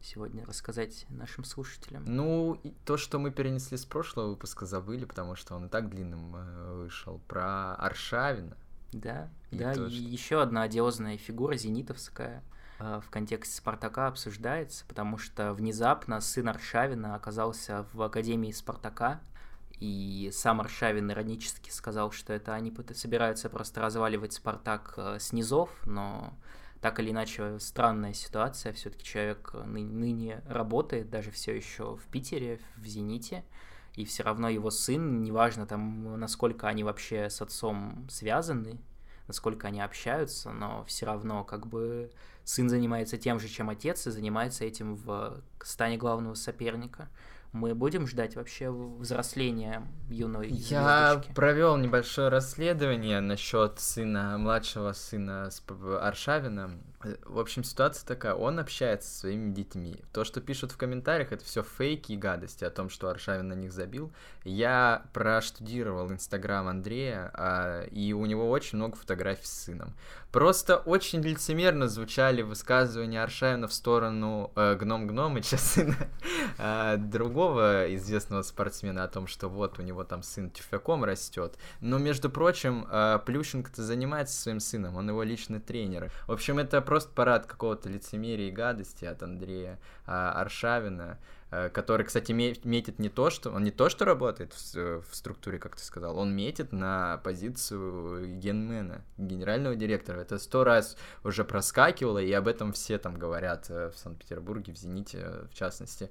сегодня 0.06 0.46
рассказать 0.46 1.06
нашим 1.10 1.44
слушателям? 1.44 2.04
Ну, 2.06 2.62
то, 2.86 2.98
что 2.98 3.20
мы 3.20 3.32
перенесли 3.32 3.78
с 3.78 3.86
прошлого 3.86 4.30
выпуска, 4.30 4.66
забыли, 4.66 5.06
потому 5.06 5.36
что 5.36 5.56
он 5.56 5.66
и 5.66 5.70
так 5.70 5.90
длинным 5.90 6.36
э, 6.36 6.74
вышел. 6.76 7.20
Про 7.28 7.76
Аршавина. 7.76 8.56
Да, 8.94 9.30
и 9.52 9.58
да, 9.58 9.74
то, 9.74 9.88
и 9.88 9.90
что... 9.90 10.10
еще 10.10 10.42
одна 10.42 10.62
одиозная 10.62 11.18
фигура 11.18 11.58
зенитовская 11.58 12.44
э, 12.80 13.02
в 13.06 13.10
контексте 13.10 13.58
Спартака 13.58 14.08
обсуждается, 14.08 14.86
потому 14.88 15.18
что 15.18 15.54
внезапно 15.54 16.22
сын 16.22 16.48
Аршавина 16.48 17.16
оказался 17.16 17.86
в 17.94 18.02
Академии 18.02 18.52
Спартака, 18.52 19.20
и 19.80 20.30
сам 20.34 20.62
Аршавин 20.62 21.12
иронически 21.12 21.70
сказал, 21.70 22.12
что 22.12 22.32
это 22.32 22.54
они 22.54 22.74
собираются 22.94 23.50
просто 23.50 23.82
разваливать 23.82 24.34
Спартак 24.34 24.94
э, 24.98 25.18
с 25.20 25.34
низов, 25.34 25.70
но 25.86 26.34
так 26.86 27.00
или 27.00 27.10
иначе 27.10 27.58
странная 27.58 28.14
ситуация. 28.14 28.72
Все-таки 28.72 29.04
человек 29.04 29.56
ны- 29.56 29.82
ныне 29.84 30.44
работает 30.46 31.10
даже 31.10 31.32
все 31.32 31.56
еще 31.56 31.96
в 31.96 32.06
Питере, 32.12 32.60
в 32.78 32.86
Зените, 32.86 33.44
и 33.96 34.06
все 34.06 34.22
равно 34.22 34.50
его 34.50 34.70
сын, 34.70 35.24
неважно 35.24 35.66
там, 35.66 36.20
насколько 36.20 36.68
они 36.68 36.84
вообще 36.84 37.32
с 37.32 37.42
отцом 37.42 38.06
связаны, 38.08 38.80
насколько 39.26 39.66
они 39.68 39.82
общаются, 39.82 40.52
но 40.52 40.84
все 40.86 41.08
равно 41.08 41.44
как 41.44 41.66
бы 41.66 42.12
сын 42.44 42.70
занимается 42.70 43.18
тем 43.18 43.40
же, 43.40 43.48
чем 43.48 43.72
отец, 43.72 44.06
и 44.06 44.12
занимается 44.12 44.64
этим 44.64 44.94
в 44.94 45.42
стане 45.64 45.98
главного 45.98 46.36
соперника 46.36 47.10
мы 47.56 47.74
будем 47.74 48.06
ждать 48.06 48.36
вообще 48.36 48.70
взросления 48.70 49.88
юной 50.10 50.50
Я 50.50 51.14
звездочки? 51.14 51.34
провел 51.34 51.78
небольшое 51.78 52.28
расследование 52.28 53.22
насчет 53.22 53.80
сына, 53.80 54.38
младшего 54.38 54.92
сына 54.92 55.50
Аршавина. 56.02 56.72
В 57.26 57.40
общем, 57.40 57.64
ситуация 57.64 58.08
такая, 58.08 58.34
он 58.34 58.60
общается 58.60 59.10
со 59.10 59.20
своими 59.20 59.54
детьми. 59.54 60.02
То, 60.12 60.24
что 60.24 60.42
пишут 60.42 60.72
в 60.72 60.78
комментариях, 60.78 61.32
это 61.32 61.44
все 61.44 61.64
фейки 61.64 62.14
и 62.14 62.18
гадости 62.18 62.64
о 62.64 62.70
том, 62.70 62.90
что 62.90 63.10
Аршавин 63.10 63.48
на 63.48 63.54
них 63.54 63.72
забил. 63.72 64.12
Я 64.44 65.06
проштудировал 65.14 66.12
Инстаграм 66.12 66.68
Андрея, 66.68 67.32
а, 67.34 67.84
и 67.86 68.14
у 68.14 68.26
него 68.26 68.50
очень 68.50 68.78
много 68.78 68.96
фотографий 68.96 69.46
с 69.46 69.66
сыном. 69.66 69.94
Просто 70.36 70.76
очень 70.76 71.22
лицемерно 71.22 71.88
звучали 71.88 72.42
высказывания 72.42 73.24
Аршавина 73.24 73.70
в 73.70 73.74
сторону 73.74 74.52
э, 74.58 74.76
Гном 74.76 75.08
Гномыча, 75.08 75.56
сына 75.58 75.96
э, 76.58 76.98
другого 76.98 77.96
известного 77.96 78.42
спортсмена, 78.42 79.06
о 79.06 79.08
том, 79.08 79.28
что 79.28 79.48
вот 79.48 79.80
у 79.80 79.82
него 79.82 80.04
там 80.04 80.24
сын 80.24 80.50
тюфяком 80.50 81.06
растет. 81.06 81.58
Но, 81.80 82.00
между 82.00 82.30
прочим, 82.30 82.86
э, 82.92 83.20
Плющенко-то 83.26 83.82
занимается 83.82 84.38
своим 84.38 84.60
сыном, 84.60 84.98
он 84.98 85.08
его 85.08 85.24
личный 85.24 85.62
тренер. 85.62 86.12
В 86.28 86.34
общем, 86.34 86.60
это 86.60 86.82
просто 86.82 86.95
просто 86.96 87.12
парад 87.12 87.46
какого-то 87.46 87.90
лицемерия 87.90 88.48
и 88.48 88.52
гадости 88.52 89.04
от 89.04 89.22
Андрея 89.22 89.80
а, 90.06 90.32
Аршавина, 90.32 91.20
а, 91.52 91.68
который, 91.68 92.06
кстати, 92.06 92.32
метит 92.32 93.00
не 93.00 93.10
то, 93.10 93.30
что... 93.30 93.52
Он 93.52 93.66
не 93.66 93.72
то, 93.72 93.90
что 93.90 94.06
работает 94.06 94.54
в, 94.54 95.02
в 95.02 95.14
структуре, 95.14 95.60
как 95.60 95.76
ты 95.76 95.84
сказал, 95.84 96.18
он 96.18 96.34
метит 96.34 96.72
на 96.72 97.18
позицию 97.18 98.38
генмена, 98.40 99.04
генерального 99.18 99.76
директора. 99.76 100.22
Это 100.22 100.40
сто 100.40 100.64
раз 100.64 100.96
уже 101.26 101.44
проскакивало, 101.44 102.20
и 102.20 102.32
об 102.32 102.48
этом 102.48 102.72
все 102.72 102.98
там 102.98 103.20
говорят 103.20 103.66
э, 103.70 103.92
в 103.94 103.98
Санкт-Петербурге, 103.98 104.72
в 104.72 104.78
«Зените» 104.78 105.50
в 105.52 105.54
частности. 105.54 106.10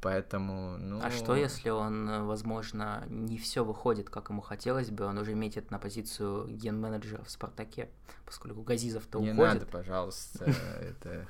Поэтому, 0.00 0.76
ну... 0.76 1.00
А 1.02 1.10
что, 1.10 1.34
если 1.34 1.70
он, 1.70 2.08
э, 2.08 2.22
возможно, 2.22 3.04
не 3.08 3.38
все 3.38 3.64
выходит, 3.64 4.10
как 4.10 4.28
ему 4.28 4.42
хотелось 4.42 4.90
бы, 4.90 5.04
он 5.04 5.18
уже 5.18 5.34
метит 5.34 5.70
на 5.70 5.78
позицию 5.78 6.46
ген-менеджера 6.48 7.24
в 7.24 7.30
«Спартаке», 7.30 7.88
поскольку 8.24 8.62
Газизов-то 8.62 9.18
уходит. 9.18 9.34
Не 9.34 9.40
надо, 9.40 9.66
пожалуйста, 9.66 10.44
это... 10.80 11.26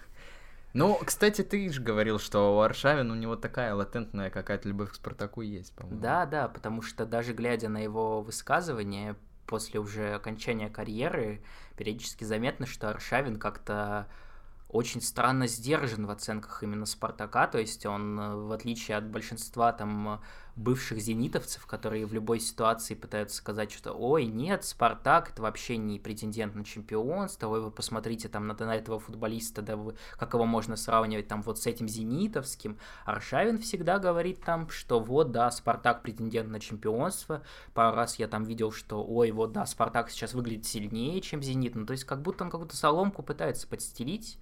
Ну, 0.72 0.98
кстати, 1.02 1.42
ты 1.42 1.70
же 1.70 1.80
говорил, 1.80 2.18
что 2.18 2.58
у 2.58 2.60
Аршавина 2.60 3.10
у 3.12 3.16
него 3.16 3.36
такая 3.36 3.74
латентная 3.74 4.28
какая-то 4.28 4.68
любовь 4.68 4.90
к 4.90 4.94
Спартаку 4.96 5.40
есть, 5.40 5.74
по-моему. 5.74 6.00
Да, 6.00 6.26
да, 6.26 6.48
потому 6.48 6.82
что 6.82 7.06
даже 7.06 7.32
глядя 7.32 7.70
на 7.70 7.78
его 7.78 8.20
высказывания 8.20 9.16
после 9.46 9.80
уже 9.80 10.12
окончания 10.12 10.68
карьеры, 10.68 11.42
периодически 11.76 12.24
заметно, 12.24 12.66
что 12.66 12.90
Аршавин 12.90 13.38
как-то 13.38 14.08
очень 14.76 15.00
странно 15.00 15.46
сдержан 15.46 16.06
в 16.06 16.10
оценках 16.10 16.62
именно 16.62 16.86
Спартака, 16.86 17.46
то 17.46 17.58
есть 17.58 17.84
он, 17.86 18.18
э, 18.18 18.34
в 18.36 18.52
отличие 18.52 18.96
от 18.96 19.08
большинства 19.08 19.72
там 19.72 20.20
бывших 20.56 21.00
зенитовцев, 21.00 21.66
которые 21.66 22.06
в 22.06 22.14
любой 22.14 22.40
ситуации 22.40 22.94
пытаются 22.94 23.36
сказать, 23.36 23.70
что 23.70 23.92
ой, 23.92 24.24
нет, 24.24 24.64
Спартак 24.64 25.30
это 25.30 25.42
вообще 25.42 25.76
не 25.76 25.98
претендент 25.98 26.54
на 26.54 26.64
чемпионство, 26.64 27.48
ой, 27.48 27.60
вы 27.60 27.70
посмотрите 27.70 28.28
там 28.28 28.46
на, 28.46 28.54
на 28.54 28.74
этого 28.74 28.98
футболиста, 28.98 29.60
да 29.60 29.76
вы, 29.76 29.94
как 30.18 30.32
его 30.32 30.46
можно 30.46 30.76
сравнивать 30.76 31.28
там 31.28 31.42
вот 31.42 31.58
с 31.58 31.66
этим 31.66 31.88
зенитовским. 31.88 32.78
Аршавин 33.04 33.58
всегда 33.58 33.98
говорит 33.98 34.42
там, 34.42 34.70
что 34.70 34.98
вот, 34.98 35.30
да, 35.30 35.50
Спартак 35.50 36.02
претендент 36.02 36.48
на 36.48 36.58
чемпионство, 36.58 37.42
пару 37.74 37.94
раз 37.94 38.18
я 38.18 38.26
там 38.26 38.44
видел, 38.44 38.72
что 38.72 39.04
ой, 39.04 39.30
вот, 39.32 39.52
да, 39.52 39.66
Спартак 39.66 40.10
сейчас 40.10 40.32
выглядит 40.32 40.64
сильнее, 40.64 41.20
чем 41.20 41.42
Зенит, 41.42 41.74
ну 41.74 41.84
то 41.84 41.92
есть 41.92 42.04
как 42.04 42.22
будто 42.22 42.44
он 42.44 42.50
какую-то 42.50 42.76
соломку 42.76 43.22
пытается 43.22 43.68
подстелить, 43.68 44.38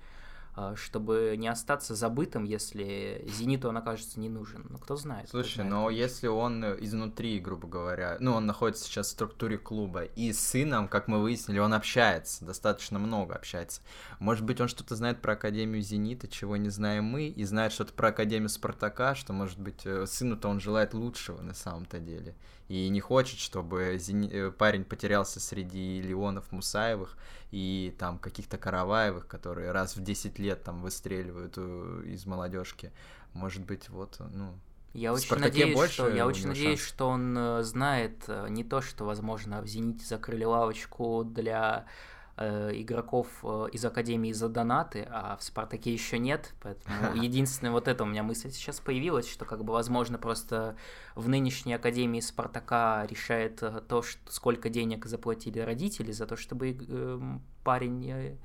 чтобы 0.76 1.34
не 1.36 1.48
остаться 1.48 1.94
забытым, 1.94 2.44
если 2.44 3.24
Зениту 3.28 3.68
он 3.68 3.76
окажется 3.76 4.20
не 4.20 4.28
нужен. 4.28 4.66
Ну, 4.70 4.78
кто 4.78 4.96
знает. 4.96 5.28
Слушай, 5.28 5.54
кто 5.54 5.62
знает. 5.62 5.70
но 5.70 5.90
если 5.90 6.26
он 6.28 6.64
изнутри, 6.64 7.40
грубо 7.40 7.66
говоря, 7.66 8.16
ну, 8.20 8.34
он 8.34 8.46
находится 8.46 8.84
сейчас 8.84 9.08
в 9.08 9.10
структуре 9.10 9.58
клуба, 9.58 10.04
и 10.04 10.32
с 10.32 10.40
сыном, 10.40 10.88
как 10.88 11.08
мы 11.08 11.20
выяснили, 11.20 11.58
он 11.58 11.74
общается, 11.74 12.44
достаточно 12.44 12.98
много 12.98 13.34
общается. 13.34 13.80
Может 14.18 14.44
быть, 14.44 14.60
он 14.60 14.68
что-то 14.68 14.96
знает 14.96 15.20
про 15.20 15.32
Академию 15.32 15.82
Зенита, 15.82 16.28
чего 16.28 16.56
не 16.56 16.68
знаем 16.68 17.04
мы, 17.04 17.26
и 17.26 17.44
знает 17.44 17.72
что-то 17.72 17.92
про 17.92 18.08
Академию 18.08 18.48
Спартака, 18.48 19.14
что, 19.14 19.32
может 19.32 19.58
быть, 19.58 19.84
э, 19.84 20.06
сыну-то 20.06 20.48
он 20.48 20.60
желает 20.60 20.94
лучшего 20.94 21.40
на 21.42 21.54
самом-то 21.54 21.98
деле. 21.98 22.34
И 22.68 22.88
не 22.88 23.00
хочет, 23.00 23.38
чтобы. 23.38 23.98
Э, 23.98 24.50
парень 24.50 24.84
потерялся 24.84 25.40
среди 25.40 26.00
Леонов 26.00 26.50
Мусаевых 26.52 27.16
и 27.50 27.94
там 27.98 28.18
каких-то 28.18 28.58
Караваевых, 28.58 29.26
которые 29.26 29.72
раз 29.72 29.96
в 29.96 30.02
10 30.02 30.38
лет 30.38 30.62
там 30.64 30.82
выстреливают 30.82 31.58
из 31.58 32.26
молодежки. 32.26 32.92
Может 33.32 33.64
быть, 33.64 33.88
вот, 33.88 34.16
ну, 34.32 34.54
я 34.94 35.12
очень 35.12 35.36
надеюсь, 35.36 35.74
больше 35.74 35.94
что, 35.94 36.08
я 36.08 36.24
очень 36.24 36.46
надеюсь, 36.46 36.80
что 36.80 37.08
он 37.08 37.36
э, 37.36 37.62
знает 37.64 38.22
э, 38.28 38.46
не 38.48 38.62
то, 38.62 38.80
что, 38.80 39.04
возможно, 39.04 39.60
в 39.60 39.66
«Зените» 39.66 40.06
закрыли 40.06 40.44
лавочку 40.44 41.24
для 41.24 41.84
э, 41.86 42.13
игроков 42.36 43.28
э, 43.42 43.68
из 43.72 43.84
Академии 43.84 44.32
за 44.32 44.48
донаты, 44.48 45.06
а 45.10 45.36
в 45.36 45.42
«Спартаке» 45.42 45.92
еще 45.92 46.18
нет, 46.18 46.52
поэтому 46.62 47.14
единственное 47.14 47.70
вот 47.70 47.86
это 47.86 48.02
у 48.02 48.06
меня 48.06 48.22
мысль 48.22 48.50
сейчас 48.50 48.80
появилась, 48.80 49.28
что, 49.28 49.44
как 49.44 49.64
бы, 49.64 49.72
возможно, 49.72 50.18
просто 50.18 50.76
в 51.14 51.28
нынешней 51.28 51.74
Академии 51.74 52.20
«Спартака» 52.20 53.06
решает 53.06 53.62
э, 53.62 53.80
то, 53.86 54.02
что, 54.02 54.32
сколько 54.32 54.68
денег 54.68 55.06
заплатили 55.06 55.60
родители 55.60 56.10
за 56.12 56.26
то, 56.26 56.36
чтобы 56.36 56.76
э, 56.76 57.20
парень 57.62 58.38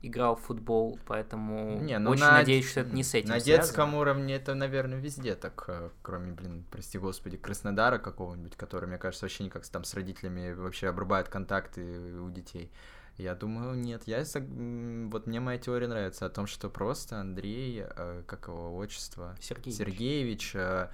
играл 0.00 0.36
в 0.36 0.40
футбол, 0.42 0.98
поэтому 1.06 1.80
не, 1.80 1.98
ну 1.98 2.10
очень 2.10 2.22
на... 2.22 2.32
надеюсь, 2.32 2.68
что 2.68 2.80
это 2.80 2.94
не 2.94 3.02
с 3.02 3.14
этим 3.14 3.30
На 3.30 3.40
связано. 3.40 3.64
детском 3.64 3.94
уровне 3.94 4.34
это, 4.36 4.54
наверное, 4.54 4.98
везде 4.98 5.34
так, 5.34 5.64
э, 5.68 5.90
кроме, 6.02 6.32
блин, 6.32 6.64
прости 6.70 6.98
господи, 6.98 7.36
Краснодара 7.36 7.98
какого-нибудь, 7.98 8.56
который, 8.56 8.88
мне 8.88 8.98
кажется, 8.98 9.24
вообще 9.24 9.44
никак 9.44 9.66
там 9.66 9.84
с 9.84 9.94
родителями 9.94 10.52
вообще 10.52 10.88
обрубает 10.88 11.28
контакты 11.28 12.14
у 12.20 12.30
детей. 12.30 12.70
Я 13.18 13.34
думаю, 13.34 13.74
нет. 13.74 14.04
Я 14.06 14.24
вот 14.34 15.26
мне 15.26 15.40
моя 15.40 15.58
теория 15.58 15.88
нравится 15.88 16.26
о 16.26 16.30
том, 16.30 16.46
что 16.46 16.70
просто 16.70 17.20
Андрей, 17.20 17.84
э, 17.84 18.22
как 18.26 18.48
его 18.48 18.76
отчество, 18.76 19.36
Сергеевич, 19.40 19.76
Сергеевич 19.76 20.52
э, 20.54 20.88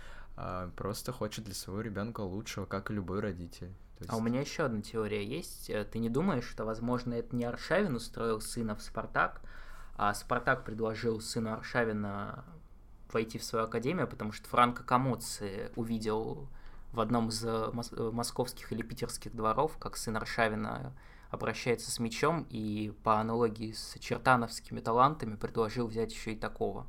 просто 0.75 1.13
хочет 1.13 1.45
для 1.45 1.55
своего 1.55 1.83
ребенка 1.83 2.23
лучшего, 2.23 2.65
как 2.65 2.91
и 2.91 2.95
любой 2.95 3.21
родитель. 3.21 3.73
Есть... 3.99 4.11
А 4.11 4.17
у 4.17 4.21
меня 4.21 4.41
еще 4.41 4.65
одна 4.65 4.83
теория 4.83 5.25
есть. 5.25 5.71
Э, 5.71 5.85
ты 5.85 5.99
не 5.99 6.09
думаешь, 6.09 6.45
что, 6.45 6.65
возможно, 6.65 7.15
это 7.15 7.37
не 7.37 7.45
Аршавин 7.45 7.95
устроил 7.95 8.41
сына 8.41 8.75
в 8.75 8.83
Спартак, 8.83 9.41
а 9.97 10.13
Спартак 10.15 10.65
предложил 10.65 11.21
сыну 11.21 11.53
Аршавина 11.53 12.45
войти 13.13 13.39
в 13.39 13.45
свою 13.45 13.67
академию, 13.67 14.09
потому 14.09 14.33
что 14.33 14.49
Франко 14.49 14.83
Камоци 14.83 15.71
увидел 15.77 16.49
в 16.93 17.01
одном 17.01 17.29
из 17.29 17.45
э, 17.45 17.49
э, 17.49 18.11
московских 18.13 18.73
или 18.73 18.83
питерских 18.83 19.35
дворов, 19.35 19.77
как 19.79 19.97
сын 19.97 20.17
Аршавина 20.17 20.93
обращается 21.35 21.91
с 21.91 21.99
мечом, 21.99 22.47
и 22.49 22.93
по 23.03 23.21
аналогии 23.21 23.73
с 23.73 23.99
чертановскими 23.99 24.81
талантами 24.81 25.37
предложил 25.37 25.87
взять 25.87 26.13
еще 26.13 26.33
и 26.33 26.37
такого. 26.37 26.87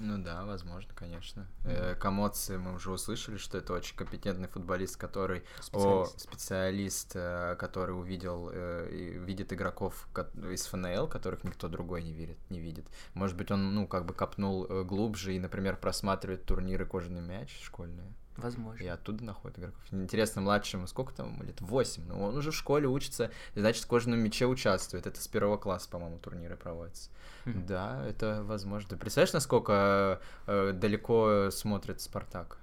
Ну 0.00 0.16
да, 0.18 0.44
возможно, 0.44 0.92
конечно. 0.94 1.46
Mm-hmm. 1.64 1.96
Комоци 1.96 2.56
мы 2.56 2.74
уже 2.74 2.92
услышали, 2.92 3.36
что 3.36 3.58
это 3.58 3.72
очень 3.72 3.96
компетентный 3.96 4.48
футболист, 4.48 4.96
который 4.96 5.42
специалист, 5.60 6.16
о, 6.16 6.18
специалист 6.18 7.12
э, 7.14 7.56
который 7.58 7.98
увидел 7.98 8.48
э, 8.52 8.88
видит 8.90 9.52
игроков 9.52 10.08
из 10.50 10.66
ФНЛ, 10.66 11.08
которых 11.08 11.42
никто 11.42 11.68
другой 11.68 12.02
не 12.02 12.12
видит, 12.12 12.38
не 12.48 12.60
видит. 12.60 12.86
Может 13.14 13.36
быть, 13.36 13.50
он 13.50 13.74
ну 13.74 13.88
как 13.88 14.06
бы 14.06 14.14
копнул 14.14 14.66
э, 14.66 14.84
глубже 14.84 15.34
и, 15.34 15.40
например, 15.40 15.76
просматривает 15.76 16.44
турниры 16.44 16.86
кожаный 16.86 17.20
мяч 17.20 17.60
школьные. 17.64 18.14
Возможно. 18.38 18.82
И 18.82 18.86
оттуда 18.86 19.24
находит 19.24 19.58
игроков. 19.58 19.82
Интересно, 19.90 20.40
младшему 20.40 20.86
сколько 20.86 21.12
там 21.12 21.42
лет? 21.42 21.60
Восемь. 21.60 22.04
Ну, 22.06 22.22
он 22.22 22.36
уже 22.36 22.52
в 22.52 22.54
школе 22.54 22.86
учится, 22.86 23.32
значит, 23.56 23.82
в 23.82 23.88
кожаном 23.88 24.20
мяче 24.20 24.46
участвует. 24.46 25.06
Это 25.06 25.20
с 25.20 25.26
первого 25.26 25.56
класса, 25.56 25.90
по-моему, 25.90 26.18
турниры 26.18 26.56
проводятся. 26.56 27.10
Mm-hmm. 27.44 27.66
Да, 27.66 28.06
это 28.06 28.42
возможно. 28.44 28.90
Ты 28.90 28.96
представляешь, 28.96 29.32
насколько 29.32 30.20
э, 30.46 30.72
далеко 30.72 31.50
смотрит 31.50 32.00
Спартак 32.00 32.58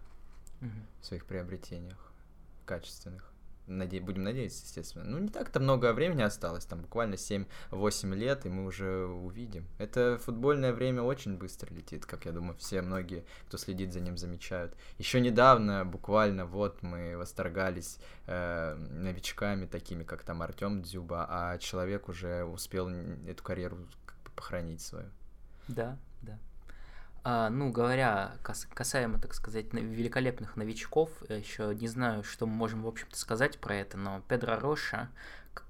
mm-hmm. 0.62 1.02
в 1.02 1.06
своих 1.06 1.26
приобретениях 1.26 1.98
качественных? 2.66 3.30
Наде... 3.68 4.00
Будем 4.00 4.24
надеяться, 4.24 4.64
естественно. 4.64 5.06
Ну, 5.06 5.18
не 5.18 5.30
так-то 5.30 5.60
много 5.60 5.94
времени 5.94 6.22
осталось, 6.22 6.66
там 6.66 6.82
буквально 6.82 7.16
7-8 7.16 8.16
лет, 8.16 8.46
и 8.46 8.50
мы 8.50 8.66
уже 8.66 9.06
увидим. 9.06 9.66
Это 9.78 10.20
футбольное 10.24 10.74
время 10.74 11.02
очень 11.02 11.38
быстро 11.38 11.74
летит, 11.74 12.06
как 12.06 12.26
я 12.26 12.32
думаю, 12.32 12.56
все 12.58 12.82
многие, 12.82 13.26
кто 13.48 13.58
следит 13.58 13.94
за 13.94 14.00
ним, 14.00 14.18
замечают. 14.18 14.76
Еще 14.98 15.20
недавно, 15.20 15.86
буквально, 15.86 16.46
вот 16.46 16.82
мы 16.84 17.18
восторгались 17.18 18.00
э, 18.28 18.76
новичками, 18.76 19.66
такими 19.66 20.04
как 20.04 20.24
там 20.24 20.42
Артем 20.42 20.82
Дзюба, 20.82 21.26
а 21.30 21.58
человек 21.58 22.10
уже 22.10 22.44
успел 22.44 22.90
эту 22.90 23.44
карьеру 23.44 23.78
похоронить 24.36 24.82
свою. 24.82 25.10
Да, 25.68 25.98
да. 26.22 26.38
А, 27.28 27.50
ну, 27.50 27.72
говоря 27.72 28.34
кас 28.44 28.68
касаемо, 28.72 29.18
так 29.18 29.34
сказать, 29.34 29.74
великолепных 29.74 30.58
новичков, 30.58 31.10
еще 31.28 31.74
не 31.74 31.88
знаю, 31.88 32.24
что 32.24 32.46
мы 32.46 32.54
можем, 32.54 32.84
в 32.84 32.88
общем-то, 32.88 33.18
сказать 33.18 33.58
про 33.58 33.76
это, 33.78 33.98
но 33.98 34.22
Педро 34.28 34.60
Роша 34.60 35.10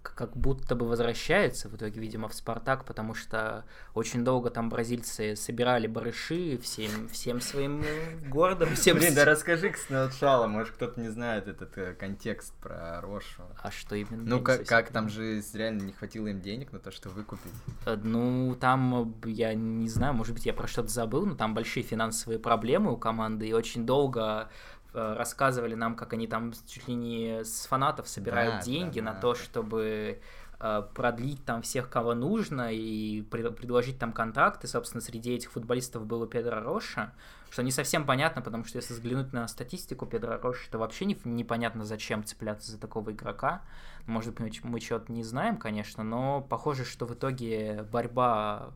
как 0.02 0.36
будто 0.38 0.76
бы 0.76 0.88
возвращается 0.88 1.68
в 1.68 1.76
итоге, 1.76 2.00
видимо, 2.00 2.30
в 2.30 2.34
Спартак, 2.34 2.86
потому 2.86 3.14
что 3.14 3.66
очень 3.94 4.24
долго 4.24 4.50
там 4.50 4.70
бразильцы 4.70 5.36
собирали 5.36 5.88
барыши 5.88 6.58
всем, 6.58 7.10
всем 7.10 7.42
своим 7.42 7.84
городом. 8.28 8.76
Всем... 8.76 8.98
Блин, 8.98 9.14
да 9.14 9.26
расскажи 9.26 9.74
сначала, 9.78 10.48
может 10.48 10.74
кто-то 10.76 11.00
не 11.00 11.10
знает 11.10 11.48
этот 11.48 11.78
э, 11.78 11.94
контекст 11.94 12.54
про 12.62 13.02
Рошу. 13.02 13.44
А 13.62 13.72
что 13.72 13.96
именно? 13.96 14.24
Ну, 14.24 14.42
как, 14.42 14.66
как 14.66 14.90
там 14.90 15.10
же 15.10 15.42
реально 15.54 15.82
не 15.82 15.94
хватило 15.94 16.28
им 16.28 16.42
денег 16.42 16.72
на 16.72 16.80
то, 16.80 16.92
что 16.92 17.10
выкупить? 17.10 17.52
Э, 17.86 17.98
ну, 18.02 18.56
там, 18.60 19.14
э, 19.24 19.30
я 19.30 19.54
не 19.54 19.90
знаю, 19.90 20.14
может 20.14 20.34
быть, 20.34 20.46
я 20.46 20.54
про 20.54 20.68
что-то 20.68 20.90
забыл, 20.90 21.26
но 21.26 21.36
там 21.36 21.54
большие 21.54 21.84
финансовые 21.84 22.40
проблемы 22.40 22.94
у 22.94 22.98
команды, 22.98 23.48
и 23.48 23.54
очень 23.54 23.86
долго 23.86 24.26
Э, 24.26 24.50
рассказывали 24.96 25.76
нам, 25.76 25.96
как 25.96 26.14
они 26.14 26.28
там 26.28 26.54
чуть 26.68 26.88
ли 26.88 26.96
не 26.96 27.44
с 27.44 27.66
фанатов 27.66 28.08
собирают 28.08 28.56
да, 28.56 28.62
деньги 28.62 29.00
да, 29.00 29.06
на 29.06 29.14
да. 29.14 29.20
то, 29.20 29.36
чтобы 29.36 30.22
э, 30.60 30.84
продлить 30.94 31.44
там 31.46 31.62
всех, 31.62 31.90
кого 31.90 32.14
нужно, 32.14 32.74
и 32.74 33.22
предложить 33.22 34.00
там 34.00 34.14
контракты. 34.14 34.68
Собственно, 34.68 35.02
среди 35.02 35.34
этих 35.34 35.52
футболистов 35.52 36.06
был 36.06 36.26
Педро 36.28 36.62
Роша, 36.62 37.14
что 37.50 37.64
не 37.64 37.72
совсем 37.72 38.06
понятно, 38.06 38.42
потому 38.42 38.66
что 38.66 38.78
если 38.78 38.94
взглянуть 38.94 39.34
на 39.34 39.48
статистику 39.48 40.06
Педро 40.06 40.38
Роша, 40.42 40.70
то 40.72 40.78
вообще 40.78 41.06
не, 41.06 41.18
непонятно, 41.26 41.84
зачем 41.84 42.24
цепляться 42.24 42.72
за 42.72 42.80
такого 42.80 43.12
игрока. 43.12 43.62
Может 44.06 44.40
быть, 44.40 44.64
мы, 44.64 44.80
что-то 44.80 45.12
не 45.12 45.24
знаем, 45.24 45.58
конечно, 45.58 46.04
но 46.04 46.42
похоже, 46.42 46.86
что 46.86 47.06
в 47.06 47.14
итоге 47.14 47.88
борьба 47.92 48.74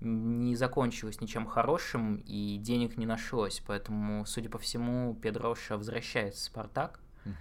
не 0.00 0.56
закончилось 0.56 1.20
ничем 1.20 1.46
хорошим, 1.46 2.16
и 2.26 2.58
денег 2.58 2.96
не 2.96 3.06
нашлось. 3.06 3.62
Поэтому, 3.66 4.26
судя 4.26 4.48
по 4.48 4.58
всему, 4.58 5.14
Педроша 5.14 5.76
возвращается 5.76 6.42
в 6.42 6.44
Спартак. 6.44 7.00
Угу. 7.24 7.34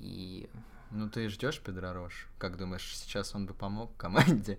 И... 0.00 0.50
Ну, 0.90 1.08
ты 1.08 1.28
ждешь 1.28 1.60
Педро 1.60 1.92
Рош? 1.92 2.28
Как 2.38 2.56
думаешь, 2.56 2.96
сейчас 2.96 3.34
он 3.34 3.46
бы 3.46 3.54
помог 3.54 3.96
команде? 3.96 4.58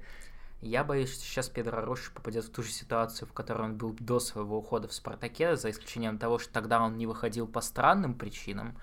Я 0.62 0.84
боюсь, 0.84 1.12
что 1.12 1.24
сейчас 1.24 1.50
Педро 1.50 1.82
Рош 1.82 2.12
попадет 2.12 2.46
в 2.46 2.52
ту 2.52 2.62
же 2.62 2.72
ситуацию, 2.72 3.28
в 3.28 3.34
которой 3.34 3.64
он 3.64 3.78
был 3.78 3.96
до 4.00 4.20
своего 4.20 4.60
ухода 4.60 4.88
в 4.88 4.94
Спартаке, 4.94 5.56
за 5.56 5.72
исключением 5.72 6.20
того, 6.20 6.38
что 6.38 6.54
тогда 6.54 6.82
он 6.82 6.98
не 6.98 7.08
выходил 7.08 7.48
по 7.48 7.62
странным 7.62 8.14
причинам. 8.14 8.78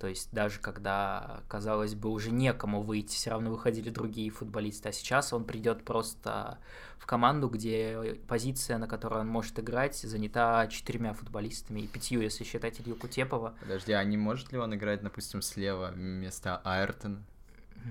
То 0.00 0.06
есть 0.06 0.30
даже 0.32 0.60
когда, 0.60 1.42
казалось 1.46 1.94
бы, 1.94 2.08
уже 2.08 2.30
некому 2.30 2.80
выйти, 2.80 3.14
все 3.14 3.30
равно 3.30 3.50
выходили 3.50 3.90
другие 3.90 4.30
футболисты. 4.30 4.88
А 4.88 4.92
сейчас 4.92 5.34
он 5.34 5.44
придет 5.44 5.84
просто 5.84 6.58
в 6.96 7.04
команду, 7.04 7.48
где 7.48 8.18
позиция, 8.26 8.78
на 8.78 8.88
которой 8.88 9.20
он 9.20 9.28
может 9.28 9.58
играть, 9.58 9.96
занята 9.96 10.66
четырьмя 10.68 11.12
футболистами 11.12 11.80
и 11.80 11.86
пятью, 11.86 12.22
если 12.22 12.44
считать 12.44 12.80
Илью 12.80 12.96
Кутепова. 12.96 13.54
Подожди, 13.60 13.92
а 13.92 14.02
не 14.02 14.16
может 14.16 14.52
ли 14.52 14.58
он 14.58 14.74
играть, 14.74 15.02
допустим, 15.02 15.42
слева 15.42 15.90
вместо 15.94 16.62
Айртона? 16.64 17.22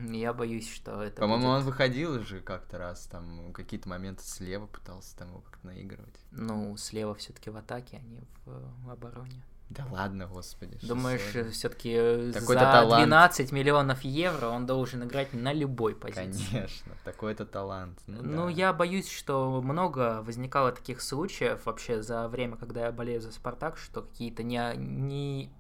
Я 0.10 0.34
боюсь, 0.34 0.68
что 0.68 1.04
это 1.04 1.22
По-моему, 1.22 1.46
будет... 1.46 1.58
он 1.58 1.64
выходил 1.64 2.14
уже 2.14 2.42
как-то 2.42 2.80
раз, 2.80 3.06
там, 3.06 3.54
какие-то 3.54 3.88
моменты 3.88 4.24
слева 4.24 4.66
пытался 4.66 5.16
там 5.16 5.30
его 5.30 5.42
как-то 5.42 5.68
наигрывать. 5.68 6.16
Ну, 6.32 6.76
слева 6.76 7.14
все 7.14 7.34
таки 7.34 7.52
в 7.52 7.58
атаке, 7.58 7.98
а 7.98 8.02
не 8.02 8.22
в 8.46 8.90
обороне. 8.90 9.44
Да 9.70 9.86
ладно, 9.92 10.26
господи. 10.26 10.80
Думаешь, 10.82 11.22
все-таки 11.52 11.94
э, 11.94 12.32
за 12.32 12.56
талант. 12.56 13.06
12 13.06 13.52
миллионов 13.52 14.02
евро 14.02 14.48
он 14.48 14.66
должен 14.66 15.04
играть 15.04 15.32
на 15.34 15.54
любой 15.54 15.96
позиции? 15.96 16.44
Конечно, 16.52 16.94
такой-то 17.04 17.46
талант. 17.46 18.00
Ну, 18.08 18.24
ну 18.24 18.46
да. 18.46 18.52
я 18.52 18.74
боюсь, 18.74 19.10
что 19.12 19.62
много 19.62 20.24
возникало 20.24 20.72
таких 20.72 21.02
случаев 21.02 21.68
вообще 21.68 22.02
за 22.02 22.28
время, 22.28 22.58
когда 22.58 22.86
я 22.86 22.92
болею 22.92 23.22
за 23.22 23.32
Спартак, 23.32 23.78
что 23.78 24.02
какие-то 24.02 24.42
не, 24.42 24.74
не, 24.76 25.52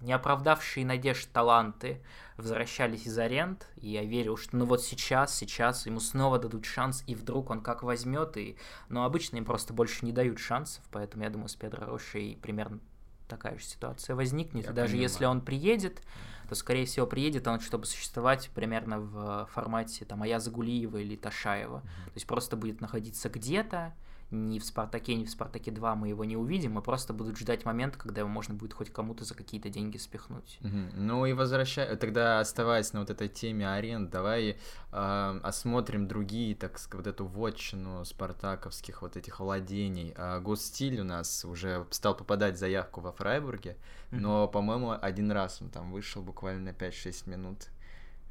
не 0.00 0.12
оправдавшие 0.12 0.86
надежд 0.86 1.28
таланты 1.32 2.00
возвращались 2.36 3.06
из 3.06 3.18
аренд, 3.18 3.66
и 3.78 3.88
я 3.88 4.04
верил, 4.04 4.36
что 4.36 4.56
ну 4.56 4.64
вот 4.64 4.80
сейчас, 4.84 5.34
сейчас 5.34 5.86
ему 5.86 5.98
снова 5.98 6.38
дадут 6.38 6.66
шанс, 6.66 7.02
и 7.08 7.16
вдруг 7.16 7.50
он 7.50 7.62
как 7.62 7.82
возьмет, 7.82 8.36
и... 8.36 8.56
но 8.88 9.04
обычно 9.04 9.38
им 9.38 9.44
просто 9.44 9.74
больше 9.74 10.04
не 10.04 10.12
дают 10.12 10.38
шансов, 10.38 10.84
поэтому 10.92 11.24
я 11.24 11.30
думаю, 11.30 11.48
с 11.48 11.56
Педро 11.56 11.84
Рошей 11.86 12.38
примерно 12.40 12.78
такая 13.26 13.58
же 13.58 13.64
ситуация 13.64 14.16
возникнет. 14.16 14.64
Я 14.64 14.70
и 14.70 14.74
даже 14.74 14.92
понимаю. 14.92 15.10
если 15.10 15.24
он 15.24 15.40
приедет, 15.40 16.02
то, 16.48 16.54
скорее 16.54 16.86
всего, 16.86 17.06
приедет 17.06 17.46
он, 17.48 17.60
чтобы 17.60 17.86
существовать 17.86 18.50
примерно 18.54 19.00
в 19.00 19.48
формате 19.52 20.04
там 20.04 20.22
Аяза 20.22 20.50
Гулиева 20.50 20.98
или 20.98 21.16
Ташаева. 21.16 21.78
Mm-hmm. 21.78 22.04
То 22.04 22.12
есть 22.14 22.26
просто 22.26 22.56
будет 22.56 22.80
находиться 22.80 23.28
где-то 23.28 23.94
ни 24.30 24.58
в 24.58 24.64
«Спартаке», 24.64 25.14
ни 25.14 25.24
в 25.24 25.30
«Спартаке 25.30 25.70
2» 25.70 25.94
мы 25.94 26.08
его 26.08 26.24
не 26.24 26.36
увидим, 26.36 26.78
и 26.78 26.82
просто 26.82 27.12
будут 27.12 27.38
ждать 27.38 27.64
момент, 27.64 27.96
когда 27.96 28.20
его 28.20 28.28
можно 28.28 28.54
будет 28.54 28.72
хоть 28.72 28.92
кому-то 28.92 29.24
за 29.24 29.34
какие-то 29.34 29.68
деньги 29.68 29.98
спихнуть. 29.98 30.58
Угу. 30.62 30.78
Ну 30.94 31.26
и 31.26 31.32
возвращая, 31.32 31.94
тогда 31.96 32.40
оставаясь 32.40 32.92
на 32.92 33.00
вот 33.00 33.10
этой 33.10 33.28
теме 33.28 33.68
аренд, 33.68 34.10
давай 34.10 34.56
э, 34.92 35.40
осмотрим 35.42 36.08
другие, 36.08 36.56
так 36.56 36.78
сказать, 36.78 37.06
вот 37.06 37.14
эту 37.14 37.26
вотчину 37.26 38.04
спартаковских 38.04 39.02
вот 39.02 39.16
этих 39.16 39.38
владений. 39.38 40.12
А 40.16 40.40
Гостиль 40.40 41.00
у 41.00 41.04
нас 41.04 41.44
уже 41.44 41.86
стал 41.90 42.16
попадать 42.16 42.58
заявку 42.58 43.00
во 43.00 43.12
Фрайбурге, 43.12 43.76
угу. 44.10 44.20
но, 44.20 44.48
по-моему, 44.48 44.96
один 45.00 45.30
раз 45.30 45.62
он 45.62 45.70
там 45.70 45.92
вышел 45.92 46.22
буквально 46.22 46.72
на 46.72 46.74
5-6 46.74 47.30
минут. 47.30 47.68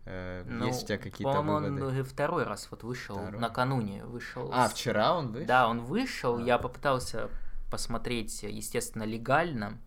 Э, 0.05 0.43
ну, 0.45 0.67
Есть 0.67 0.83
у 0.83 0.87
тебя 0.87 0.97
какие-то 0.97 1.41
выводы? 1.41 1.83
он 1.83 2.03
второй 2.03 2.43
раз 2.43 2.67
вот 2.69 2.83
вышел, 2.83 3.17
второй? 3.17 3.39
накануне 3.39 4.05
вышел. 4.05 4.49
А, 4.53 4.69
вчера 4.69 5.17
он 5.17 5.31
вышел? 5.31 5.47
Да, 5.47 5.67
он 5.67 5.81
вышел, 5.81 6.37
а. 6.37 6.41
я 6.41 6.57
попытался 6.59 7.29
посмотреть, 7.71 8.43
естественно, 8.43 9.03
легально 9.03 9.79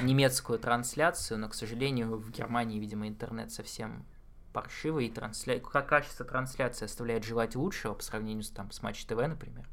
немецкую 0.00 0.58
трансляцию, 0.60 1.38
но, 1.38 1.48
к 1.48 1.54
сожалению, 1.54 2.16
в 2.16 2.30
Германии, 2.30 2.78
видимо, 2.78 3.08
интернет 3.08 3.52
совсем 3.52 4.06
паршивый, 4.52 5.06
и 5.06 5.10
трансля... 5.10 5.58
качество 5.58 6.24
трансляции 6.24 6.84
оставляет 6.84 7.24
желать 7.24 7.56
лучшего 7.56 7.94
по 7.94 8.02
сравнению 8.02 8.44
с, 8.44 8.50
там, 8.50 8.70
с 8.70 8.80
Матч 8.82 9.04
ТВ, 9.04 9.16
например 9.16 9.66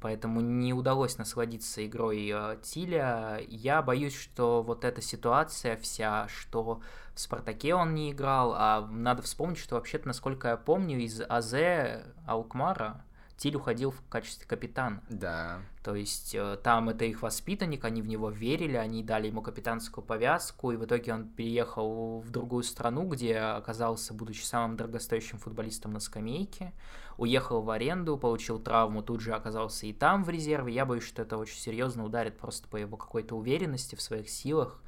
поэтому 0.00 0.40
не 0.40 0.72
удалось 0.72 1.18
насладиться 1.18 1.84
игрой 1.86 2.30
э, 2.32 2.56
Тиля. 2.62 3.40
Я 3.48 3.82
боюсь, 3.82 4.16
что 4.16 4.62
вот 4.62 4.84
эта 4.84 5.00
ситуация 5.02 5.76
вся, 5.76 6.28
что 6.28 6.80
в 7.14 7.20
Спартаке 7.20 7.74
он 7.74 7.94
не 7.94 8.12
играл, 8.12 8.54
а 8.56 8.86
надо 8.90 9.22
вспомнить, 9.22 9.58
что 9.58 9.76
вообще-то, 9.76 10.06
насколько 10.08 10.48
я 10.48 10.56
помню, 10.56 10.98
из 10.98 11.20
АЗ 11.20 12.04
Алкмара 12.26 13.04
Тиль 13.36 13.56
уходил 13.56 13.90
в 13.90 14.02
качестве 14.08 14.46
капитана. 14.46 15.02
Да. 15.10 15.60
То 15.82 15.94
есть 15.94 16.34
э, 16.34 16.56
там 16.62 16.88
это 16.88 17.04
их 17.04 17.20
воспитанник, 17.20 17.84
они 17.84 18.00
в 18.00 18.08
него 18.08 18.30
верили, 18.30 18.76
они 18.76 19.02
дали 19.02 19.26
ему 19.26 19.42
капитанскую 19.42 20.04
повязку, 20.04 20.72
и 20.72 20.76
в 20.76 20.84
итоге 20.86 21.12
он 21.12 21.28
переехал 21.28 22.20
в 22.20 22.30
другую 22.30 22.62
страну, 22.62 23.06
где 23.06 23.38
оказался, 23.38 24.14
будучи 24.14 24.42
самым 24.42 24.76
дорогостоящим 24.76 25.38
футболистом 25.38 25.92
на 25.92 26.00
скамейке, 26.00 26.72
уехал 27.18 27.62
в 27.62 27.70
аренду, 27.70 28.16
получил 28.16 28.58
травму, 28.58 29.02
тут 29.02 29.20
же 29.20 29.32
оказался 29.32 29.86
и 29.86 29.92
там 29.92 30.24
в 30.24 30.30
резерве. 30.30 30.72
Я 30.72 30.84
боюсь, 30.84 31.04
что 31.04 31.22
это 31.22 31.38
очень 31.38 31.58
серьезно 31.58 32.04
ударит 32.04 32.38
просто 32.38 32.68
по 32.68 32.76
его 32.76 32.96
какой-то 32.96 33.36
уверенности 33.36 33.94
в 33.94 34.02
своих 34.02 34.28
силах. 34.28 34.82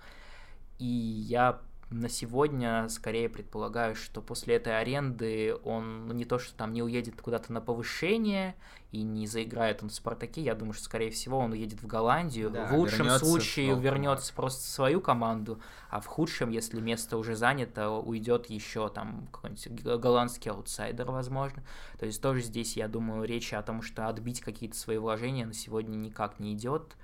И 0.79 0.85
я 0.85 1.61
на 1.91 2.11
сегодня 2.11 2.87
скорее 2.91 3.31
предполагаю, 3.31 3.95
что 3.95 4.21
после 4.21 4.57
этой 4.57 4.79
аренды 4.79 5.57
он 5.65 6.07
ну, 6.07 6.13
не 6.13 6.27
то, 6.27 6.39
что 6.39 6.55
там 6.55 6.73
не 6.73 6.83
уедет 6.83 7.21
куда-то 7.21 7.51
на 7.53 7.63
повышение 7.63 8.57
и 8.93 9.03
не 9.03 9.27
заиграет 9.27 9.83
он 9.83 9.89
в 9.89 9.95
Спартаке, 9.95 10.43
я 10.43 10.55
думаю, 10.55 10.75
что 10.75 10.85
скорее 10.85 11.11
всего 11.11 11.39
он 11.39 11.53
уедет 11.53 11.83
в 11.83 11.87
Голландию. 11.87 12.51
Да, 12.51 12.67
в 12.67 12.75
лучшем 12.75 13.09
случае 13.11 13.75
в 13.75 13.81
вернется 13.81 14.35
просто 14.35 14.63
в 14.63 14.69
свою 14.69 15.01
команду, 15.01 15.61
а 15.89 16.01
в 16.01 16.07
худшем, 16.07 16.51
если 16.51 16.81
место 16.81 17.17
уже 17.17 17.37
занято, 17.37 17.91
уйдет 17.91 18.51
еще 18.51 18.91
там 18.91 19.27
какой-нибудь 19.33 19.99
голландский 19.99 20.51
аутсайдер, 20.51 21.11
возможно. 21.11 21.63
То 21.99 22.05
есть 22.05 22.21
тоже 22.21 22.43
здесь, 22.43 22.77
я 22.77 22.89
думаю, 22.89 23.25
речь 23.25 23.55
о 23.55 23.63
том, 23.63 23.81
что 23.81 24.09
отбить 24.09 24.41
какие-то 24.41 24.77
свои 24.77 24.99
вложения 24.99 25.47
на 25.47 25.55
сегодня 25.55 25.97
никак 25.97 26.39
не 26.39 26.53
идет. 26.53 26.97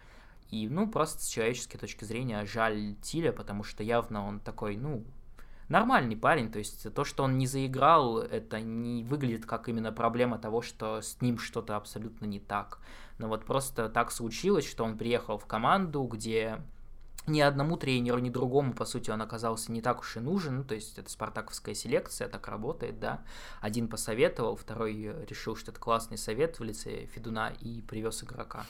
И, 0.50 0.68
ну, 0.68 0.88
просто 0.88 1.22
с 1.22 1.28
человеческой 1.28 1.78
точки 1.78 2.04
зрения 2.04 2.44
жаль 2.46 2.94
Тиля, 3.02 3.32
потому 3.32 3.64
что 3.64 3.82
явно 3.82 4.26
он 4.26 4.40
такой, 4.40 4.76
ну, 4.76 5.04
нормальный 5.68 6.16
парень, 6.16 6.50
то 6.50 6.58
есть 6.58 6.92
то, 6.94 7.04
что 7.04 7.24
он 7.24 7.38
не 7.38 7.46
заиграл, 7.46 8.18
это 8.18 8.60
не 8.60 9.02
выглядит 9.04 9.46
как 9.46 9.68
именно 9.68 9.92
проблема 9.92 10.38
того, 10.38 10.62
что 10.62 11.00
с 11.00 11.20
ним 11.20 11.38
что-то 11.38 11.76
абсолютно 11.76 12.26
не 12.26 12.38
так. 12.38 12.78
Но 13.18 13.28
вот 13.28 13.44
просто 13.44 13.88
так 13.88 14.10
случилось, 14.12 14.68
что 14.68 14.84
он 14.84 14.98
приехал 14.98 15.38
в 15.38 15.46
команду, 15.46 16.02
где 16.02 16.60
ни 17.26 17.40
одному 17.40 17.76
тренеру, 17.76 18.18
ни 18.18 18.28
другому, 18.28 18.74
по 18.74 18.84
сути, 18.84 19.10
он 19.10 19.22
оказался 19.22 19.72
не 19.72 19.80
так 19.80 20.00
уж 20.00 20.16
и 20.16 20.20
нужен, 20.20 20.58
ну, 20.58 20.64
то 20.64 20.74
есть 20.74 20.98
это 20.98 21.08
спартаковская 21.10 21.74
селекция, 21.74 22.28
так 22.28 22.46
работает, 22.48 23.00
да. 23.00 23.22
Один 23.60 23.88
посоветовал, 23.88 24.56
второй 24.56 24.94
решил, 25.26 25.56
что 25.56 25.70
это 25.70 25.80
классный 25.80 26.18
совет 26.18 26.58
в 26.58 26.64
лице 26.64 27.06
Федуна 27.06 27.52
и 27.60 27.80
привез 27.80 28.22
игрока. 28.22 28.66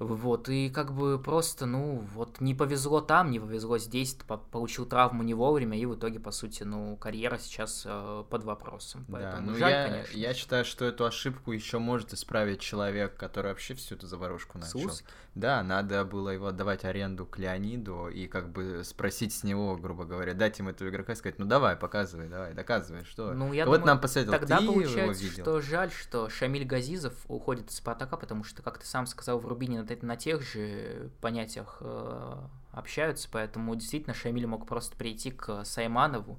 Вот, 0.00 0.48
и 0.48 0.70
как 0.70 0.94
бы 0.94 1.18
просто, 1.18 1.66
ну, 1.66 2.02
вот 2.14 2.40
не 2.40 2.54
повезло 2.54 3.02
там, 3.02 3.30
не 3.30 3.38
повезло 3.38 3.76
здесь, 3.76 4.16
получил 4.50 4.86
травму 4.86 5.22
не 5.22 5.34
вовремя, 5.34 5.78
и 5.78 5.84
в 5.84 5.94
итоге, 5.94 6.18
по 6.18 6.30
сути, 6.30 6.62
ну, 6.62 6.96
карьера 6.96 7.36
сейчас 7.36 7.82
э, 7.84 8.24
под 8.30 8.44
вопросом. 8.44 9.04
Поэтому 9.12 9.46
да, 9.46 9.52
ну 9.52 9.58
жаль, 9.58 9.70
я, 9.70 9.88
конечно. 9.88 10.16
Я 10.16 10.34
считаю, 10.34 10.64
что 10.64 10.86
эту 10.86 11.04
ошибку 11.04 11.52
еще 11.52 11.78
может 11.78 12.14
исправить 12.14 12.60
человек, 12.60 13.14
который 13.16 13.48
вообще 13.48 13.74
всю 13.74 13.94
эту 13.94 14.06
заварушку 14.06 14.56
начал. 14.56 14.80
Слуцкий? 14.80 15.06
Да, 15.34 15.62
надо 15.62 16.04
было 16.04 16.30
его 16.30 16.48
отдавать 16.48 16.84
аренду 16.84 17.24
к 17.24 17.38
Леониду 17.38 18.08
и 18.08 18.26
как 18.26 18.50
бы 18.50 18.82
спросить 18.84 19.32
с 19.32 19.44
него, 19.44 19.76
грубо 19.76 20.04
говоря, 20.04 20.34
дать 20.34 20.58
ему 20.58 20.70
этого 20.70 20.88
игрока 20.88 21.12
и 21.12 21.16
сказать, 21.16 21.38
ну 21.38 21.44
давай, 21.46 21.76
показывай, 21.76 22.28
давай, 22.28 22.52
доказывай, 22.52 23.04
что. 23.04 23.32
Ну, 23.32 23.52
я 23.52 23.64
вот 23.64 23.74
думаю, 23.74 23.86
нам 23.86 24.00
посоветовал, 24.00 24.38
тогда 24.40 24.58
ты 24.58 24.66
получается, 24.66 25.00
его 25.00 25.12
видел. 25.12 25.44
что 25.44 25.60
жаль, 25.60 25.90
что 25.92 26.28
Шамиль 26.28 26.64
Газизов 26.64 27.14
уходит 27.28 27.70
из 27.70 27.76
Спартака, 27.76 28.16
потому 28.16 28.42
что, 28.42 28.62
как 28.62 28.78
ты 28.78 28.86
сам 28.86 29.06
сказал, 29.06 29.38
в 29.38 29.46
Рубине 29.46 29.82
на, 29.90 30.08
на 30.08 30.16
тех 30.16 30.42
же 30.42 31.10
понятиях 31.20 31.78
э, 31.80 32.36
общаются, 32.72 33.28
поэтому 33.30 33.74
действительно 33.74 34.14
Шамиль 34.14 34.46
мог 34.46 34.66
просто 34.66 34.96
прийти 34.96 35.30
к 35.30 35.64
Сайманову 35.64 36.38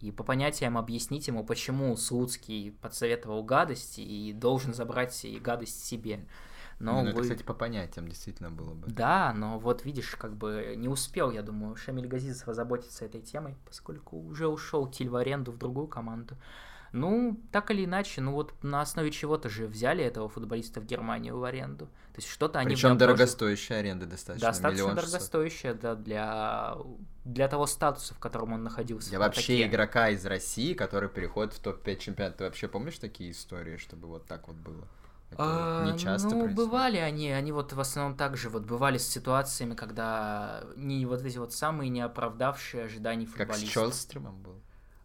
и 0.00 0.12
по 0.12 0.22
понятиям 0.22 0.78
объяснить 0.78 1.26
ему, 1.28 1.44
почему 1.44 1.96
Слуцкий 1.96 2.72
подсоветовал 2.80 3.42
гадости 3.42 4.00
и 4.00 4.32
должен 4.32 4.72
забрать 4.72 5.24
и 5.24 5.38
гадость 5.38 5.84
себе. 5.84 6.24
Но 6.78 7.02
ну, 7.02 7.06
вы... 7.06 7.08
это, 7.10 7.22
кстати, 7.22 7.42
по 7.42 7.54
понятиям 7.54 8.06
действительно 8.06 8.50
было 8.50 8.74
бы. 8.74 8.86
Да, 8.88 9.32
но 9.34 9.58
вот 9.58 9.84
видишь, 9.84 10.14
как 10.14 10.36
бы 10.36 10.74
не 10.76 10.88
успел, 10.88 11.32
я 11.32 11.42
думаю, 11.42 11.74
Шамиль 11.74 12.06
Газизов 12.06 12.48
озаботиться 12.48 13.04
этой 13.04 13.20
темой, 13.20 13.56
поскольку 13.66 14.16
уже 14.16 14.46
ушел 14.46 14.86
Тиль 14.86 15.08
в 15.08 15.16
аренду 15.16 15.50
в 15.50 15.58
другую 15.58 15.88
команду. 15.88 16.36
Ну, 16.92 17.38
так 17.52 17.70
или 17.70 17.84
иначе, 17.84 18.20
ну 18.20 18.32
вот 18.32 18.52
на 18.62 18.80
основе 18.80 19.10
чего-то 19.10 19.48
же 19.48 19.66
взяли 19.66 20.02
этого 20.02 20.28
футболиста 20.28 20.80
в 20.80 20.86
Германию 20.86 21.38
в 21.38 21.44
аренду. 21.44 21.86
То 21.86 22.16
есть 22.16 22.28
что-то 22.28 22.58
они... 22.58 22.70
Причем 22.74 22.96
дорогостоящая 22.96 23.68
тоже... 23.68 23.80
аренда 23.80 24.06
достаточно. 24.06 24.48
Достаточно 24.48 24.94
дорогостоящая, 24.94 25.74
да, 25.74 25.94
для, 25.94 26.76
для 27.24 27.48
того 27.48 27.66
статуса, 27.66 28.14
в 28.14 28.18
котором 28.18 28.54
он 28.54 28.64
находился. 28.64 29.10
Для 29.10 29.18
вообще 29.18 29.66
игрока 29.66 30.08
из 30.08 30.24
России, 30.24 30.72
который 30.72 31.08
переходит 31.08 31.52
в 31.52 31.60
топ-5 31.60 31.96
чемпионата. 31.98 32.38
Ты 32.38 32.44
вообще 32.44 32.68
помнишь 32.68 32.98
такие 32.98 33.32
истории, 33.32 33.76
чтобы 33.76 34.08
вот 34.08 34.26
так 34.26 34.48
вот 34.48 34.56
было? 34.56 34.88
Это 35.30 35.90
не 35.92 35.98
часто 35.98 36.28
Ну, 36.28 36.44
происходит. 36.44 36.56
бывали 36.56 36.96
они, 36.96 37.30
они 37.30 37.52
вот 37.52 37.74
в 37.74 37.80
основном 37.80 38.16
также 38.16 38.48
вот 38.48 38.64
бывали 38.64 38.96
с 38.96 39.06
ситуациями, 39.06 39.74
когда 39.74 40.64
не 40.74 41.04
вот 41.04 41.22
эти 41.22 41.36
вот 41.36 41.52
самые 41.52 41.90
неоправдавшие 41.90 42.84
ожидания 42.84 43.26
футболистов. 43.26 43.60
Как 43.60 43.68
с 43.68 43.72
Чолстримом 43.72 44.40
был? 44.42 44.60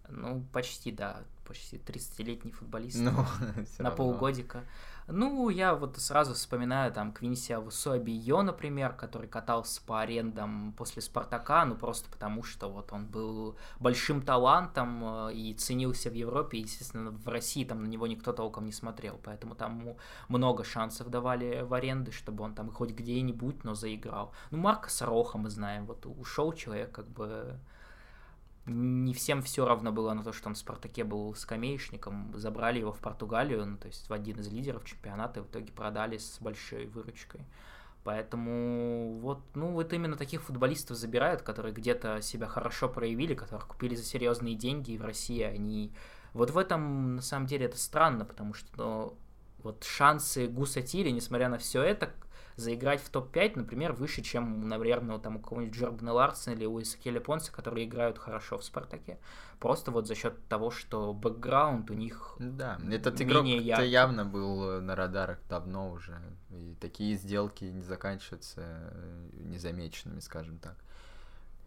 Ну, 0.08 0.46
почти, 0.54 0.92
да, 0.92 1.24
почти 1.54 1.78
30-летний 1.78 2.52
футболист 2.52 2.98
ну, 3.00 3.12
на 3.78 3.92
полгодика. 3.92 4.64
Ну, 5.08 5.50
я 5.50 5.76
вот 5.76 5.98
сразу 5.98 6.34
вспоминаю 6.34 6.92
там 6.92 7.12
Квинси 7.12 7.52
Авусуабио, 7.52 8.42
например, 8.42 8.94
который 8.94 9.28
катался 9.28 9.82
по 9.86 10.02
арендам 10.02 10.74
после 10.78 11.02
Спартака, 11.02 11.66
ну 11.66 11.76
просто 11.76 12.10
потому, 12.10 12.42
что 12.42 12.70
вот 12.70 12.92
он 12.92 13.06
был 13.06 13.56
большим 13.80 14.22
талантом 14.22 15.28
э, 15.28 15.34
и 15.34 15.54
ценился 15.54 16.10
в 16.10 16.14
Европе, 16.14 16.58
и, 16.58 16.62
естественно, 16.62 17.12
в 17.12 17.28
России 17.28 17.66
там 17.66 17.84
на 17.84 17.88
него 17.88 18.08
никто 18.08 18.34
толком 18.34 18.66
не 18.66 18.72
смотрел, 18.72 19.20
поэтому 19.24 19.54
там 19.56 19.96
много 20.30 20.64
шансов 20.64 21.10
давали 21.10 21.62
в 21.62 21.74
аренды, 21.74 22.12
чтобы 22.12 22.44
он 22.44 22.56
там 22.56 22.72
хоть 22.72 22.92
где-нибудь, 22.92 23.64
но 23.64 23.76
заиграл. 23.76 24.32
Ну, 24.50 24.58
Марка 24.58 24.90
Сороха 24.90 25.38
мы 25.38 25.50
знаем, 25.50 25.86
вот 25.86 26.06
ушел 26.06 26.54
человек 26.54 26.92
как 26.92 27.08
бы 27.10 27.60
не 28.66 29.14
всем 29.14 29.42
все 29.42 29.66
равно 29.66 29.92
было 29.92 30.14
на 30.14 30.24
то, 30.24 30.32
что 30.32 30.48
он 30.48 30.56
в 30.56 30.58
«Спартаке» 30.58 31.04
был 31.04 31.36
скамеечником, 31.36 32.32
забрали 32.36 32.80
его 32.80 32.94
в 32.94 33.00
Португалию, 33.00 33.66
ну, 33.66 33.78
то 33.78 33.88
есть 33.88 34.10
в 34.10 34.14
один 34.14 34.40
из 34.40 34.48
лидеров 34.48 34.86
чемпионата, 34.86 35.40
и 35.40 35.44
в 35.44 35.48
итоге 35.48 35.72
продали 35.72 36.18
с 36.18 36.38
большой 36.40 36.86
выручкой. 36.86 37.42
Поэтому 38.04 39.18
вот, 39.22 39.42
ну, 39.56 39.72
вот 39.72 39.94
именно 39.94 40.18
таких 40.18 40.44
футболистов 40.44 40.98
забирают, 40.98 41.42
которые 41.42 41.74
где-то 41.74 42.22
себя 42.22 42.48
хорошо 42.48 42.90
проявили, 42.90 43.34
которых 43.34 43.68
купили 43.68 43.96
за 43.96 44.04
серьезные 44.04 44.56
деньги, 44.56 44.92
и 44.92 44.98
в 44.98 45.06
России 45.06 45.42
они... 45.42 45.94
Вот 46.34 46.52
в 46.52 46.58
этом, 46.58 47.16
на 47.16 47.22
самом 47.22 47.48
деле, 47.48 47.66
это 47.66 47.78
странно, 47.78 48.26
потому 48.26 48.54
что 48.54 48.68
ну, 48.78 49.18
вот 49.64 49.84
шансы 49.84 50.48
Гуса 50.48 50.82
Тири, 50.82 51.12
несмотря 51.12 51.48
на 51.48 51.58
все 51.58 51.82
это, 51.82 52.12
заиграть 52.56 53.02
в 53.02 53.10
топ-5, 53.10 53.54
например, 53.56 53.94
выше, 53.94 54.22
чем, 54.22 54.68
наверное, 54.68 55.20
там 55.20 55.38
у 55.38 55.40
кого-нибудь 55.40 55.76
Джордана 55.76 56.14
Ларсена 56.14 56.54
или 56.54 56.66
у 56.66 56.82
Исакеля 56.82 57.20
Понса, 57.20 57.52
которые 57.52 57.86
играют 57.86 58.18
хорошо 58.18 58.58
в 58.58 58.64
Спартаке. 58.64 59.20
Просто 59.60 59.92
вот 59.92 60.08
за 60.08 60.16
счет 60.16 60.36
того, 60.48 60.72
что 60.72 61.14
бэкграунд 61.14 61.90
у 61.90 61.94
них 61.94 62.36
Да, 62.40 62.80
этот 62.92 63.22
игрок 63.22 63.46
явно 63.46 64.26
был 64.26 64.82
на 64.82 64.96
радарах 64.96 65.40
давно 65.50 65.92
уже, 65.92 66.20
и 66.50 66.76
такие 66.80 67.16
сделки 67.16 67.66
не 67.66 67.84
заканчиваются 67.84 68.62
э, 68.62 69.30
незамеченными, 69.34 70.20
скажем 70.20 70.60
так. 70.60 70.78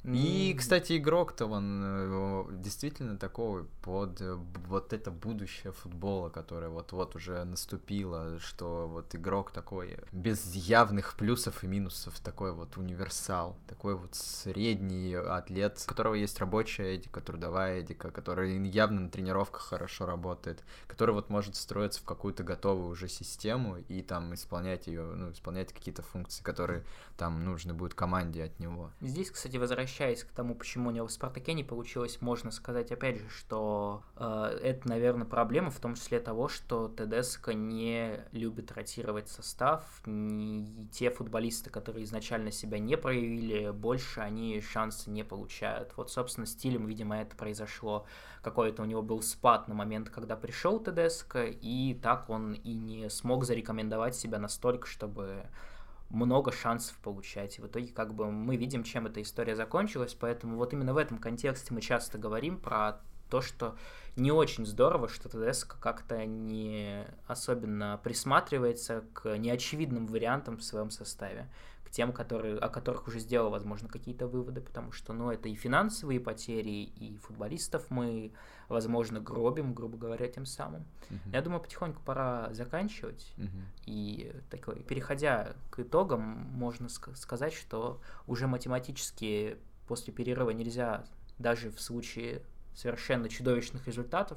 И, 0.07 0.55
кстати, 0.57 0.99
игрок-то 0.99 1.47
он 1.47 1.83
э, 1.85 2.45
действительно 2.53 3.19
такой 3.19 3.65
под 3.83 4.21
э, 4.21 4.35
вот 4.69 4.93
это 4.93 5.11
будущее 5.11 5.73
футбола, 5.73 6.29
которое 6.29 6.69
вот-вот 6.69 7.17
уже 7.17 7.43
наступило, 7.43 8.39
что 8.39 8.87
вот 8.87 9.15
игрок 9.17 9.51
такой 9.51 9.99
без 10.13 10.55
явных 10.55 11.15
плюсов 11.17 11.65
и 11.65 11.67
минусов, 11.67 12.21
такой 12.21 12.53
вот 12.53 12.77
универсал, 12.77 13.57
такой 13.67 13.97
вот 13.97 14.15
средний 14.15 15.15
атлет, 15.15 15.83
у 15.85 15.89
которого 15.89 16.15
есть 16.15 16.39
рабочая 16.39 16.95
этика, 16.95 17.21
трудовая 17.21 17.81
этика, 17.81 18.13
который 18.13 18.57
явно 18.69 19.01
на 19.01 19.11
тренировках 19.11 19.63
хорошо 19.63 20.07
работает, 20.07 20.63
который 20.87 21.15
вот 21.15 21.31
может 21.31 21.57
строиться 21.57 22.01
в 22.01 22.05
какую-то 22.05 22.45
готовую 22.45 22.91
уже 22.91 23.09
систему 23.09 23.79
и 23.89 24.03
там 24.03 24.35
исполнять 24.35 24.87
ее, 24.87 25.03
ну, 25.03 25.33
исполнять 25.33 25.73
какие-то 25.73 26.03
функции, 26.03 26.45
которые 26.45 26.85
там 27.17 27.45
нужны 27.45 27.75
будут 27.75 27.95
команде 27.95 28.45
от 28.45 28.61
него. 28.61 28.93
Здесь, 29.01 29.33
кстати, 29.33 29.57
возвращаясь 29.57 29.96
возвращаясь 29.97 30.25
к 30.25 30.33
тому, 30.33 30.55
почему 30.55 30.91
у 30.91 30.93
него 30.93 31.07
в 31.07 31.13
Спартаке 31.13 31.55
не 31.55 31.65
получилось, 31.65 32.21
можно 32.21 32.51
сказать 32.51 32.93
опять 32.93 33.17
же, 33.17 33.29
что 33.31 34.03
э, 34.17 34.59
это, 34.63 34.89
наверное, 34.89 35.27
проблема 35.27 35.71
в 35.71 35.81
том 35.81 35.95
числе 35.95 36.21
того, 36.21 36.49
что 36.49 36.89
ТДСК 36.89 37.55
не 37.55 38.21
любит 38.33 38.73
ротировать 38.73 39.29
состав, 39.29 39.85
не 40.05 40.87
те 40.93 41.11
футболисты, 41.11 41.71
которые 41.71 42.05
изначально 42.05 42.51
себя 42.51 42.79
не 42.79 42.97
проявили, 42.97 43.71
больше 43.71 44.21
они 44.21 44.61
шансы 44.61 45.11
не 45.11 45.25
получают. 45.25 45.97
Вот, 45.97 46.11
собственно, 46.11 46.47
стилем, 46.47 46.87
видимо, 46.87 47.17
это 47.17 47.35
произошло. 47.35 48.05
Какой-то 48.43 48.83
у 48.83 48.85
него 48.85 49.03
был 49.03 49.23
спад 49.23 49.67
на 49.67 49.75
момент, 49.75 50.11
когда 50.11 50.37
пришел 50.37 50.79
ТДСК, 50.79 51.39
и 51.47 51.99
так 52.03 52.29
он 52.29 52.53
и 52.53 52.75
не 52.75 53.09
смог 53.09 53.45
зарекомендовать 53.45 54.15
себя 54.15 54.39
настолько, 54.39 54.87
чтобы 54.87 55.47
много 56.11 56.53
шансов 56.53 56.97
получать. 56.99 57.59
И 57.59 57.63
в 57.63 57.67
итоге 57.67 57.89
как 57.89 58.15
бы 58.15 58.31
мы 58.31 58.57
видим, 58.57 58.85
чем 58.85 59.07
эта 59.07 59.23
история 59.23 59.57
закончилась, 59.57 60.15
поэтому 60.15 60.57
вот 60.57 60.73
именно 60.73 60.95
в 60.95 60.99
этом 60.99 61.19
контексте 61.19 61.75
мы 61.75 61.81
часто 61.81 62.19
говорим 62.19 62.59
про 62.59 63.01
то, 63.29 63.41
что 63.41 63.77
не 64.15 64.31
очень 64.31 64.65
здорово, 64.65 65.09
что 65.09 65.29
ТДСК 65.29 65.79
как-то 65.81 66.25
не 66.25 67.05
особенно 67.27 68.01
присматривается 68.03 69.05
к 69.13 69.37
неочевидным 69.37 70.07
вариантам 70.07 70.57
в 70.57 70.65
своем 70.65 70.91
составе 70.91 71.49
тем, 71.97 72.13
которые, 72.13 72.59
о 72.59 72.69
которых 72.69 73.09
уже 73.09 73.21
сделал, 73.21 73.49
возможно, 73.49 73.89
какие-то 73.89 74.27
выводы, 74.27 74.61
потому 74.61 74.93
что, 74.93 75.15
ну, 75.15 75.31
это 75.31 75.49
и 75.49 75.55
финансовые 75.55 76.21
потери, 76.21 76.83
и 76.85 77.17
футболистов 77.17 77.87
мы, 77.89 78.33
возможно, 78.69 79.19
гробим, 79.19 79.73
грубо 79.73 79.97
говоря, 79.97 80.29
тем 80.29 80.45
самым. 80.45 80.85
Uh-huh. 81.09 81.33
Я 81.33 81.41
думаю, 81.41 81.63
потихоньку 81.63 82.03
пора 82.03 82.53
заканчивать. 82.53 83.33
Uh-huh. 83.39 83.49
И 83.87 84.31
такой, 84.51 84.83
переходя 84.83 85.55
к 85.71 85.79
итогам, 85.79 86.21
можно 86.21 86.91
сказать, 86.91 87.55
что 87.55 87.99
уже 88.27 88.47
математически 88.47 89.57
после 89.89 90.13
перерыва 90.13 90.51
нельзя, 90.51 91.07
даже 91.39 91.71
в 91.71 91.81
случае 91.81 92.43
совершенно 92.75 93.31
чудовищных 93.31 93.87
результатов, 93.87 94.37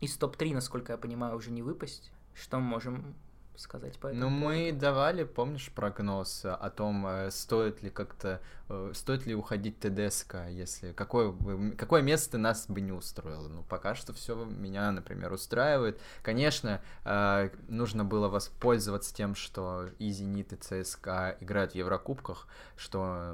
из 0.00 0.16
топ-3, 0.16 0.54
насколько 0.54 0.92
я 0.92 0.96
понимаю, 0.96 1.36
уже 1.36 1.50
не 1.50 1.60
выпасть. 1.60 2.10
Что 2.32 2.56
мы 2.56 2.62
можем 2.62 3.14
сказать 3.56 3.98
по 3.98 4.08
этому 4.08 4.22
Ну, 4.22 4.30
мы 4.30 4.72
давали, 4.72 5.24
помнишь, 5.24 5.70
прогноз 5.74 6.44
о 6.44 6.70
том, 6.70 7.06
э, 7.06 7.30
стоит 7.30 7.82
ли 7.82 7.90
как-то, 7.90 8.40
э, 8.68 8.92
стоит 8.94 9.26
ли 9.26 9.34
уходить 9.34 9.78
ТДСК, 9.80 10.46
если, 10.48 10.92
какое, 10.92 11.34
какое 11.76 12.02
место 12.02 12.38
нас 12.38 12.66
бы 12.68 12.80
не 12.80 12.92
устроило. 12.92 13.48
Ну, 13.48 13.62
пока 13.62 13.94
что 13.94 14.12
все 14.12 14.44
меня, 14.44 14.90
например, 14.92 15.32
устраивает. 15.32 16.00
Конечно, 16.22 16.80
э, 17.04 17.50
нужно 17.68 18.04
было 18.04 18.28
воспользоваться 18.28 19.14
тем, 19.14 19.34
что 19.34 19.88
и 19.98 20.10
Зенит, 20.10 20.52
и 20.52 20.56
ЦСКА 20.56 21.36
играют 21.40 21.72
в 21.72 21.74
Еврокубках, 21.74 22.46
что 22.76 23.32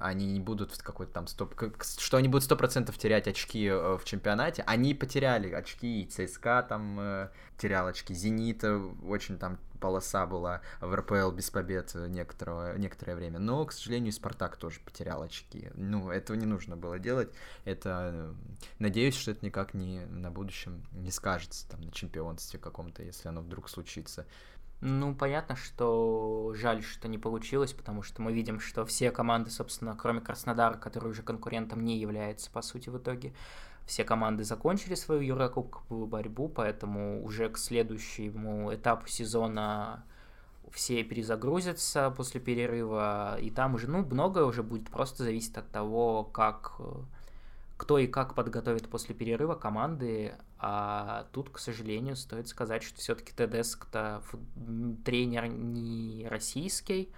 они 0.00 0.26
не 0.26 0.40
будут 0.40 0.72
в 0.72 0.82
какой-то 0.82 1.12
там 1.12 1.26
стоп... 1.26 1.54
что 1.98 2.16
они 2.16 2.28
будут 2.28 2.44
сто 2.44 2.56
процентов 2.56 2.96
терять 2.98 3.26
очки 3.26 3.70
в 3.70 4.02
чемпионате. 4.04 4.62
Они 4.66 4.94
потеряли 4.94 5.52
очки, 5.52 6.02
и 6.02 6.06
ЦСКА 6.06 6.64
там 6.68 7.30
терял 7.58 7.86
очки, 7.86 8.14
Зенита 8.14 8.80
очень 9.06 9.36
там 9.38 9.47
полоса 9.78 10.26
была 10.26 10.60
в 10.80 10.94
РПЛ 10.94 11.30
без 11.30 11.50
побед 11.50 11.94
некоторого, 11.94 12.76
некоторое 12.76 13.14
время. 13.14 13.38
Но, 13.38 13.64
к 13.64 13.72
сожалению, 13.72 14.12
Спартак 14.12 14.56
тоже 14.56 14.80
потерял 14.80 15.22
очки. 15.22 15.70
Ну, 15.74 16.10
этого 16.10 16.36
не 16.36 16.46
нужно 16.46 16.76
было 16.76 16.98
делать. 16.98 17.30
Это, 17.64 18.34
надеюсь, 18.78 19.16
что 19.16 19.30
это 19.30 19.44
никак 19.44 19.74
не 19.74 20.00
на 20.06 20.30
будущем 20.30 20.82
не 20.92 21.10
скажется 21.10 21.68
там 21.68 21.80
на 21.80 21.92
чемпионстве 21.92 22.58
каком-то, 22.58 23.02
если 23.02 23.28
оно 23.28 23.40
вдруг 23.40 23.68
случится. 23.68 24.26
Ну, 24.80 25.12
понятно, 25.14 25.56
что 25.56 26.54
жаль, 26.54 26.84
что 26.84 27.08
не 27.08 27.18
получилось, 27.18 27.72
потому 27.72 28.02
что 28.02 28.22
мы 28.22 28.32
видим, 28.32 28.60
что 28.60 28.86
все 28.86 29.10
команды, 29.10 29.50
собственно, 29.50 29.96
кроме 29.96 30.20
Краснодара, 30.20 30.74
который 30.74 31.10
уже 31.10 31.22
конкурентом 31.22 31.84
не 31.84 31.98
является, 31.98 32.48
по 32.50 32.62
сути, 32.62 32.88
в 32.88 32.96
итоге, 32.98 33.34
все 33.88 34.04
команды 34.04 34.44
закончили 34.44 34.94
свою 34.94 35.22
Еврокубковую 35.22 36.06
борьбу, 36.06 36.48
поэтому 36.48 37.24
уже 37.24 37.48
к 37.48 37.56
следующему 37.56 38.74
этапу 38.74 39.08
сезона 39.08 40.04
все 40.70 41.02
перезагрузятся 41.02 42.12
после 42.14 42.38
перерыва, 42.38 43.38
и 43.40 43.50
там 43.50 43.74
уже, 43.74 43.88
ну, 43.88 44.04
многое 44.04 44.44
уже 44.44 44.62
будет 44.62 44.90
просто 44.90 45.24
зависеть 45.24 45.56
от 45.56 45.70
того, 45.70 46.24
как 46.24 46.78
кто 47.78 47.96
и 47.96 48.06
как 48.06 48.34
подготовит 48.34 48.90
после 48.90 49.14
перерыва 49.14 49.54
команды, 49.54 50.34
а 50.58 51.26
тут, 51.32 51.48
к 51.48 51.58
сожалению, 51.58 52.16
стоит 52.16 52.48
сказать, 52.48 52.82
что 52.82 52.98
все-таки 52.98 53.32
ТДСК-то 53.32 54.22
тренер 55.04 55.46
не 55.46 56.26
российский, 56.28 57.10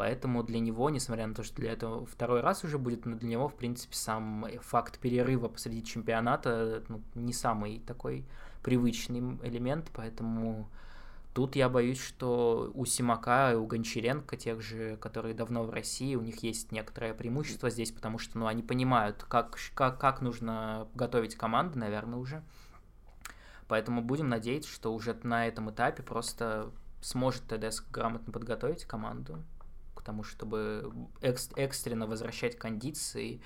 Поэтому 0.00 0.42
для 0.42 0.60
него, 0.60 0.88
несмотря 0.88 1.26
на 1.26 1.34
то, 1.34 1.42
что 1.42 1.56
для 1.56 1.72
этого 1.72 2.06
второй 2.06 2.40
раз 2.40 2.64
уже 2.64 2.78
будет, 2.78 3.04
но 3.04 3.16
для 3.16 3.28
него, 3.28 3.48
в 3.48 3.54
принципе, 3.54 3.94
сам 3.94 4.46
факт 4.62 4.98
перерыва 4.98 5.48
посреди 5.48 5.84
чемпионата 5.84 6.82
ну, 6.88 7.02
не 7.14 7.34
самый 7.34 7.80
такой 7.80 8.24
привычный 8.62 9.20
элемент, 9.42 9.90
поэтому 9.92 10.70
тут 11.34 11.54
я 11.54 11.68
боюсь, 11.68 12.00
что 12.00 12.70
у 12.72 12.86
Симака 12.86 13.52
и 13.52 13.56
у 13.56 13.66
Гончаренко, 13.66 14.38
тех 14.38 14.62
же, 14.62 14.96
которые 14.96 15.34
давно 15.34 15.64
в 15.64 15.70
России, 15.70 16.14
у 16.14 16.22
них 16.22 16.42
есть 16.42 16.72
некоторое 16.72 17.12
преимущество 17.12 17.68
здесь, 17.68 17.92
потому 17.92 18.16
что 18.16 18.38
ну, 18.38 18.46
они 18.46 18.62
понимают, 18.62 19.22
как, 19.28 19.58
как, 19.74 20.00
как 20.00 20.22
нужно 20.22 20.88
готовить 20.94 21.34
команды, 21.34 21.78
наверное, 21.78 22.18
уже. 22.18 22.42
Поэтому 23.68 24.00
будем 24.00 24.30
надеяться, 24.30 24.70
что 24.70 24.94
уже 24.94 25.14
на 25.24 25.46
этом 25.46 25.70
этапе 25.70 26.02
просто 26.02 26.70
сможет 27.02 27.42
ТДС 27.42 27.82
грамотно 27.92 28.32
подготовить 28.32 28.86
команду 28.86 29.44
к 30.00 30.02
тому, 30.02 30.22
чтобы 30.24 30.92
экс- 31.20 31.50
экстренно 31.56 32.06
возвращать 32.06 32.56
кондиции. 32.56 33.40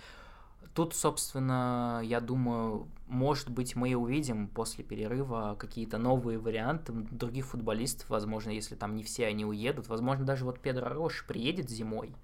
Тут, 0.72 0.94
собственно, 0.94 2.00
я 2.05 2.20
думаю, 2.20 2.88
может 3.07 3.50
быть, 3.50 3.76
мы 3.76 3.90
и 3.90 3.94
увидим 3.94 4.48
после 4.48 4.84
перерыва 4.84 5.57
какие-то 5.59 5.98
новые 5.98 6.38
варианты 6.38 6.92
других 6.92 7.46
футболистов, 7.46 8.09
возможно, 8.09 8.50
если 8.50 8.76
там 8.76 8.94
не 8.96 9.02
все 9.02 9.26
они 9.26 9.44
уедут. 9.44 9.88
Возможно, 9.88 10.24
даже 10.24 10.44
вот 10.44 10.61
Педро 10.61 10.88
Рош 10.88 11.24
приедет 11.26 11.68
зимой, 11.70 12.14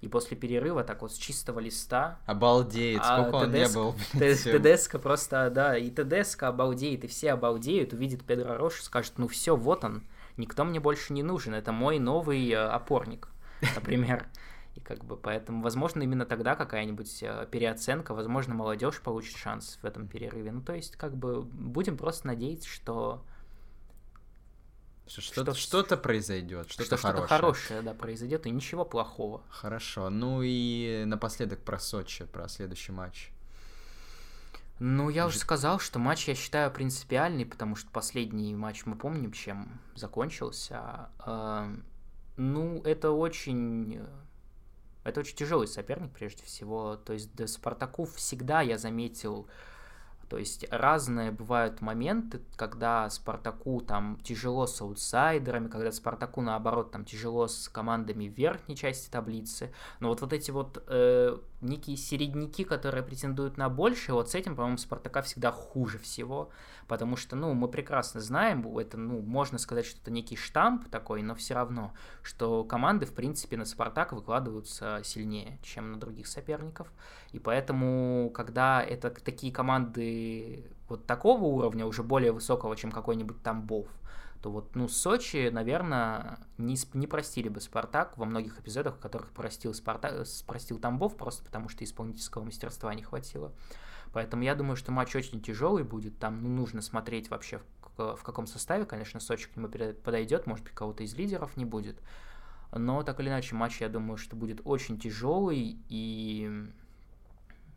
и 0.00 0.08
после 0.08 0.36
перерыва 0.36 0.82
так 0.82 1.02
вот 1.02 1.12
с 1.12 1.16
чистого 1.16 1.60
листа... 1.60 2.18
Обалдеет, 2.26 3.00
а 3.04 3.20
сколько 3.20 3.36
он 3.36 3.52
не 3.52 3.68
был. 3.68 3.94
ТДСК 4.58 5.00
просто, 5.00 5.48
да, 5.50 5.76
и 5.76 5.90
ТДСК 5.90 6.44
обалдеет, 6.44 7.04
и 7.04 7.06
все 7.06 7.32
обалдеют, 7.32 7.92
увидит 7.92 8.24
Педро 8.24 8.56
Рош, 8.56 8.80
скажет, 8.82 9.12
ну 9.16 9.28
все, 9.28 9.54
вот 9.54 9.84
он, 9.84 10.02
никто 10.36 10.64
мне 10.64 10.80
больше 10.80 11.12
не 11.12 11.22
нужен, 11.22 11.54
это 11.54 11.70
мой 11.70 12.00
новый 12.00 12.50
э, 12.50 12.56
опорник. 12.56 13.28
Например. 13.74 14.26
И 14.74 14.80
как 14.80 15.04
бы 15.04 15.16
поэтому, 15.16 15.62
возможно, 15.62 16.02
именно 16.02 16.24
тогда 16.24 16.54
какая-нибудь 16.56 17.22
э, 17.22 17.46
переоценка, 17.50 18.14
возможно, 18.14 18.54
молодежь 18.54 19.00
получит 19.00 19.36
шанс 19.36 19.78
в 19.82 19.84
этом 19.84 20.08
перерыве. 20.08 20.50
Ну, 20.50 20.62
то 20.62 20.74
есть, 20.74 20.96
как 20.96 21.14
бы, 21.14 21.42
будем 21.42 21.98
просто 21.98 22.28
надеяться, 22.28 22.68
что 22.68 23.22
что-то, 25.06 25.54
что-то 25.54 25.96
произойдет, 25.96 26.70
что-то 26.70 26.96
что 26.96 26.96
хорошее. 26.96 27.26
Что-то 27.26 27.40
хорошее, 27.40 27.82
да, 27.82 27.92
произойдет, 27.92 28.46
и 28.46 28.50
ничего 28.50 28.84
плохого. 28.84 29.42
Хорошо. 29.50 30.08
Ну 30.08 30.40
и 30.42 31.04
напоследок 31.06 31.60
про 31.60 31.78
Сочи, 31.78 32.24
про 32.24 32.48
следующий 32.48 32.92
матч. 32.92 33.30
Ну, 34.78 35.10
я 35.10 35.26
уже 35.26 35.38
сказал, 35.38 35.78
что 35.78 35.98
матч 35.98 36.28
я 36.28 36.34
считаю 36.34 36.70
принципиальный, 36.70 37.44
потому 37.44 37.76
что 37.76 37.90
последний 37.90 38.54
матч 38.54 38.86
мы 38.86 38.96
помним, 38.96 39.32
чем 39.32 39.80
закончился. 39.94 41.10
Ну, 42.36 42.80
это 42.82 43.10
очень... 43.10 43.96
Э, 43.96 44.06
это 45.04 45.20
очень 45.20 45.36
тяжелый 45.36 45.66
соперник, 45.66 46.12
прежде 46.12 46.44
всего. 46.44 46.96
То 46.96 47.12
есть, 47.12 47.34
до 47.34 47.46
Спартаку 47.46 48.04
всегда 48.04 48.60
я 48.62 48.78
заметил 48.78 49.48
То 50.32 50.38
есть 50.38 50.64
разные 50.70 51.30
бывают 51.30 51.82
моменты, 51.82 52.40
когда 52.56 53.10
Спартаку 53.10 53.82
там 53.82 54.18
тяжело 54.22 54.66
с 54.66 54.80
аутсайдерами, 54.80 55.68
когда 55.68 55.92
Спартаку 55.92 56.40
наоборот 56.40 56.90
там 56.90 57.04
тяжело 57.04 57.48
с 57.48 57.68
командами 57.68 58.24
верхней 58.24 58.74
части 58.74 59.10
таблицы. 59.10 59.74
Но 60.00 60.08
вот 60.08 60.22
вот 60.22 60.32
эти 60.32 60.50
вот 60.50 60.82
э, 60.86 61.36
некие 61.62 61.96
середняки, 61.96 62.64
которые 62.64 63.02
претендуют 63.02 63.56
на 63.56 63.68
больше, 63.68 64.12
вот 64.12 64.30
с 64.30 64.34
этим, 64.34 64.56
по-моему, 64.56 64.78
Спартака 64.78 65.20
всегда 65.22 65.52
хуже 65.52 65.98
всего, 65.98 66.50
потому 66.88 67.16
что, 67.16 67.36
ну, 67.36 67.54
мы 67.54 67.68
прекрасно 67.68 68.20
знаем, 68.20 68.66
это, 68.78 68.96
ну, 68.96 69.20
можно 69.20 69.58
сказать, 69.58 69.86
что 69.86 70.00
это 70.00 70.10
некий 70.10 70.36
штамп 70.36 70.88
такой, 70.88 71.22
но 71.22 71.34
все 71.34 71.54
равно, 71.54 71.92
что 72.22 72.64
команды, 72.64 73.06
в 73.06 73.14
принципе, 73.14 73.56
на 73.56 73.64
Спартак 73.64 74.12
выкладываются 74.12 75.00
сильнее, 75.04 75.58
чем 75.62 75.92
на 75.92 76.00
других 76.00 76.26
соперников, 76.26 76.88
и 77.32 77.38
поэтому, 77.38 78.30
когда 78.34 78.82
это 78.82 79.10
такие 79.10 79.52
команды 79.52 80.02
вот 80.88 81.06
такого 81.06 81.44
уровня, 81.44 81.86
уже 81.86 82.02
более 82.02 82.32
высокого, 82.32 82.76
чем 82.76 82.90
какой-нибудь 82.90 83.42
Тамбов, 83.42 83.86
то 84.42 84.50
вот, 84.50 84.74
ну, 84.74 84.88
Сочи, 84.88 85.50
наверное, 85.50 86.38
не, 86.58 86.76
не 86.94 87.06
простили 87.06 87.48
бы 87.48 87.60
Спартак 87.60 88.18
во 88.18 88.24
многих 88.24 88.58
эпизодах, 88.60 88.96
в 88.96 88.98
которых 88.98 89.30
простил, 89.30 89.72
Спартак, 89.72 90.26
простил 90.46 90.78
Тамбов, 90.80 91.16
просто 91.16 91.44
потому 91.44 91.68
что 91.68 91.84
исполнительского 91.84 92.42
мастерства 92.42 92.92
не 92.92 93.02
хватило. 93.02 93.52
Поэтому 94.12 94.42
я 94.42 94.54
думаю, 94.54 94.76
что 94.76 94.90
матч 94.92 95.14
очень 95.14 95.40
тяжелый 95.40 95.84
будет. 95.84 96.18
Там 96.18 96.42
ну, 96.42 96.48
нужно 96.48 96.82
смотреть 96.82 97.30
вообще, 97.30 97.62
в, 97.96 98.16
в 98.16 98.22
каком 98.24 98.46
составе. 98.46 98.84
Конечно, 98.84 99.20
Сочи 99.20 99.48
к 99.48 99.56
нему 99.56 99.68
подойдет, 99.68 100.46
может 100.46 100.64
быть, 100.64 100.74
кого-то 100.74 101.04
из 101.04 101.14
лидеров 101.14 101.56
не 101.56 101.64
будет. 101.64 102.02
Но 102.72 103.02
так 103.02 103.20
или 103.20 103.28
иначе, 103.28 103.54
матч, 103.54 103.80
я 103.80 103.88
думаю, 103.88 104.16
что 104.16 104.34
будет 104.34 104.60
очень 104.64 104.98
тяжелый 104.98 105.78
и 105.88 106.68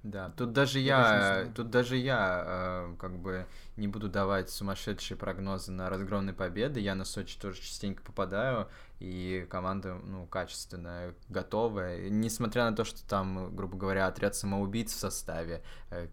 да, 0.06 0.30
тут 0.38 0.54
даже 0.54 0.80
я, 0.80 1.48
тут 1.56 1.72
даже 1.72 1.98
я, 1.98 2.44
э, 2.46 2.96
как 3.00 3.18
бы 3.18 3.48
не 3.76 3.88
буду 3.88 4.08
давать 4.08 4.52
сумасшедшие 4.52 5.18
прогнозы 5.18 5.72
на 5.72 5.90
разгромные 5.90 6.36
победы. 6.36 6.80
Я 6.80 6.94
на 6.94 7.06
Сочи 7.06 7.40
тоже 7.40 7.60
частенько 7.60 8.04
попадаю, 8.04 8.70
и 9.00 9.48
команда, 9.50 9.96
ну, 9.96 10.28
качественная, 10.28 11.16
готовая. 11.28 12.08
Несмотря 12.12 12.70
на 12.70 12.76
то, 12.76 12.84
что 12.84 13.04
там, 13.08 13.56
грубо 13.56 13.78
говоря, 13.78 14.06
отряд 14.06 14.36
самоубийц 14.36 14.94
в 14.94 15.00
составе, 15.00 15.64
э, 15.90 16.08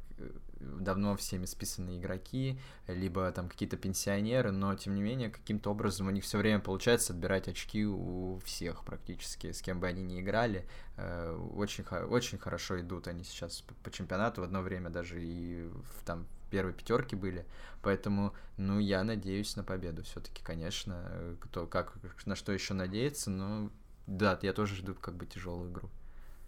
давно 0.80 1.16
всеми 1.16 1.44
списанные 1.44 1.98
игроки, 1.98 2.58
либо 2.86 3.30
там 3.32 3.48
какие-то 3.48 3.76
пенсионеры, 3.76 4.50
но 4.50 4.74
тем 4.74 4.94
не 4.94 5.02
менее 5.02 5.30
каким-то 5.30 5.70
образом 5.70 6.06
у 6.06 6.10
них 6.10 6.24
все 6.24 6.38
время 6.38 6.60
получается 6.60 7.12
отбирать 7.12 7.48
очки 7.48 7.84
у 7.84 8.38
всех 8.44 8.84
практически, 8.84 9.52
с 9.52 9.62
кем 9.62 9.80
бы 9.80 9.86
они 9.86 10.02
ни 10.02 10.20
играли. 10.20 10.66
Э, 10.96 11.34
очень, 11.54 11.84
очень 11.84 12.38
хорошо 12.38 12.80
идут 12.80 13.08
они 13.08 13.24
сейчас 13.24 13.64
по 13.82 13.90
чемпионату, 13.90 14.40
в 14.40 14.44
одно 14.44 14.62
время 14.62 14.90
даже 14.90 15.22
и 15.22 15.68
в, 15.68 16.04
там 16.04 16.26
первой 16.50 16.74
пятерке 16.74 17.16
были, 17.16 17.46
поэтому, 17.80 18.34
ну, 18.58 18.78
я 18.78 19.02
надеюсь 19.04 19.56
на 19.56 19.64
победу 19.64 20.02
все-таки, 20.02 20.42
конечно, 20.42 21.36
кто 21.40 21.66
как 21.66 21.96
на 22.26 22.36
что 22.36 22.52
еще 22.52 22.74
надеяться, 22.74 23.30
но 23.30 23.70
да, 24.06 24.38
я 24.42 24.52
тоже 24.52 24.76
жду 24.76 24.94
как 24.94 25.16
бы 25.16 25.26
тяжелую 25.26 25.70
игру. 25.70 25.88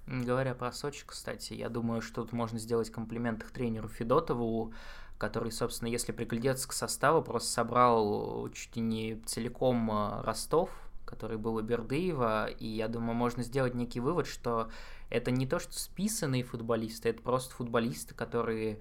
Говоря 0.07 0.55
про 0.55 0.71
Сочи, 0.71 1.05
кстати, 1.07 1.55
я 1.55 1.71
думаю, 1.71 2.03
что 2.03 2.23
тут 2.23 2.33
можно 2.33 2.59
сделать 2.59 2.91
комплимент 2.91 3.43
их 3.43 3.51
тренеру 3.51 3.89
Федотову, 3.89 4.75
который, 5.17 5.51
собственно, 5.51 5.89
если 5.89 6.13
приглядеться 6.13 6.69
к 6.69 6.73
составу, 6.73 7.23
просто 7.23 7.51
собрал 7.51 8.49
чуть 8.51 8.77
ли 8.77 8.83
не 8.83 9.17
целиком 9.25 9.91
э, 9.91 10.23
Ростов, 10.23 10.71
который 11.07 11.39
был 11.39 11.57
у 11.57 11.63
Бердыева, 11.63 12.49
и 12.49 12.67
я 12.67 12.89
думаю, 12.89 13.15
можно 13.15 13.43
сделать 13.43 13.75
некий 13.75 14.01
вывод, 14.01 14.27
что 14.27 14.69
это 15.09 15.31
не 15.31 15.47
то, 15.47 15.59
что 15.59 15.73
списанные 15.73 16.43
футболисты, 16.43 17.11
это 17.11 17.23
просто 17.23 17.55
футболисты, 17.55 18.15
которые 18.15 18.81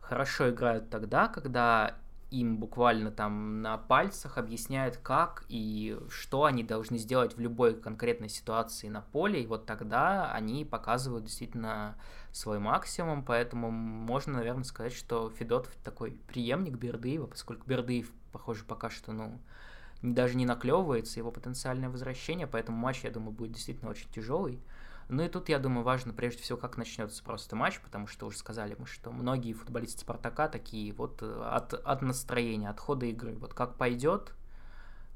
хорошо 0.00 0.50
играют 0.50 0.88
тогда, 0.88 1.28
когда 1.28 1.96
им 2.32 2.56
буквально 2.56 3.10
там 3.10 3.60
на 3.60 3.76
пальцах 3.76 4.38
объясняют, 4.38 4.96
как 4.96 5.44
и 5.48 5.98
что 6.08 6.44
они 6.44 6.64
должны 6.64 6.96
сделать 6.96 7.36
в 7.36 7.40
любой 7.40 7.78
конкретной 7.78 8.30
ситуации 8.30 8.88
на 8.88 9.02
поле, 9.02 9.42
и 9.42 9.46
вот 9.46 9.66
тогда 9.66 10.32
они 10.32 10.64
показывают 10.64 11.24
действительно 11.24 11.96
свой 12.32 12.58
максимум, 12.58 13.24
поэтому 13.24 13.70
можно, 13.70 14.34
наверное, 14.34 14.64
сказать, 14.64 14.94
что 14.94 15.30
Федотов 15.30 15.74
такой 15.84 16.12
преемник 16.26 16.76
Бердыева, 16.76 17.26
поскольку 17.26 17.68
Бердыев, 17.68 18.10
похоже, 18.32 18.64
пока 18.64 18.88
что, 18.88 19.12
ну, 19.12 19.38
даже 20.00 20.36
не 20.36 20.46
наклевывается 20.46 21.20
его 21.20 21.30
потенциальное 21.30 21.90
возвращение, 21.90 22.46
поэтому 22.46 22.78
матч, 22.78 23.04
я 23.04 23.10
думаю, 23.10 23.32
будет 23.32 23.52
действительно 23.52 23.90
очень 23.90 24.08
тяжелый. 24.10 24.60
Ну 25.12 25.22
и 25.22 25.28
тут, 25.28 25.50
я 25.50 25.58
думаю, 25.58 25.84
важно 25.84 26.14
прежде 26.14 26.42
всего, 26.42 26.56
как 26.56 26.78
начнется 26.78 27.22
просто 27.22 27.54
матч, 27.54 27.78
потому 27.80 28.06
что 28.06 28.24
уже 28.24 28.38
сказали 28.38 28.74
мы, 28.78 28.86
что 28.86 29.12
многие 29.12 29.52
футболисты 29.52 30.00
Спартака 30.00 30.48
такие 30.48 30.90
вот 30.94 31.22
э, 31.22 31.42
от, 31.50 31.74
от 31.74 32.00
настроения, 32.00 32.70
от 32.70 32.80
хода 32.80 33.04
игры. 33.04 33.34
Вот 33.34 33.52
как 33.52 33.76
пойдет, 33.76 34.32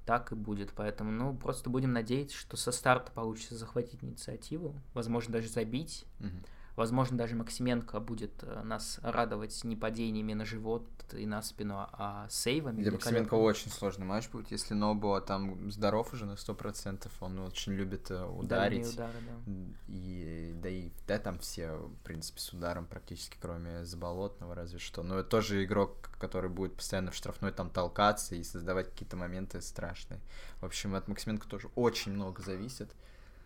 так 0.05 0.33
и 0.33 0.35
будет. 0.35 0.75
Поэтому, 0.77 1.11
ну, 1.13 1.35
просто 1.35 1.71
будем 1.71 1.95
надеяться, 1.95 2.37
что 2.37 2.59
со 2.59 2.73
старта 2.73 3.11
получится 3.11 3.57
захватить 3.57 4.05
инициативу, 4.05 4.75
возможно, 4.93 5.33
даже 5.33 5.49
забить. 5.49 6.05
Угу. 6.21 6.29
Возможно, 6.77 7.17
даже 7.17 7.35
Максименко 7.37 8.01
будет 8.01 8.43
э, 8.43 8.63
нас 8.63 9.01
радовать 9.03 9.65
не 9.65 9.77
падениями 9.77 10.35
на 10.35 10.45
живот 10.45 10.87
и 11.15 11.25
на 11.25 11.41
спину, 11.41 11.89
а 11.91 12.27
сейвами. 12.29 12.83
Для 12.83 12.93
Максименко 12.93 13.33
очень 13.33 13.71
сложный 13.71 14.05
матч 14.05 14.29
будет, 14.29 14.51
если 14.51 14.75
Нобо 14.75 15.23
там 15.23 15.71
здоров 15.71 16.13
уже 16.13 16.27
на 16.27 16.33
100%, 16.33 17.09
он 17.21 17.39
очень 17.39 17.73
любит 17.73 18.11
э, 18.11 18.23
ударить. 18.23 18.93
Удары, 18.93 19.15
да. 19.27 19.53
И, 19.89 20.53
да 20.63 20.69
и 20.69 20.91
да, 21.09 21.19
там 21.19 21.39
все, 21.39 21.77
в 21.77 22.05
принципе, 22.05 22.41
с 22.41 22.53
ударом 22.53 22.85
практически, 22.85 23.39
кроме 23.41 23.87
Заболотного 23.87 24.55
разве 24.55 24.79
что. 24.79 25.03
Но 25.03 25.19
это 25.19 25.31
тоже 25.31 25.65
игрок, 25.65 26.11
который 26.19 26.51
будет 26.51 26.75
постоянно 26.75 27.11
в 27.11 27.15
штрафной 27.15 27.53
там 27.53 27.71
толкаться 27.71 28.35
и 28.35 28.45
создавать 28.45 28.91
какие-то 28.91 29.17
моменты 29.17 29.63
страшные. 29.63 30.21
В 30.61 30.67
общем, 30.67 30.95
от 30.95 31.09
Максименко 31.09 31.49
тоже 31.49 31.71
очень 31.75 32.13
много 32.13 32.43
зависит. 32.43 32.91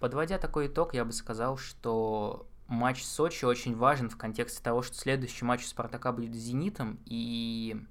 Подводя 0.01 0.39
такой 0.39 0.67
итог, 0.67 0.95
я 0.95 1.05
бы 1.05 1.13
сказал, 1.13 1.59
что 1.59 2.47
матч 2.71 3.05
Сочи 3.05 3.45
очень 3.45 3.77
важен 3.77 4.09
в 4.09 4.17
контексте 4.17 4.63
того, 4.63 4.83
что 4.83 4.97
следующий 4.97 5.45
матч 5.45 5.65
у 5.65 5.67
Спартака 5.67 6.13
будет 6.13 6.35
с 6.35 6.39
Зенитом, 6.39 6.99
и 7.05 7.85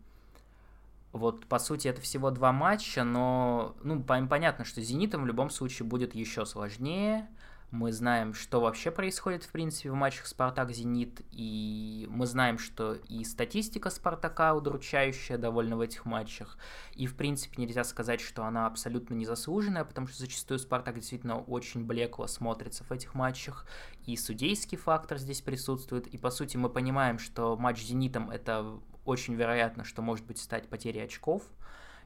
вот, 1.11 1.45
по 1.47 1.59
сути, 1.59 1.87
это 1.87 2.01
всего 2.01 2.31
два 2.31 2.51
матча, 2.51 3.03
но, 3.03 3.75
ну, 3.83 4.01
понятно, 4.01 4.63
что 4.63 4.81
с 4.81 4.85
Зенитом 4.85 5.23
в 5.23 5.27
любом 5.27 5.49
случае 5.49 5.87
будет 5.87 6.15
еще 6.15 6.45
сложнее, 6.45 7.27
мы 7.71 7.91
знаем, 7.91 8.33
что 8.33 8.61
вообще 8.61 8.89
происходит, 8.89 9.43
в 9.43 9.51
принципе, 9.51 9.91
в 9.91 9.95
матчах 9.95 10.25
Спартак-Зенит, 10.25 11.21
и 11.31 12.07
мы 12.09 12.25
знаем, 12.25 12.57
что 12.57 12.93
и 12.93 13.23
статистика 13.23 13.89
Спартака 13.89 14.55
удручающая 14.55 15.37
довольно 15.37 15.77
в 15.77 15.81
этих 15.81 16.05
матчах, 16.05 16.57
и, 16.93 17.05
в 17.05 17.15
принципе, 17.15 17.61
нельзя 17.61 17.83
сказать, 17.83 18.21
что 18.21 18.43
она 18.43 18.65
абсолютно 18.65 19.13
незаслуженная, 19.13 19.83
потому 19.83 20.07
что 20.07 20.17
зачастую 20.17 20.59
Спартак 20.59 20.95
действительно 20.95 21.39
очень 21.39 21.85
блекло 21.85 22.25
смотрится 22.27 22.83
в 22.83 22.91
этих 22.91 23.13
матчах, 23.13 23.65
и 24.05 24.17
судейский 24.17 24.77
фактор 24.77 25.19
здесь 25.19 25.41
присутствует, 25.41 26.07
и, 26.07 26.17
по 26.17 26.31
сути, 26.31 26.57
мы 26.57 26.69
понимаем, 26.69 27.19
что 27.19 27.55
матч 27.55 27.81
с 27.81 27.87
Зенитом 27.87 28.31
это 28.31 28.79
очень 29.05 29.35
вероятно, 29.35 29.83
что 29.83 30.01
может 30.01 30.25
быть 30.25 30.39
стать 30.39 30.69
потерей 30.69 31.03
очков, 31.03 31.43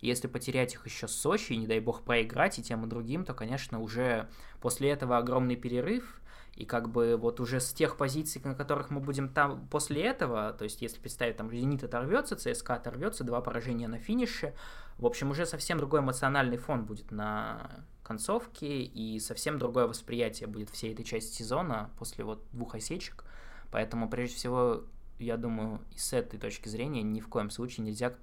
если 0.07 0.27
потерять 0.27 0.73
их 0.73 0.85
еще 0.85 1.07
с 1.07 1.11
Сочи, 1.11 1.53
и, 1.53 1.57
не 1.57 1.67
дай 1.67 1.79
бог, 1.79 2.03
проиграть 2.03 2.59
и 2.59 2.63
тем 2.63 2.85
и 2.85 2.87
другим, 2.87 3.25
то, 3.25 3.33
конечно, 3.33 3.81
уже 3.81 4.29
после 4.61 4.89
этого 4.89 5.17
огромный 5.17 5.55
перерыв, 5.55 6.21
и 6.55 6.65
как 6.65 6.89
бы 6.89 7.17
вот 7.17 7.39
уже 7.39 7.59
с 7.59 7.73
тех 7.73 7.97
позиций, 7.97 8.41
на 8.43 8.53
которых 8.53 8.91
мы 8.91 8.99
будем 8.99 9.29
там 9.29 9.67
после 9.69 10.03
этого, 10.03 10.53
то 10.53 10.65
есть 10.65 10.81
если 10.81 10.99
представить, 10.99 11.37
там 11.37 11.49
Зенит 11.49 11.83
оторвется, 11.83 12.35
ЦСКА 12.35 12.75
оторвется, 12.75 13.23
два 13.23 13.41
поражения 13.41 13.87
на 13.87 13.97
финише, 13.97 14.53
в 14.97 15.05
общем, 15.05 15.31
уже 15.31 15.45
совсем 15.45 15.79
другой 15.79 16.01
эмоциональный 16.01 16.57
фон 16.57 16.85
будет 16.85 17.11
на 17.11 17.83
концовке, 18.03 18.83
и 18.83 19.19
совсем 19.19 19.57
другое 19.57 19.87
восприятие 19.87 20.47
будет 20.47 20.69
всей 20.69 20.93
этой 20.93 21.03
части 21.03 21.35
сезона 21.35 21.89
после 21.97 22.23
вот 22.23 22.43
двух 22.51 22.75
осечек. 22.75 23.23
Поэтому, 23.71 24.07
прежде 24.07 24.35
всего, 24.35 24.83
я 25.17 25.37
думаю, 25.37 25.81
и 25.95 25.97
с 25.97 26.13
этой 26.13 26.39
точки 26.39 26.69
зрения 26.69 27.01
ни 27.01 27.21
в 27.21 27.27
коем 27.27 27.49
случае 27.49 27.85
нельзя 27.85 28.13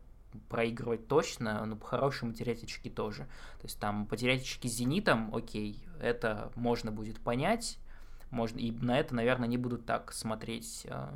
проигрывать 0.49 1.09
точно, 1.09 1.65
но 1.67 1.77
по-хорошему 1.77 2.33
терять 2.33 2.63
очки 2.63 2.91
тоже. 2.91 3.25
То 3.61 3.65
есть 3.65 3.79
там 3.79 4.07
потерять 4.07 4.43
очки 4.43 4.69
с 4.69 4.73
«Зенитом», 4.73 5.35
окей, 5.35 5.83
это 6.01 6.53
можно 6.55 6.91
будет 6.93 7.21
понять, 7.21 7.79
можно, 8.31 8.59
и 8.59 8.71
на 8.71 8.99
это, 8.99 9.15
наверное, 9.15 9.49
не 9.49 9.57
будут 9.57 9.87
так 9.87 10.13
смотреть 10.13 10.87
э, 10.89 11.09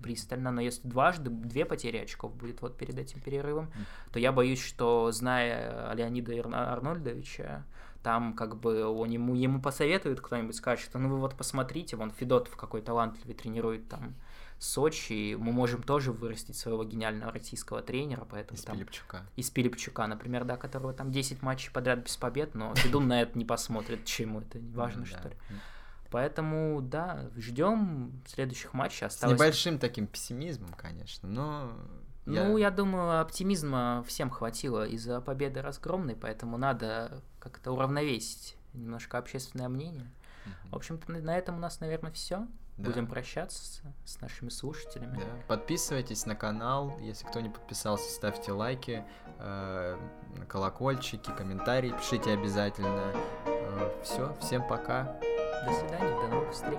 пристально, 0.00 0.50
но 0.50 0.60
если 0.60 0.86
дважды, 0.86 1.30
две 1.30 1.64
потери 1.64 1.98
очков 1.98 2.34
будет 2.34 2.62
вот 2.62 2.76
перед 2.76 2.98
этим 2.98 3.20
перерывом, 3.20 3.66
mm. 3.66 4.12
то 4.12 4.18
я 4.18 4.32
боюсь, 4.32 4.62
что, 4.62 5.10
зная 5.10 5.92
Леонида 5.94 6.32
Арнольдовича, 6.72 7.64
там 8.02 8.34
как 8.34 8.56
бы 8.56 8.84
он 8.86 9.10
ему, 9.10 9.34
ему 9.34 9.60
посоветует 9.60 10.20
кто-нибудь, 10.20 10.56
скажет, 10.56 10.84
что 10.84 10.98
ну 10.98 11.08
вы 11.08 11.18
вот 11.18 11.34
посмотрите, 11.34 11.96
вон 11.96 12.10
Федотов 12.10 12.56
какой 12.56 12.80
талантливый 12.80 13.34
тренирует 13.34 13.88
там 13.88 14.14
Сочи, 14.60 15.36
мы 15.36 15.52
можем 15.52 15.82
тоже 15.82 16.12
вырастить 16.12 16.54
своего 16.54 16.84
гениального 16.84 17.32
российского 17.32 17.80
тренера, 17.80 18.26
поэтому 18.30 18.58
из 18.58 18.62
там... 18.62 18.76
Пилипчука. 18.76 19.22
Из 19.34 19.48
Пилипчука, 19.48 20.06
например, 20.06 20.44
да, 20.44 20.58
которого 20.58 20.92
там 20.92 21.10
10 21.10 21.40
матчей 21.40 21.72
подряд 21.72 22.00
без 22.00 22.18
побед, 22.18 22.54
но 22.54 22.74
Федун 22.74 23.08
на 23.08 23.22
это 23.22 23.38
не 23.38 23.46
посмотрит, 23.46 24.04
чему 24.04 24.42
это 24.42 24.58
важно, 24.74 25.06
что 25.06 25.28
ли. 25.28 25.34
Поэтому, 26.10 26.82
да, 26.82 27.30
ждем 27.36 28.20
следующих 28.26 28.74
матчей. 28.74 29.06
Осталось... 29.06 29.34
С 29.34 29.40
небольшим 29.40 29.78
таким 29.78 30.06
пессимизмом, 30.06 30.74
конечно, 30.74 31.26
но 31.26 31.72
Ну, 32.26 32.58
я... 32.58 32.68
я 32.68 32.70
думаю, 32.70 33.22
оптимизма 33.22 34.04
всем 34.06 34.28
хватило 34.28 34.86
из-за 34.86 35.22
победы 35.22 35.62
разгромной, 35.62 36.16
поэтому 36.16 36.58
надо 36.58 37.22
как-то 37.38 37.72
уравновесить 37.72 38.56
немножко 38.74 39.16
общественное 39.16 39.68
мнение. 39.68 40.10
В 40.70 40.76
общем-то, 40.76 41.10
на 41.12 41.38
этом 41.38 41.56
у 41.56 41.58
нас, 41.58 41.80
наверное, 41.80 42.12
все. 42.12 42.46
Да. 42.80 42.88
Будем 42.88 43.06
прощаться 43.06 43.82
с 44.04 44.20
нашими 44.20 44.48
слушателями. 44.48 45.16
Да. 45.16 45.24
Подписывайтесь 45.48 46.24
на 46.26 46.34
канал. 46.34 46.98
Если 47.00 47.26
кто 47.26 47.40
не 47.40 47.50
подписался, 47.50 48.10
ставьте 48.10 48.52
лайки, 48.52 49.04
э, 49.38 49.98
колокольчики, 50.48 51.30
комментарии, 51.36 51.90
пишите 51.90 52.32
обязательно. 52.32 53.12
Э, 53.46 54.00
все, 54.02 54.34
всем 54.40 54.66
пока. 54.66 55.18
До 55.66 55.72
свидания, 55.74 56.20
до 56.22 56.28
новых 56.28 56.52
встреч. 56.52 56.78